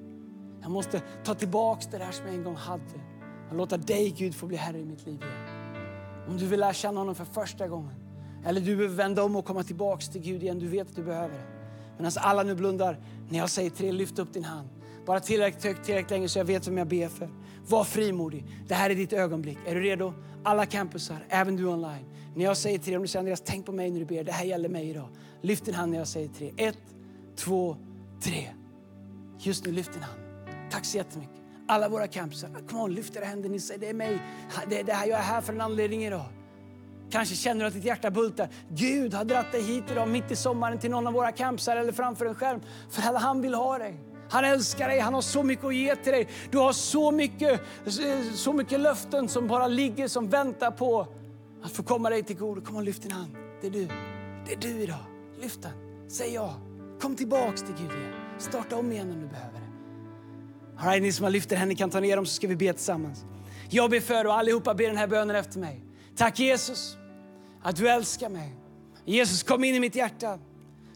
Jag 0.62 0.70
måste 0.70 1.02
ta 1.24 1.34
tillbaks 1.34 1.86
det 1.86 1.98
där 1.98 2.10
som 2.10 2.26
jag 2.26 2.34
en 2.34 2.44
gång 2.44 2.56
hade 2.56 2.82
och 3.50 3.56
låta 3.56 3.76
dig 3.76 4.14
Gud 4.18 4.34
få 4.34 4.46
bli 4.46 4.56
Herre 4.56 4.78
i 4.78 4.84
mitt 4.84 5.06
liv 5.06 5.22
igen. 5.22 5.47
Om 6.28 6.36
du 6.36 6.46
vill 6.46 6.60
lära 6.60 6.72
känna 6.72 7.00
honom 7.00 7.14
för 7.14 7.24
första 7.24 7.68
gången 7.68 7.94
eller 8.44 8.60
du 8.60 8.76
behöver 8.76 8.96
vända 8.96 9.22
om 9.22 9.36
och 9.36 9.44
komma 9.44 9.62
tillbaks 9.62 10.08
till 10.08 10.20
Gud 10.20 10.42
igen, 10.42 10.58
du 10.58 10.66
vet 10.68 10.88
att 10.88 10.96
du 10.96 11.02
behöver 11.02 11.34
det. 11.34 11.44
Medan 11.92 12.04
alltså, 12.04 12.20
alla 12.20 12.42
nu 12.42 12.54
blundar, 12.54 12.98
när 13.30 13.38
jag 13.38 13.50
säger 13.50 13.70
tre, 13.70 13.92
lyft 13.92 14.18
upp 14.18 14.32
din 14.32 14.44
hand. 14.44 14.68
Bara 15.06 15.20
tillräckligt 15.20 15.64
högt, 15.64 15.84
tillräckligt 15.84 16.10
länge 16.10 16.28
så 16.28 16.38
jag 16.38 16.44
vet 16.44 16.66
vem 16.68 16.78
jag 16.78 16.88
ber 16.88 17.08
för. 17.08 17.28
Var 17.68 17.84
frimodig. 17.84 18.44
Det 18.68 18.74
här 18.74 18.90
är 18.90 18.94
ditt 18.94 19.12
ögonblick. 19.12 19.58
Är 19.66 19.74
du 19.74 19.80
redo? 19.80 20.12
Alla 20.44 20.66
campusar, 20.66 21.26
även 21.28 21.56
du 21.56 21.66
online. 21.66 22.04
När 22.34 22.44
jag 22.44 22.56
säger 22.56 22.78
tre, 22.78 22.96
om 22.96 23.02
du 23.02 23.08
säger 23.08 23.20
Andreas, 23.20 23.42
tänk 23.44 23.66
på 23.66 23.72
mig 23.72 23.90
när 23.90 23.98
du 23.98 24.06
ber. 24.06 24.24
Det 24.24 24.32
här 24.32 24.44
gäller 24.44 24.68
mig 24.68 24.90
idag. 24.90 25.08
Lyft 25.40 25.64
din 25.64 25.74
hand 25.74 25.92
när 25.92 25.98
jag 25.98 26.08
säger 26.08 26.28
tre. 26.28 26.52
Ett, 26.56 26.78
två, 27.36 27.76
tre. 28.22 28.48
Just 29.38 29.64
nu, 29.64 29.72
lyft 29.72 29.92
din 29.92 30.02
hand. 30.02 30.20
Tack 30.70 30.84
så 30.84 30.96
jättemycket. 30.96 31.37
Alla 31.68 31.88
våra 31.88 32.06
camps. 32.06 32.44
kom 32.68 32.80
on, 32.80 32.94
lyft 32.94 33.16
era 33.16 33.24
händer. 33.24 33.48
Ni 33.48 33.60
säger, 33.60 33.80
det 33.80 33.88
är 33.88 33.94
mig. 33.94 34.22
Det, 34.68 34.82
det 34.82 34.92
här, 34.92 35.06
jag 35.06 35.18
är 35.18 35.22
här 35.22 35.40
för 35.40 35.52
en 35.52 35.60
anledning 35.60 36.04
idag. 36.04 36.24
Kanske 37.10 37.34
känner 37.34 37.60
du 37.60 37.66
att 37.66 37.74
ditt 37.74 37.84
hjärta 37.84 38.10
bultar. 38.10 38.48
Gud 38.68 39.14
har 39.14 39.24
dratt 39.24 39.52
dig 39.52 39.62
hit 39.62 39.84
idag 39.90 40.08
mitt 40.08 40.30
i 40.30 40.36
sommaren 40.36 40.78
till 40.78 40.90
någon 40.90 41.06
av 41.06 41.12
våra 41.12 41.32
campsar 41.32 41.76
eller 41.76 41.92
framför 41.92 42.26
en 42.26 42.34
skärm. 42.34 42.60
För 42.90 43.02
han 43.02 43.42
vill 43.42 43.54
ha 43.54 43.78
dig. 43.78 44.00
Han 44.30 44.44
älskar 44.44 44.88
dig, 44.88 44.98
han 44.98 45.14
har 45.14 45.20
så 45.20 45.42
mycket 45.42 45.64
att 45.64 45.74
ge 45.74 45.96
till 45.96 46.12
dig. 46.12 46.28
Du 46.50 46.58
har 46.58 46.72
så 46.72 47.10
mycket, 47.10 47.60
så 48.34 48.52
mycket 48.52 48.80
löften 48.80 49.28
som 49.28 49.48
bara 49.48 49.66
ligger 49.66 50.08
som 50.08 50.28
väntar 50.28 50.70
på 50.70 51.06
att 51.62 51.70
få 51.70 51.82
komma 51.82 52.10
dig 52.10 52.22
till 52.22 52.36
godo. 52.36 52.60
Kom 52.60 52.76
och 52.76 52.82
lyft 52.82 53.02
din 53.02 53.12
hand. 53.12 53.36
Det 53.60 53.66
är 53.66 53.70
du. 53.70 53.88
Det 54.46 54.52
är 54.52 54.56
du 54.56 54.82
idag. 54.82 55.04
Lyft 55.40 55.62
den. 55.62 55.72
Säg 56.08 56.34
ja. 56.34 56.54
Kom 57.00 57.16
tillbaks 57.16 57.62
till 57.62 57.74
Gud 57.78 57.90
igen. 57.90 58.12
Starta 58.38 58.76
om 58.76 58.92
igen 58.92 59.10
om 59.10 59.20
du 59.20 59.26
behöver 59.26 59.60
det. 59.60 59.67
All 60.80 60.86
right, 60.86 61.02
ni 61.02 61.12
som 61.12 61.24
har 61.24 61.30
lyft 61.30 61.52
er 61.52 61.56
händer 61.56 61.76
kan 61.76 61.90
ta 61.90 62.00
ner 62.00 62.16
dem 62.16 62.26
så 62.26 62.32
ska 62.32 62.46
vi 62.46 62.56
be 62.56 62.72
tillsammans. 62.72 63.24
Jag 63.70 63.90
ber 63.90 64.00
för 64.00 64.26
och 64.26 64.34
allihopa 64.34 64.74
ber 64.74 64.86
den 64.86 64.96
här 64.96 65.06
bönen 65.06 65.36
efter 65.36 65.58
mig. 65.58 65.84
Tack 66.16 66.38
Jesus 66.38 66.96
att 67.62 67.76
du 67.76 67.88
älskar 67.88 68.28
mig. 68.28 68.54
Jesus 69.04 69.42
kom 69.42 69.64
in 69.64 69.74
i 69.74 69.80
mitt 69.80 69.94
hjärta. 69.94 70.38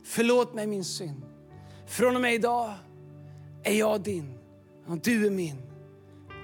Förlåt 0.04 0.54
mig 0.54 0.66
min 0.66 0.84
synd. 0.84 1.22
Från 1.86 2.16
och 2.16 2.22
med 2.22 2.34
idag 2.34 2.74
är 3.62 3.74
jag 3.74 4.00
din 4.00 4.38
och 4.86 4.98
du 4.98 5.26
är 5.26 5.30
min. 5.30 5.62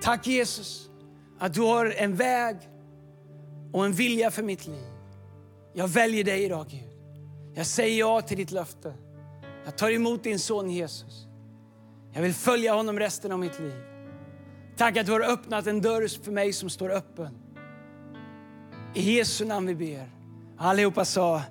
Tack 0.02 0.26
Jesus 0.26 0.90
att 1.38 1.54
du 1.54 1.60
har 1.60 1.94
en 1.96 2.16
väg 2.16 2.56
och 3.72 3.84
en 3.84 3.92
vilja 3.92 4.30
för 4.30 4.42
mitt 4.42 4.66
liv. 4.66 4.86
Jag 5.74 5.88
väljer 5.88 6.24
dig 6.24 6.44
idag 6.44 6.66
Gud. 6.70 6.98
Jag 7.54 7.66
säger 7.66 7.98
ja 7.98 8.20
till 8.20 8.36
ditt 8.36 8.50
löfte. 8.50 8.94
Jag 9.64 9.76
tar 9.76 9.90
emot 9.90 10.24
din 10.24 10.38
son 10.38 10.70
Jesus. 10.70 11.27
Jag 12.12 12.22
vill 12.22 12.34
följa 12.34 12.74
honom 12.74 12.98
resten 12.98 13.32
av 13.32 13.38
mitt 13.38 13.60
liv. 13.60 13.74
Tack 14.76 14.96
att 14.96 15.06
du 15.06 15.12
har 15.12 15.20
öppnat 15.20 15.66
en 15.66 15.80
dörr 15.80 16.24
för 16.24 16.32
mig 16.32 16.52
som 16.52 16.70
står 16.70 16.90
öppen. 16.90 17.38
I 18.94 19.16
Jesu 19.16 19.44
namn 19.44 19.66
vi 19.66 19.74
ber. 19.74 20.10
Allihopa 20.58 21.04
sa 21.04 21.42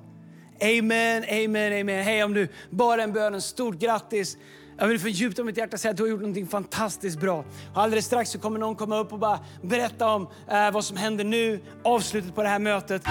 Amen, 0.62 1.24
amen, 1.24 1.82
amen. 1.82 2.04
Hej 2.04 2.24
om 2.24 2.34
du 2.34 2.48
bara 2.70 3.04
en 3.04 3.14
bön, 3.14 3.42
stort 3.42 3.76
grattis. 3.76 4.38
Jag 4.78 4.88
vill 4.88 5.00
från 5.00 5.12
djupt 5.12 5.40
av 5.40 5.46
mitt 5.46 5.58
hjärta 5.58 5.78
säga 5.78 5.92
att 5.92 5.98
du 5.98 6.04
har 6.04 6.10
gjort 6.10 6.22
något 6.22 6.52
fantastiskt 6.52 7.20
bra. 7.20 7.46
Och 7.74 7.82
alldeles 7.82 8.06
strax 8.06 8.30
så 8.30 8.40
kommer 8.40 8.60
någon 8.60 8.76
komma 8.76 8.98
upp 8.98 9.14
och 9.14 9.20
bara 9.20 9.40
berätta 9.62 10.08
om 10.08 10.28
eh, 10.52 10.72
vad 10.72 10.86
som 10.86 10.98
händer 10.98 11.24
nu, 11.24 11.62
avslutet 11.84 12.36
på 12.36 12.44
det 12.44 12.50
här 12.50 12.60
mötet. 12.60 13.02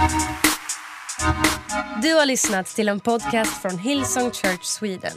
Du 2.02 2.14
har 2.14 2.26
lyssnat 2.26 2.66
till 2.66 2.88
en 2.88 3.00
podcast 3.00 3.62
från 3.62 3.78
Hillsong 3.78 4.30
Church 4.30 4.64
Sweden. 4.64 5.12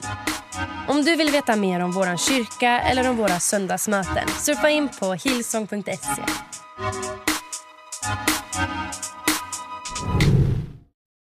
Om 0.87 1.03
du 1.03 1.15
vill 1.15 1.31
veta 1.31 1.55
mer 1.55 1.79
om 1.79 1.91
vår 1.91 2.17
kyrka 2.17 2.79
eller 2.79 3.09
om 3.09 3.17
våra 3.17 3.39
söndagsmöten 3.39 4.27
surfa 4.27 4.69
in 4.69 4.89
på 4.99 5.13
hillsong.se. 5.13 6.23